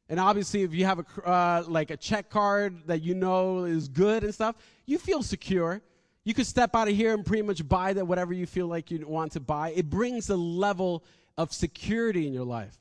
and 0.10 0.20
obviously 0.20 0.64
if 0.64 0.74
you 0.74 0.86
have 0.86 1.00
a 1.00 1.28
uh, 1.28 1.64
like 1.68 1.90
a 1.90 1.98
check 1.98 2.30
card 2.30 2.88
that 2.88 3.02
you 3.02 3.16
know 3.16 3.64
is 3.64 3.88
good 3.88 4.24
and 4.24 4.34
stuff, 4.34 4.56
you 4.86 4.98
feel 4.98 5.24
secure. 5.24 5.82
You 6.26 6.34
could 6.34 6.48
step 6.48 6.76
out 6.76 6.88
of 6.88 6.96
here 6.96 7.14
and 7.14 7.26
pretty 7.26 7.44
much 7.44 7.66
buy 7.68 7.94
that 7.94 8.06
whatever 8.06 8.34
you 8.34 8.48
feel 8.48 8.68
like 8.68 8.92
you 8.92 9.08
want 9.08 9.32
to 9.34 9.40
buy. 9.40 9.70
It 9.70 9.90
brings 9.90 10.30
a 10.30 10.36
level 10.36 11.04
of 11.38 11.54
security 11.54 12.28
in 12.28 12.34
your 12.34 12.46
life. 12.46 12.78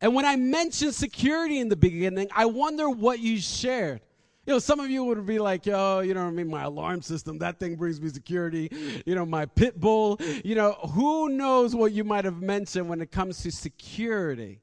And 0.00 0.14
when 0.14 0.24
I 0.24 0.36
mentioned 0.36 0.94
security 0.94 1.58
in 1.58 1.68
the 1.68 1.76
beginning, 1.76 2.28
I 2.34 2.46
wonder 2.46 2.88
what 2.88 3.18
you 3.18 3.38
shared. 3.38 4.00
You 4.46 4.54
know, 4.54 4.58
some 4.58 4.80
of 4.80 4.88
you 4.88 5.04
would 5.04 5.26
be 5.26 5.38
like, 5.38 5.66
yo, 5.66 6.00
you 6.00 6.14
know 6.14 6.22
what 6.22 6.30
I 6.30 6.32
mean? 6.32 6.48
My 6.48 6.62
alarm 6.62 7.02
system, 7.02 7.38
that 7.38 7.58
thing 7.58 7.76
brings 7.76 8.00
me 8.00 8.08
security. 8.08 8.70
You 9.04 9.14
know, 9.14 9.26
my 9.26 9.46
pit 9.46 9.78
bull. 9.78 10.18
You 10.44 10.54
know, 10.54 10.72
who 10.72 11.28
knows 11.28 11.74
what 11.74 11.92
you 11.92 12.04
might 12.04 12.24
have 12.24 12.40
mentioned 12.40 12.88
when 12.88 13.00
it 13.00 13.10
comes 13.10 13.42
to 13.42 13.50
security? 13.50 14.60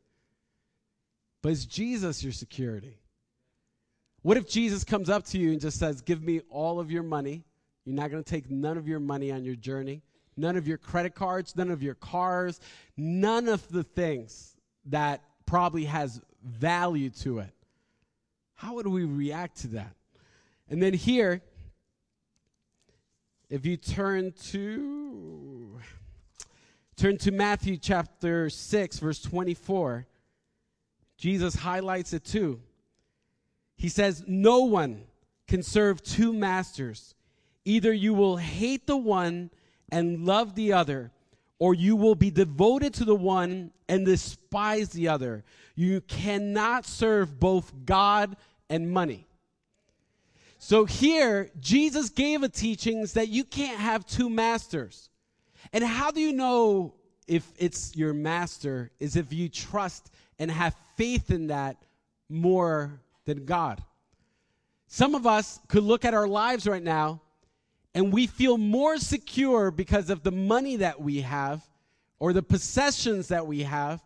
But 1.42 1.52
is 1.52 1.66
Jesus 1.66 2.24
your 2.24 2.34
security? 2.34 2.98
What 4.24 4.38
if 4.38 4.48
Jesus 4.48 4.84
comes 4.84 5.10
up 5.10 5.26
to 5.28 5.38
you 5.38 5.52
and 5.52 5.62
just 5.62 5.78
says, 5.78 6.02
Give 6.02 6.24
me 6.24 6.42
all 6.50 6.80
of 6.80 6.90
your 6.90 7.04
money? 7.04 7.44
You're 7.88 7.96
not 7.96 8.12
going 8.12 8.22
to 8.22 8.30
take 8.30 8.52
none 8.52 8.78
of 8.78 8.86
your 8.86 9.00
money 9.00 9.32
on 9.32 9.46
your 9.46 9.56
journey, 9.56 10.02
none 10.36 10.58
of 10.58 10.68
your 10.68 10.78
credit 10.78 11.16
cards, 11.16 11.56
none 11.56 11.72
of 11.72 11.82
your 11.82 11.96
cars, 11.96 12.60
none 12.98 13.48
of 13.48 13.66
the 13.70 13.82
things 13.82 14.58
that 14.88 15.22
probably 15.46 15.86
has 15.86 16.20
value 16.44 17.10
to 17.22 17.40
it. 17.40 17.54
How 18.56 18.74
would 18.74 18.88
we 18.88 19.06
react 19.06 19.60
to 19.60 19.68
that? 19.68 19.96
And 20.70 20.84
then 20.84 20.94
here, 20.94 21.42
if 23.50 23.66
you 23.66 23.78
turn 23.78 24.34
to 24.50 25.80
turn 26.98 27.18
to 27.20 27.32
Matthew 27.32 27.78
chapter 27.78 28.50
6 28.50 29.00
verse 29.00 29.22
24, 29.22 30.06
Jesus 31.16 31.56
highlights 31.56 32.12
it 32.12 32.26
too. 32.26 32.60
He 33.78 33.88
says, 33.88 34.26
"No 34.28 34.66
one 34.66 35.06
can 35.48 35.64
serve 35.64 36.04
two 36.04 36.34
masters. 36.34 37.14
Either 37.68 37.92
you 37.92 38.14
will 38.14 38.38
hate 38.38 38.88
the 38.88 38.96
one 38.96 39.52
and 39.92 40.26
love 40.26 40.56
the 40.56 40.72
other, 40.72 41.12
or 41.60 41.74
you 41.74 41.98
will 41.98 42.16
be 42.16 42.32
devoted 42.32 42.94
to 42.94 43.04
the 43.04 43.14
one 43.14 43.72
and 43.90 44.06
despise 44.06 44.88
the 44.90 45.10
other. 45.10 45.44
You 45.76 46.00
cannot 46.00 46.86
serve 46.86 47.42
both 47.42 47.74
God 47.86 48.38
and 48.70 48.90
money. 48.90 49.28
So 50.60 50.86
here, 50.86 51.50
Jesus 51.60 52.10
gave 52.10 52.42
a 52.42 52.48
teachings 52.48 53.12
that 53.14 53.28
you 53.28 53.44
can't 53.44 53.82
have 53.82 54.06
two 54.06 54.30
masters. 54.30 55.10
And 55.74 55.84
how 55.84 56.10
do 56.12 56.22
you 56.22 56.32
know 56.32 56.94
if 57.28 57.52
it's 57.58 57.94
your 57.98 58.14
master 58.14 58.92
is 59.02 59.18
if 59.18 59.34
you 59.34 59.50
trust 59.50 60.10
and 60.40 60.50
have 60.50 60.74
faith 60.96 61.32
in 61.32 61.48
that 61.48 61.76
more 62.30 63.02
than 63.26 63.44
God. 63.44 63.84
Some 64.88 65.16
of 65.16 65.28
us 65.28 65.60
could 65.68 65.84
look 65.84 66.06
at 66.06 66.14
our 66.14 66.30
lives 66.30 66.66
right 66.66 66.82
now 66.82 67.20
and 67.98 68.14
we 68.14 68.28
feel 68.28 68.60
more 68.60 68.98
secure 68.98 69.72
because 69.72 70.12
of 70.12 70.22
the 70.22 70.32
money 70.32 70.76
that 70.76 71.02
we 71.02 71.22
have 71.22 71.68
or 72.20 72.32
the 72.32 72.44
possessions 72.44 73.30
that 73.30 73.48
we 73.48 73.64
have 73.64 74.04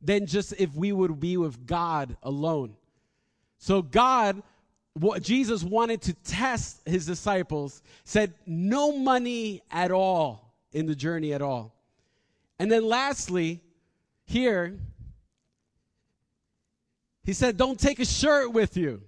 than 0.00 0.24
just 0.24 0.54
if 0.56 0.74
we 0.74 0.92
would 0.92 1.20
be 1.20 1.36
with 1.36 1.66
God 1.66 2.16
alone. 2.22 2.74
So 3.58 3.82
God, 3.82 4.42
what 4.94 5.22
Jesus 5.22 5.62
wanted 5.62 6.00
to 6.02 6.14
test 6.14 6.80
his 6.86 7.04
disciples, 7.04 7.82
said 8.04 8.32
no 8.46 8.96
money 8.96 9.60
at 9.70 9.90
all 9.90 10.54
in 10.72 10.86
the 10.86 10.94
journey 10.94 11.34
at 11.34 11.42
all. 11.42 11.74
And 12.58 12.72
then 12.72 12.88
lastly, 12.88 13.60
here, 14.24 14.74
he 17.24 17.34
said, 17.34 17.58
don't 17.58 17.78
take 17.78 17.98
a 17.98 18.06
shirt 18.06 18.54
with 18.54 18.78
you. 18.78 19.02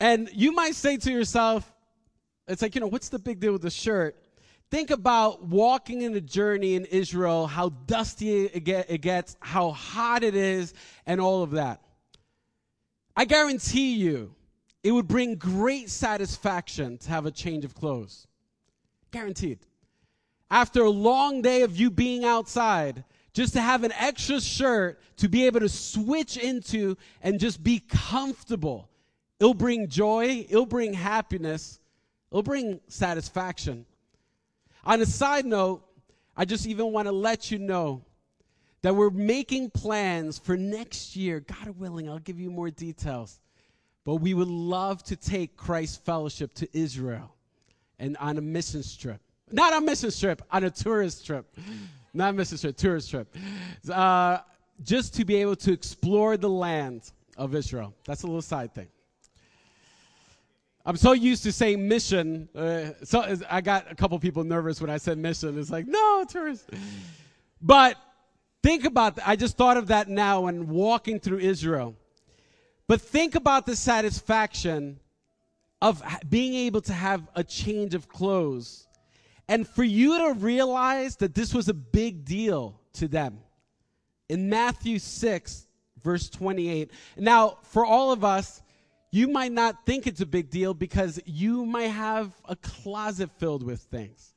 And 0.00 0.28
you 0.34 0.52
might 0.52 0.74
say 0.74 0.98
to 0.98 1.10
yourself, 1.10 1.72
it's 2.48 2.62
like, 2.62 2.74
you 2.74 2.80
know, 2.80 2.86
what's 2.86 3.08
the 3.08 3.18
big 3.18 3.40
deal 3.40 3.52
with 3.52 3.62
the 3.62 3.70
shirt? 3.70 4.16
Think 4.70 4.90
about 4.90 5.44
walking 5.44 6.02
in 6.02 6.12
the 6.12 6.20
journey 6.20 6.74
in 6.74 6.84
Israel, 6.86 7.46
how 7.46 7.70
dusty 7.86 8.46
it 8.46 9.00
gets, 9.00 9.36
how 9.40 9.70
hot 9.70 10.22
it 10.22 10.34
is, 10.34 10.74
and 11.06 11.20
all 11.20 11.42
of 11.42 11.52
that. 11.52 11.80
I 13.16 13.24
guarantee 13.24 13.94
you, 13.94 14.34
it 14.82 14.92
would 14.92 15.08
bring 15.08 15.36
great 15.36 15.90
satisfaction 15.90 16.98
to 16.98 17.10
have 17.10 17.26
a 17.26 17.30
change 17.30 17.64
of 17.64 17.74
clothes. 17.74 18.26
Guaranteed. 19.10 19.58
After 20.50 20.82
a 20.82 20.90
long 20.90 21.42
day 21.42 21.62
of 21.62 21.76
you 21.76 21.90
being 21.90 22.24
outside, 22.24 23.04
just 23.32 23.54
to 23.54 23.60
have 23.60 23.84
an 23.84 23.92
extra 23.92 24.40
shirt 24.40 25.00
to 25.16 25.28
be 25.28 25.46
able 25.46 25.60
to 25.60 25.68
switch 25.68 26.36
into 26.36 26.96
and 27.22 27.40
just 27.40 27.62
be 27.62 27.80
comfortable. 27.80 28.88
It'll 29.40 29.54
bring 29.54 29.88
joy, 29.88 30.46
it'll 30.48 30.66
bring 30.66 30.92
happiness, 30.92 31.80
it'll 32.30 32.42
bring 32.42 32.80
satisfaction. 32.88 33.86
On 34.84 35.00
a 35.00 35.06
side 35.06 35.44
note, 35.44 35.82
I 36.36 36.44
just 36.44 36.66
even 36.66 36.92
want 36.92 37.06
to 37.08 37.12
let 37.12 37.50
you 37.50 37.58
know 37.58 38.02
that 38.82 38.94
we're 38.94 39.10
making 39.10 39.70
plans 39.70 40.38
for 40.38 40.56
next 40.56 41.16
year. 41.16 41.40
God 41.40 41.78
willing, 41.78 42.08
I'll 42.08 42.18
give 42.18 42.38
you 42.38 42.50
more 42.50 42.70
details. 42.70 43.40
But 44.04 44.16
we 44.16 44.34
would 44.34 44.48
love 44.48 45.02
to 45.04 45.16
take 45.16 45.56
Christ 45.56 46.04
Fellowship 46.04 46.54
to 46.54 46.68
Israel 46.78 47.34
and 47.98 48.16
on 48.18 48.38
a 48.38 48.40
mission 48.40 48.82
trip. 48.98 49.20
Not 49.50 49.76
a 49.76 49.80
mission 49.80 50.10
trip, 50.10 50.42
on 50.50 50.64
a 50.64 50.70
tourist 50.70 51.26
trip. 51.26 51.46
Not 52.14 52.30
a 52.30 52.32
mission 52.32 52.58
trip, 52.58 52.76
tourist 52.76 53.10
trip. 53.10 53.34
Uh, 53.90 54.38
just 54.84 55.14
to 55.14 55.24
be 55.24 55.36
able 55.36 55.56
to 55.56 55.72
explore 55.72 56.36
the 56.36 56.48
land 56.48 57.10
of 57.36 57.54
Israel. 57.54 57.94
That's 58.06 58.22
a 58.22 58.26
little 58.26 58.42
side 58.42 58.74
thing. 58.74 58.88
I'm 60.86 60.96
so 60.96 61.12
used 61.12 61.42
to 61.42 61.52
saying 61.52 61.86
mission. 61.86 62.48
Uh, 62.54 62.90
so 63.04 63.36
I 63.50 63.60
got 63.60 63.90
a 63.90 63.94
couple 63.94 64.18
people 64.18 64.44
nervous 64.44 64.80
when 64.80 64.90
I 64.90 64.96
said 64.96 65.18
mission. 65.18 65.58
It's 65.58 65.70
like, 65.70 65.86
no, 65.86 66.24
tourist. 66.28 66.70
But 67.60 67.96
think 68.62 68.84
about 68.84 69.16
that. 69.16 69.28
I 69.28 69.36
just 69.36 69.56
thought 69.56 69.76
of 69.76 69.88
that 69.88 70.08
now 70.08 70.46
and 70.46 70.68
walking 70.68 71.20
through 71.20 71.38
Israel. 71.38 71.94
But 72.86 73.02
think 73.02 73.34
about 73.34 73.66
the 73.66 73.76
satisfaction 73.76 74.98
of 75.82 76.02
being 76.28 76.54
able 76.54 76.80
to 76.82 76.92
have 76.92 77.28
a 77.34 77.44
change 77.44 77.94
of 77.94 78.08
clothes 78.08 78.88
and 79.48 79.66
for 79.66 79.84
you 79.84 80.18
to 80.18 80.32
realize 80.34 81.16
that 81.16 81.34
this 81.34 81.54
was 81.54 81.68
a 81.68 81.74
big 81.74 82.24
deal 82.24 82.80
to 82.94 83.08
them. 83.08 83.38
In 84.28 84.48
Matthew 84.48 84.98
6, 84.98 85.66
verse 86.02 86.28
28. 86.28 86.90
Now, 87.16 87.58
for 87.62 87.84
all 87.84 88.12
of 88.12 88.24
us, 88.24 88.62
you 89.10 89.28
might 89.28 89.52
not 89.52 89.86
think 89.86 90.06
it's 90.06 90.20
a 90.20 90.26
big 90.26 90.50
deal 90.50 90.74
because 90.74 91.20
you 91.24 91.64
might 91.64 91.88
have 91.88 92.32
a 92.44 92.56
closet 92.56 93.30
filled 93.38 93.62
with 93.62 93.80
things. 93.80 94.34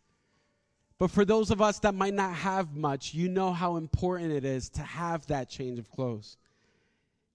But 0.97 1.11
for 1.11 1.25
those 1.25 1.51
of 1.51 1.61
us 1.61 1.79
that 1.79 1.95
might 1.95 2.13
not 2.13 2.33
have 2.33 2.75
much, 2.75 3.13
you 3.13 3.27
know 3.27 3.51
how 3.51 3.77
important 3.77 4.31
it 4.31 4.45
is 4.45 4.69
to 4.69 4.81
have 4.81 5.25
that 5.27 5.49
change 5.49 5.79
of 5.79 5.89
clothes. 5.89 6.37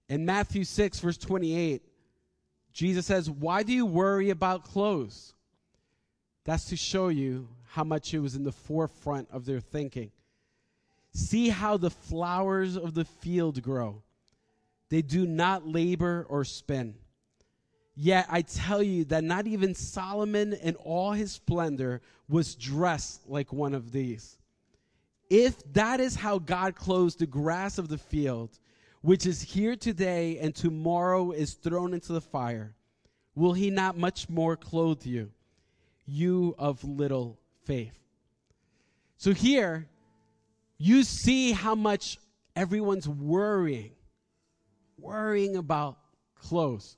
In 0.09 0.25
Matthew 0.25 0.63
6, 0.63 0.99
verse 1.01 1.17
28, 1.17 1.81
Jesus 2.71 3.05
says, 3.05 3.29
Why 3.29 3.63
do 3.63 3.73
you 3.73 3.85
worry 3.85 4.29
about 4.29 4.63
clothes? 4.63 5.33
That's 6.45 6.65
to 6.65 6.77
show 6.77 7.09
you 7.09 7.49
how 7.65 7.83
much 7.83 8.13
it 8.13 8.19
was 8.19 8.35
in 8.35 8.45
the 8.45 8.53
forefront 8.53 9.27
of 9.31 9.45
their 9.45 9.59
thinking. 9.59 10.11
See 11.11 11.49
how 11.49 11.75
the 11.75 11.89
flowers 11.89 12.77
of 12.77 12.93
the 12.93 13.03
field 13.03 13.61
grow. 13.61 14.01
They 14.89 15.01
do 15.01 15.27
not 15.27 15.67
labor 15.67 16.25
or 16.29 16.45
spin. 16.45 16.95
Yet 17.99 18.27
I 18.29 18.43
tell 18.43 18.83
you 18.83 19.05
that 19.05 19.23
not 19.23 19.47
even 19.47 19.73
Solomon 19.73 20.53
in 20.53 20.75
all 20.75 21.13
his 21.13 21.31
splendor 21.31 22.01
was 22.29 22.53
dressed 22.53 23.27
like 23.27 23.51
one 23.51 23.73
of 23.73 23.91
these. 23.91 24.37
If 25.31 25.55
that 25.73 25.99
is 25.99 26.15
how 26.15 26.37
God 26.37 26.75
clothes 26.75 27.15
the 27.15 27.25
grass 27.25 27.79
of 27.79 27.89
the 27.89 27.97
field, 27.97 28.59
which 29.01 29.25
is 29.25 29.41
here 29.41 29.75
today 29.75 30.37
and 30.37 30.53
tomorrow 30.53 31.31
is 31.31 31.55
thrown 31.55 31.95
into 31.95 32.13
the 32.13 32.21
fire, 32.21 32.75
will 33.33 33.53
he 33.53 33.71
not 33.71 33.97
much 33.97 34.29
more 34.29 34.55
clothe 34.55 35.03
you, 35.03 35.31
you 36.05 36.53
of 36.59 36.83
little 36.83 37.39
faith. 37.65 37.97
So 39.17 39.33
here, 39.33 39.87
you 40.77 41.03
see 41.03 41.51
how 41.51 41.73
much 41.73 42.19
everyone's 42.55 43.09
worrying, 43.09 43.93
worrying 44.99 45.55
about 45.55 45.97
clothes. 46.35 46.95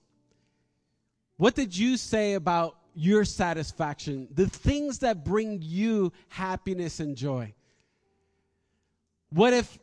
What 1.39 1.55
did 1.55 1.75
you 1.77 1.95
say 1.95 2.33
about 2.33 2.75
your 2.93 3.23
satisfaction, 3.23 4.27
the 4.29 4.47
things 4.47 4.99
that 4.99 5.23
bring 5.23 5.61
you 5.61 6.11
happiness 6.27 6.99
and 6.99 7.15
joy? 7.15 7.53
What 9.29 9.53
if, 9.53 9.79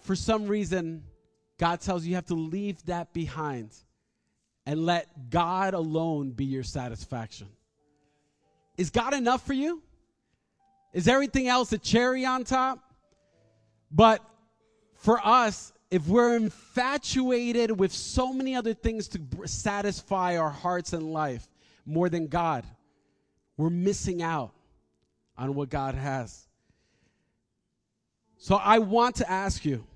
for 0.00 0.16
some 0.16 0.46
reason, 0.46 1.04
God 1.58 1.82
tells 1.82 2.04
you 2.04 2.08
you 2.08 2.14
have 2.14 2.24
to 2.28 2.34
leave 2.34 2.82
that 2.86 3.12
behind 3.12 3.74
and 4.64 4.86
let 4.86 5.28
God 5.28 5.74
alone 5.74 6.30
be 6.30 6.46
your 6.46 6.62
satisfaction. 6.62 7.48
Is 8.78 8.88
God 8.88 9.12
enough 9.12 9.46
for 9.46 9.52
you? 9.52 9.82
Is 10.94 11.06
everything 11.06 11.48
else 11.48 11.70
a 11.74 11.78
cherry 11.78 12.24
on 12.24 12.44
top? 12.44 12.78
But 13.90 14.24
for 14.94 15.20
us, 15.22 15.73
if 15.94 16.08
we're 16.08 16.34
infatuated 16.34 17.78
with 17.78 17.92
so 17.92 18.32
many 18.32 18.56
other 18.56 18.74
things 18.74 19.06
to 19.06 19.20
satisfy 19.44 20.36
our 20.36 20.50
hearts 20.50 20.92
and 20.92 21.12
life 21.12 21.46
more 21.86 22.08
than 22.08 22.26
God, 22.26 22.64
we're 23.56 23.70
missing 23.70 24.20
out 24.20 24.50
on 25.38 25.54
what 25.54 25.70
God 25.70 25.94
has. 25.94 26.48
So 28.38 28.56
I 28.56 28.80
want 28.80 29.14
to 29.16 29.30
ask 29.30 29.64
you 29.64 29.86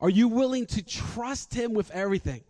are 0.00 0.08
you 0.08 0.28
willing 0.28 0.64
to 0.64 0.82
trust 0.82 1.52
Him 1.52 1.74
with 1.74 1.90
everything? 1.90 2.42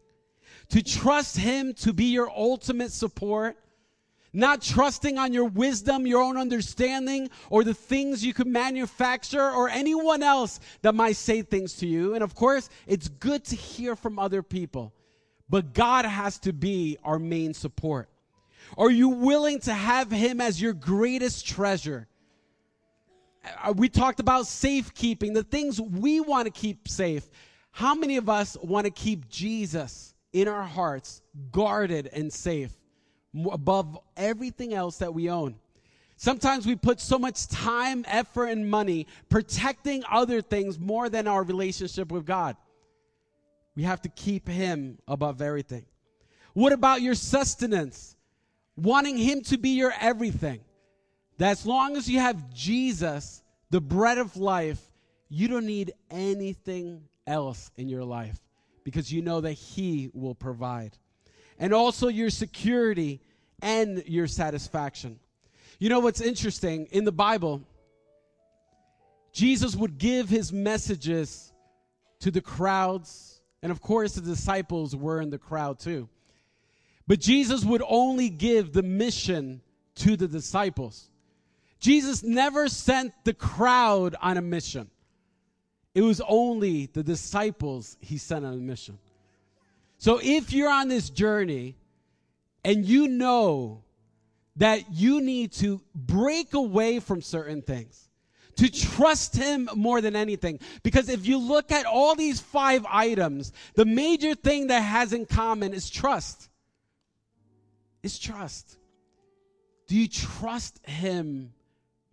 To 0.69 0.81
trust 0.81 1.37
Him 1.37 1.75
to 1.75 1.93
be 1.93 2.05
your 2.05 2.31
ultimate 2.31 2.93
support? 2.93 3.57
Not 4.37 4.61
trusting 4.61 5.17
on 5.17 5.33
your 5.33 5.45
wisdom, 5.45 6.09
your 6.09 6.21
own 6.21 6.37
understanding, 6.37 7.31
or 7.51 7.63
the 7.63 7.73
things 7.73 8.25
you 8.25 8.35
could 8.35 8.49
manufacture, 8.49 9.49
or 9.49 9.69
anyone 9.69 10.25
else 10.25 10.59
that 10.83 10.93
might 10.93 11.15
say 11.15 11.43
things 11.43 11.75
to 11.75 11.87
you. 11.87 12.15
And 12.15 12.25
of 12.25 12.35
course, 12.35 12.69
it's 12.89 13.09
good 13.09 13.45
to 13.45 13.57
hear 13.57 13.95
from 13.95 14.19
other 14.19 14.43
people, 14.43 14.93
but 15.49 15.73
God 15.73 16.05
has 16.05 16.39
to 16.41 16.53
be 16.53 16.99
our 17.05 17.21
main 17.21 17.55
support. 17.55 18.09
Are 18.77 18.91
you 18.91 19.09
willing 19.09 19.61
to 19.61 19.73
have 19.73 20.11
Him 20.11 20.41
as 20.41 20.61
your 20.61 20.73
greatest 20.73 21.47
treasure? 21.47 22.09
Uh, 23.63 23.73
we 23.77 23.89
talked 23.89 24.19
about 24.19 24.49
safekeeping, 24.49 25.33
the 25.33 25.45
things 25.45 25.81
we 25.81 26.19
want 26.19 26.47
to 26.47 26.51
keep 26.51 26.89
safe. 26.89 27.31
How 27.71 27.95
many 27.95 28.17
of 28.17 28.29
us 28.29 28.57
want 28.61 28.87
to 28.87 28.91
keep 28.91 29.29
Jesus 29.29 30.13
in 30.33 30.49
our 30.49 30.65
hearts 30.65 31.23
guarded 31.53 32.09
and 32.13 32.33
safe? 32.33 32.73
Above 33.51 33.99
everything 34.17 34.75
else 34.75 34.99
that 34.99 35.13
we 35.13 35.31
own. 35.31 35.57
Sometimes 36.17 36.67
we 36.67 36.77
put 36.77 37.01
so 37.01 37.19
much 37.19 37.49
time, 37.49 38.05
effort, 38.07 38.47
and 38.47 38.71
money 38.71 39.07
protecting 39.29 40.05
other 40.11 40.41
things 40.41 40.79
more 40.79 41.09
than 41.09 41.27
our 41.27 41.43
relationship 41.43 42.13
with 42.13 42.25
God. 42.25 42.57
We 43.75 43.83
have 43.83 44.03
to 44.03 44.09
keep 44.09 44.49
Him 44.49 44.99
above 45.09 45.43
everything. 45.43 45.85
What 46.53 46.73
about 46.73 47.03
your 47.03 47.17
sustenance? 47.17 48.17
Wanting 48.77 49.19
Him 49.19 49.43
to 49.43 49.59
be 49.59 49.71
your 49.71 49.93
everything. 50.01 50.61
That 51.39 51.51
as 51.51 51.67
long 51.67 51.97
as 51.97 52.09
you 52.09 52.21
have 52.21 52.55
Jesus, 52.55 53.43
the 53.71 53.81
bread 53.81 54.19
of 54.19 54.37
life, 54.37 54.81
you 55.29 55.49
don't 55.49 55.67
need 55.67 55.93
anything 56.11 57.03
else 57.27 57.73
in 57.77 57.89
your 57.89 58.05
life 58.05 58.39
because 58.85 59.13
you 59.13 59.21
know 59.21 59.41
that 59.41 59.53
He 59.53 60.11
will 60.15 60.37
provide 60.37 60.97
and 61.59 61.73
also 61.73 62.09
your 62.09 62.31
security 62.31 63.21
and 63.63 64.03
your 64.07 64.27
satisfaction. 64.27 65.19
You 65.79 65.89
know 65.89 66.01
what's 66.01 66.21
interesting? 66.21 66.87
In 66.93 67.05
the 67.05 67.13
Bible, 67.13 67.63
Jesus 69.33 69.75
would 69.75 69.99
give 69.99 70.29
his 70.29 70.53
messages 70.53 71.53
to 72.21 72.31
the 72.31 72.41
crowds, 72.41 73.41
and 73.63 73.73
of 73.73 73.81
course, 73.81 74.15
the 74.15 74.21
disciples 74.21 74.95
were 74.95 75.21
in 75.21 75.31
the 75.31 75.39
crowd 75.39 75.79
too. 75.79 76.09
But 77.07 77.21
Jesus 77.21 77.65
would 77.65 77.83
only 77.87 78.31
give 78.31 78.73
the 78.73 78.83
mission 78.83 79.61
to 79.97 80.17
the 80.17 80.29
disciples. 80.29 81.11
Jesus 81.81 82.23
never 82.23 82.69
sent 82.69 83.13
the 83.25 83.35
crowd 83.35 84.17
on 84.23 84.39
a 84.39 84.43
mission. 84.43 84.89
It 85.95 86.03
was 86.03 86.21
only 86.27 86.87
the 86.87 87.03
disciples 87.03 87.97
he 88.01 88.17
sent 88.17 88.45
on 88.45 88.55
a 88.55 88.57
mission. 88.57 88.99
So 90.05 90.21
if 90.23 90.53
you're 90.53 90.69
on 90.69 90.89
this 90.89 91.09
journey 91.09 91.77
and 92.63 92.85
you 92.85 93.09
know 93.09 93.85
that 94.57 94.93
you 94.93 95.23
need 95.23 95.53
to 95.53 95.81
break 95.95 96.53
away 96.53 97.01
from 97.01 97.23
certain 97.23 97.63
things, 97.63 98.11
to 98.57 98.71
trust 98.71 99.35
Him 99.35 99.67
more 99.75 100.03
than 100.03 100.15
anything. 100.15 100.61
Because 100.83 101.09
if 101.09 101.27
you 101.27 101.39
look 101.39 101.73
at 101.73 101.87
all 101.87 102.15
these 102.15 102.39
five 102.39 102.85
items, 102.87 103.55
the 103.77 103.87
major 103.87 104.35
thing 104.35 104.67
that 104.67 104.81
has 104.81 105.15
in 105.15 105.25
common 105.25 105.73
is 105.73 105.89
trust. 105.89 106.51
Is 108.03 108.19
trust. 108.19 108.77
Do 109.87 109.97
you 109.97 110.07
trust 110.07 110.85
Him 110.87 111.55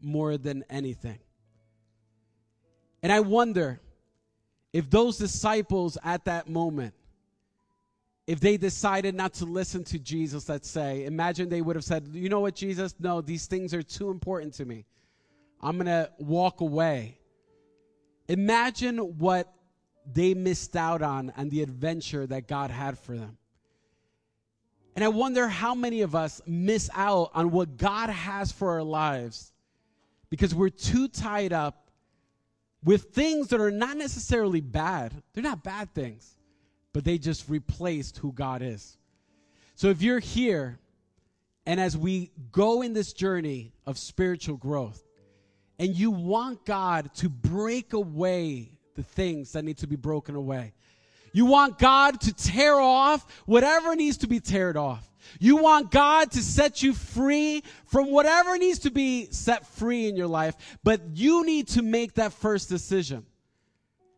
more 0.01 0.37
than 0.37 0.63
anything? 0.69 1.19
And 3.03 3.11
I 3.11 3.19
wonder 3.19 3.81
if 4.71 4.89
those 4.89 5.17
disciples 5.17 5.97
at 6.05 6.23
that 6.23 6.47
moment 6.47 6.93
if 8.31 8.39
they 8.39 8.55
decided 8.55 9.13
not 9.13 9.33
to 9.33 9.43
listen 9.43 9.83
to 9.83 9.99
Jesus, 9.99 10.47
let's 10.47 10.69
say, 10.69 11.03
imagine 11.03 11.49
they 11.49 11.61
would 11.61 11.75
have 11.75 11.83
said, 11.83 12.07
You 12.13 12.29
know 12.29 12.39
what, 12.39 12.55
Jesus? 12.55 12.95
No, 12.97 13.19
these 13.19 13.45
things 13.45 13.73
are 13.73 13.83
too 13.83 14.09
important 14.09 14.53
to 14.53 14.63
me. 14.63 14.85
I'm 15.59 15.75
going 15.75 15.87
to 15.87 16.09
walk 16.17 16.61
away. 16.61 17.17
Imagine 18.29 18.99
what 19.17 19.53
they 20.09 20.33
missed 20.33 20.77
out 20.77 21.01
on 21.01 21.33
and 21.35 21.51
the 21.51 21.61
adventure 21.61 22.25
that 22.25 22.47
God 22.47 22.71
had 22.71 22.97
for 22.97 23.17
them. 23.17 23.37
And 24.95 25.03
I 25.03 25.09
wonder 25.09 25.49
how 25.49 25.75
many 25.75 25.99
of 25.99 26.15
us 26.15 26.39
miss 26.47 26.89
out 26.95 27.31
on 27.33 27.51
what 27.51 27.75
God 27.75 28.09
has 28.09 28.49
for 28.49 28.71
our 28.71 28.83
lives 28.83 29.51
because 30.29 30.55
we're 30.55 30.69
too 30.69 31.09
tied 31.09 31.51
up 31.51 31.91
with 32.81 33.13
things 33.13 33.49
that 33.49 33.59
are 33.59 33.71
not 33.71 33.97
necessarily 33.97 34.61
bad. 34.61 35.13
They're 35.33 35.43
not 35.43 35.65
bad 35.65 35.93
things 35.93 36.37
but 36.93 37.03
they 37.03 37.17
just 37.17 37.49
replaced 37.49 38.17
who 38.17 38.31
God 38.31 38.61
is. 38.61 38.97
So 39.75 39.87
if 39.87 40.01
you're 40.01 40.19
here, 40.19 40.79
and 41.65 41.79
as 41.79 41.97
we 41.97 42.31
go 42.51 42.81
in 42.81 42.93
this 42.93 43.13
journey 43.13 43.73
of 43.85 43.97
spiritual 43.97 44.57
growth, 44.57 45.03
and 45.79 45.95
you 45.95 46.11
want 46.11 46.65
God 46.65 47.13
to 47.15 47.29
break 47.29 47.93
away 47.93 48.71
the 48.95 49.03
things 49.03 49.53
that 49.53 49.63
need 49.63 49.77
to 49.79 49.87
be 49.87 49.95
broken 49.95 50.35
away, 50.35 50.73
you 51.33 51.45
want 51.45 51.79
God 51.79 52.19
to 52.21 52.33
tear 52.33 52.75
off 52.75 53.25
whatever 53.45 53.95
needs 53.95 54.17
to 54.17 54.27
be 54.27 54.39
teared 54.39 54.75
off. 54.75 55.07
You 55.39 55.57
want 55.57 55.91
God 55.91 56.31
to 56.31 56.41
set 56.41 56.83
you 56.83 56.93
free 56.93 57.63
from 57.85 58.11
whatever 58.11 58.57
needs 58.57 58.79
to 58.79 58.91
be 58.91 59.27
set 59.31 59.65
free 59.65 60.07
in 60.07 60.15
your 60.15 60.27
life, 60.27 60.55
but 60.83 61.01
you 61.13 61.45
need 61.45 61.69
to 61.69 61.81
make 61.81 62.15
that 62.15 62.33
first 62.33 62.69
decision. 62.69 63.25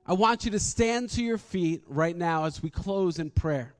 I 0.05 0.13
want 0.13 0.45
you 0.45 0.51
to 0.51 0.59
stand 0.59 1.09
to 1.11 1.23
your 1.23 1.37
feet 1.37 1.83
right 1.87 2.15
now 2.15 2.45
as 2.45 2.61
we 2.61 2.69
close 2.69 3.19
in 3.19 3.29
prayer. 3.29 3.73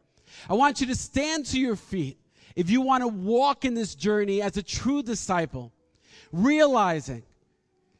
I 0.50 0.54
want 0.54 0.82
you 0.82 0.88
to 0.88 0.96
stand 0.96 1.46
to 1.48 1.60
your 1.60 1.76
feet 1.76 2.18
if 2.56 2.70
you 2.70 2.82
want 2.82 3.04
to 3.04 3.08
walk 3.08 3.66
in 3.66 3.74
this 3.74 3.96
journey 3.96 4.42
as 4.42 4.58
a 4.58 4.64
true 4.64 5.04
disciple, 5.04 5.72
realizing 6.32 7.24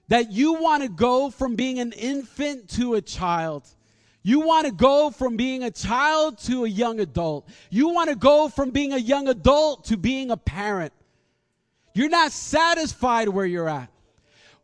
that 0.08 0.32
you 0.32 0.54
want 0.54 0.84
to 0.84 0.90
go 0.90 1.30
from 1.30 1.56
being 1.56 1.80
an 1.80 1.92
infant 1.94 2.70
to 2.70 2.96
a 2.96 3.02
child. 3.02 3.68
You 4.22 4.40
want 4.40 4.68
to 4.68 4.72
go 4.72 5.12
from 5.12 5.36
being 5.36 5.64
a 5.64 5.72
child 5.72 6.38
to 6.40 6.64
a 6.64 6.68
young 6.70 7.02
adult. 7.02 7.50
You 7.70 7.90
want 7.90 8.10
to 8.10 8.16
go 8.16 8.48
from 8.48 8.72
being 8.72 8.94
a 8.94 8.98
young 8.98 9.28
adult 9.28 9.86
to 9.86 9.98
being 9.98 10.32
a 10.32 10.38
parent. 10.38 10.94
You're 11.94 12.10
not 12.10 12.32
satisfied 12.32 13.28
where 13.28 13.46
you're 13.46 13.68
at. 13.68 13.90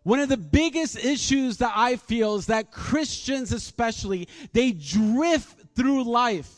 One 0.04 0.20
of 0.20 0.30
the 0.30 0.38
biggest 0.38 0.98
issues 0.98 1.58
that 1.58 1.74
I 1.76 1.98
feel 1.98 2.36
is 2.36 2.48
that 2.48 2.72
Christians, 2.72 3.52
especially, 3.52 4.28
they 4.54 4.72
drift 4.72 5.76
through 5.76 6.04
life. 6.04 6.52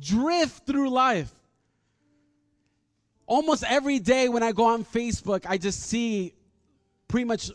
Drift 0.00 0.66
through 0.66 0.90
life. 0.90 1.30
Almost 3.26 3.64
every 3.64 4.00
day 4.00 4.28
when 4.28 4.42
I 4.42 4.52
go 4.52 4.64
on 4.64 4.84
Facebook, 4.84 5.46
I 5.48 5.56
just 5.56 5.80
see 5.82 6.34
pretty 7.06 7.24
much 7.24 7.50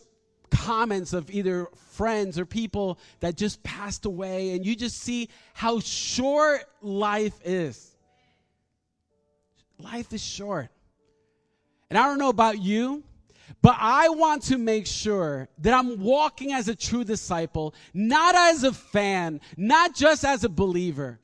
comments 0.49 1.11
of 1.11 1.29
either 1.29 1.67
friends 1.91 2.39
or 2.39 2.45
people 2.45 2.97
that 3.19 3.35
just 3.35 3.61
passed 3.61 4.05
away, 4.05 4.51
and 4.55 4.65
you 4.65 4.75
just 4.75 5.01
see 5.01 5.29
how 5.53 5.79
short 5.79 6.61
life 6.81 7.37
is. 7.43 7.95
Life 9.79 10.13
is 10.13 10.23
short. 10.23 10.69
And 11.89 11.99
I 11.99 12.03
don't 12.03 12.17
know 12.17 12.29
about 12.29 12.61
you, 12.61 13.03
but 13.61 13.75
I 13.79 14.09
want 14.09 14.43
to 14.43 14.57
make 14.57 14.87
sure 14.87 15.47
that 15.59 15.73
I'm 15.73 15.99
walking 15.99 16.53
as 16.53 16.67
a 16.67 16.75
true 16.75 17.03
disciple, 17.03 17.73
not 17.93 18.35
as 18.35 18.63
a 18.63 18.73
fan, 18.73 19.41
not 19.57 19.95
just 19.95 20.23
as 20.23 20.43
a 20.43 20.49
believer, 20.49 21.19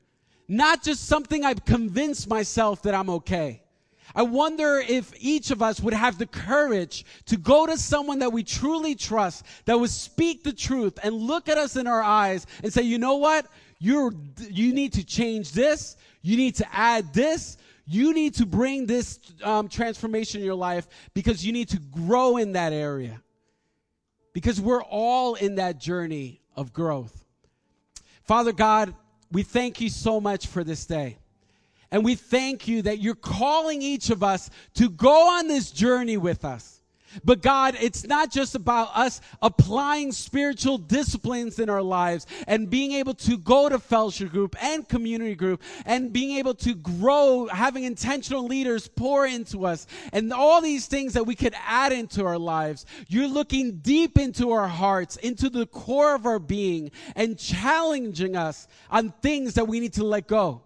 not 0.48 0.82
just 0.82 1.06
something 1.06 1.44
I've 1.44 1.64
convinced 1.64 2.28
myself 2.28 2.82
that 2.82 2.94
I'm 2.94 3.10
okay. 3.10 3.62
I 4.14 4.22
wonder 4.22 4.82
if 4.86 5.12
each 5.18 5.50
of 5.50 5.62
us 5.62 5.80
would 5.80 5.94
have 5.94 6.18
the 6.18 6.26
courage 6.26 7.04
to 7.26 7.36
go 7.36 7.66
to 7.66 7.78
someone 7.78 8.18
that 8.18 8.32
we 8.32 8.42
truly 8.42 8.94
trust, 8.94 9.46
that 9.64 9.78
would 9.78 9.90
speak 9.90 10.44
the 10.44 10.52
truth 10.52 10.98
and 11.02 11.14
look 11.14 11.48
at 11.48 11.56
us 11.56 11.76
in 11.76 11.86
our 11.86 12.02
eyes 12.02 12.46
and 12.62 12.72
say, 12.72 12.82
you 12.82 12.98
know 12.98 13.16
what? 13.16 13.46
You're, 13.78 14.12
you 14.38 14.74
need 14.74 14.92
to 14.94 15.04
change 15.04 15.52
this. 15.52 15.96
You 16.20 16.36
need 16.36 16.56
to 16.56 16.66
add 16.74 17.12
this. 17.14 17.56
You 17.92 18.14
need 18.14 18.34
to 18.36 18.46
bring 18.46 18.86
this 18.86 19.20
um, 19.42 19.68
transformation 19.68 20.40
in 20.40 20.46
your 20.46 20.54
life 20.54 20.88
because 21.12 21.44
you 21.44 21.52
need 21.52 21.68
to 21.68 21.78
grow 21.78 22.38
in 22.38 22.52
that 22.52 22.72
area. 22.72 23.20
Because 24.32 24.58
we're 24.58 24.82
all 24.82 25.34
in 25.34 25.56
that 25.56 25.78
journey 25.78 26.40
of 26.56 26.72
growth. 26.72 27.22
Father 28.22 28.52
God, 28.52 28.94
we 29.30 29.42
thank 29.42 29.78
you 29.82 29.90
so 29.90 30.22
much 30.22 30.46
for 30.46 30.64
this 30.64 30.86
day. 30.86 31.18
And 31.90 32.02
we 32.02 32.14
thank 32.14 32.66
you 32.66 32.80
that 32.80 33.00
you're 33.00 33.14
calling 33.14 33.82
each 33.82 34.08
of 34.08 34.22
us 34.22 34.48
to 34.74 34.88
go 34.88 35.28
on 35.28 35.46
this 35.46 35.70
journey 35.70 36.16
with 36.16 36.46
us. 36.46 36.81
But 37.24 37.42
God, 37.42 37.76
it's 37.80 38.06
not 38.06 38.30
just 38.30 38.54
about 38.54 38.96
us 38.96 39.20
applying 39.40 40.12
spiritual 40.12 40.78
disciplines 40.78 41.58
in 41.58 41.68
our 41.68 41.82
lives 41.82 42.26
and 42.46 42.70
being 42.70 42.92
able 42.92 43.14
to 43.14 43.36
go 43.38 43.68
to 43.68 43.78
fellowship 43.78 44.30
group 44.30 44.56
and 44.62 44.88
community 44.88 45.34
group 45.34 45.62
and 45.84 46.12
being 46.12 46.38
able 46.38 46.54
to 46.54 46.74
grow, 46.74 47.46
having 47.46 47.84
intentional 47.84 48.46
leaders 48.46 48.88
pour 48.88 49.26
into 49.26 49.66
us 49.66 49.86
and 50.12 50.32
all 50.32 50.60
these 50.60 50.86
things 50.86 51.12
that 51.14 51.24
we 51.24 51.34
could 51.34 51.54
add 51.66 51.92
into 51.92 52.24
our 52.24 52.38
lives. 52.38 52.86
You're 53.08 53.28
looking 53.28 53.78
deep 53.78 54.18
into 54.18 54.52
our 54.52 54.68
hearts, 54.68 55.16
into 55.16 55.50
the 55.50 55.66
core 55.66 56.14
of 56.14 56.26
our 56.26 56.38
being 56.38 56.90
and 57.16 57.38
challenging 57.38 58.36
us 58.36 58.68
on 58.90 59.10
things 59.22 59.54
that 59.54 59.66
we 59.68 59.80
need 59.80 59.94
to 59.94 60.04
let 60.04 60.26
go 60.26 60.62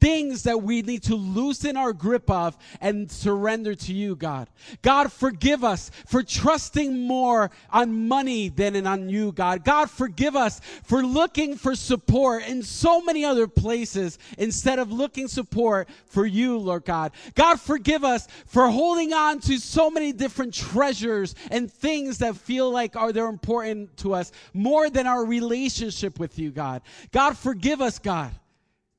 things 0.00 0.44
that 0.44 0.62
we 0.62 0.82
need 0.82 1.02
to 1.04 1.14
loosen 1.14 1.76
our 1.76 1.92
grip 1.92 2.30
of 2.30 2.56
and 2.80 3.10
surrender 3.10 3.74
to 3.74 3.92
you, 3.92 4.16
God. 4.16 4.48
God, 4.82 5.12
forgive 5.12 5.64
us 5.64 5.90
for 6.06 6.22
trusting 6.22 7.06
more 7.06 7.50
on 7.70 8.08
money 8.08 8.48
than 8.48 8.86
on 8.86 9.08
you, 9.08 9.32
God. 9.32 9.64
God, 9.64 9.90
forgive 9.90 10.36
us 10.36 10.60
for 10.84 11.02
looking 11.02 11.56
for 11.56 11.74
support 11.74 12.46
in 12.46 12.62
so 12.62 13.00
many 13.00 13.24
other 13.24 13.46
places 13.46 14.18
instead 14.38 14.78
of 14.78 14.92
looking 14.92 15.28
support 15.28 15.88
for 16.06 16.26
you, 16.26 16.58
Lord 16.58 16.84
God. 16.84 17.12
God, 17.34 17.60
forgive 17.60 18.04
us 18.04 18.26
for 18.46 18.68
holding 18.68 19.12
on 19.12 19.40
to 19.40 19.58
so 19.58 19.90
many 19.90 20.12
different 20.12 20.54
treasures 20.54 21.34
and 21.50 21.70
things 21.70 22.18
that 22.18 22.36
feel 22.36 22.70
like 22.70 22.96
are 22.96 23.12
they're 23.12 23.26
important 23.26 23.96
to 23.98 24.14
us 24.14 24.32
more 24.52 24.90
than 24.90 25.06
our 25.06 25.24
relationship 25.24 26.18
with 26.18 26.38
you, 26.38 26.50
God. 26.50 26.82
God, 27.12 27.36
forgive 27.36 27.80
us, 27.80 27.98
God 27.98 28.32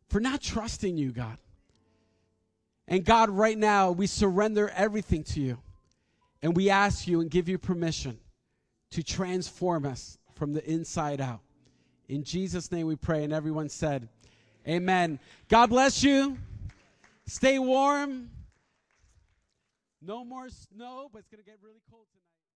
for 0.07 0.19
not 0.19 0.41
trusting 0.41 0.97
you, 0.97 1.11
God. 1.11 1.37
And 2.87 3.03
God, 3.03 3.29
right 3.29 3.57
now, 3.57 3.91
we 3.91 4.07
surrender 4.07 4.69
everything 4.69 5.23
to 5.25 5.41
you. 5.41 5.57
And 6.41 6.55
we 6.55 6.69
ask 6.69 7.07
you 7.07 7.19
and 7.19 7.29
give 7.29 7.49
you 7.49 7.57
permission 7.57 8.17
to 8.91 9.03
transform 9.03 9.85
us 9.85 10.17
from 10.35 10.53
the 10.53 10.63
inside 10.69 11.19
out. 11.19 11.41
In 12.07 12.23
Jesus' 12.23 12.71
name 12.71 12.87
we 12.87 12.95
pray. 12.95 13.23
And 13.23 13.33
everyone 13.33 13.69
said, 13.69 14.07
Amen. 14.67 15.19
God 15.49 15.67
bless 15.69 16.03
you. 16.03 16.37
Stay 17.25 17.59
warm. 17.59 18.29
No 20.01 20.23
more 20.23 20.47
snow, 20.49 21.09
but 21.11 21.19
it's 21.19 21.27
going 21.29 21.43
to 21.43 21.49
get 21.49 21.57
really 21.61 21.81
cold. 21.89 22.05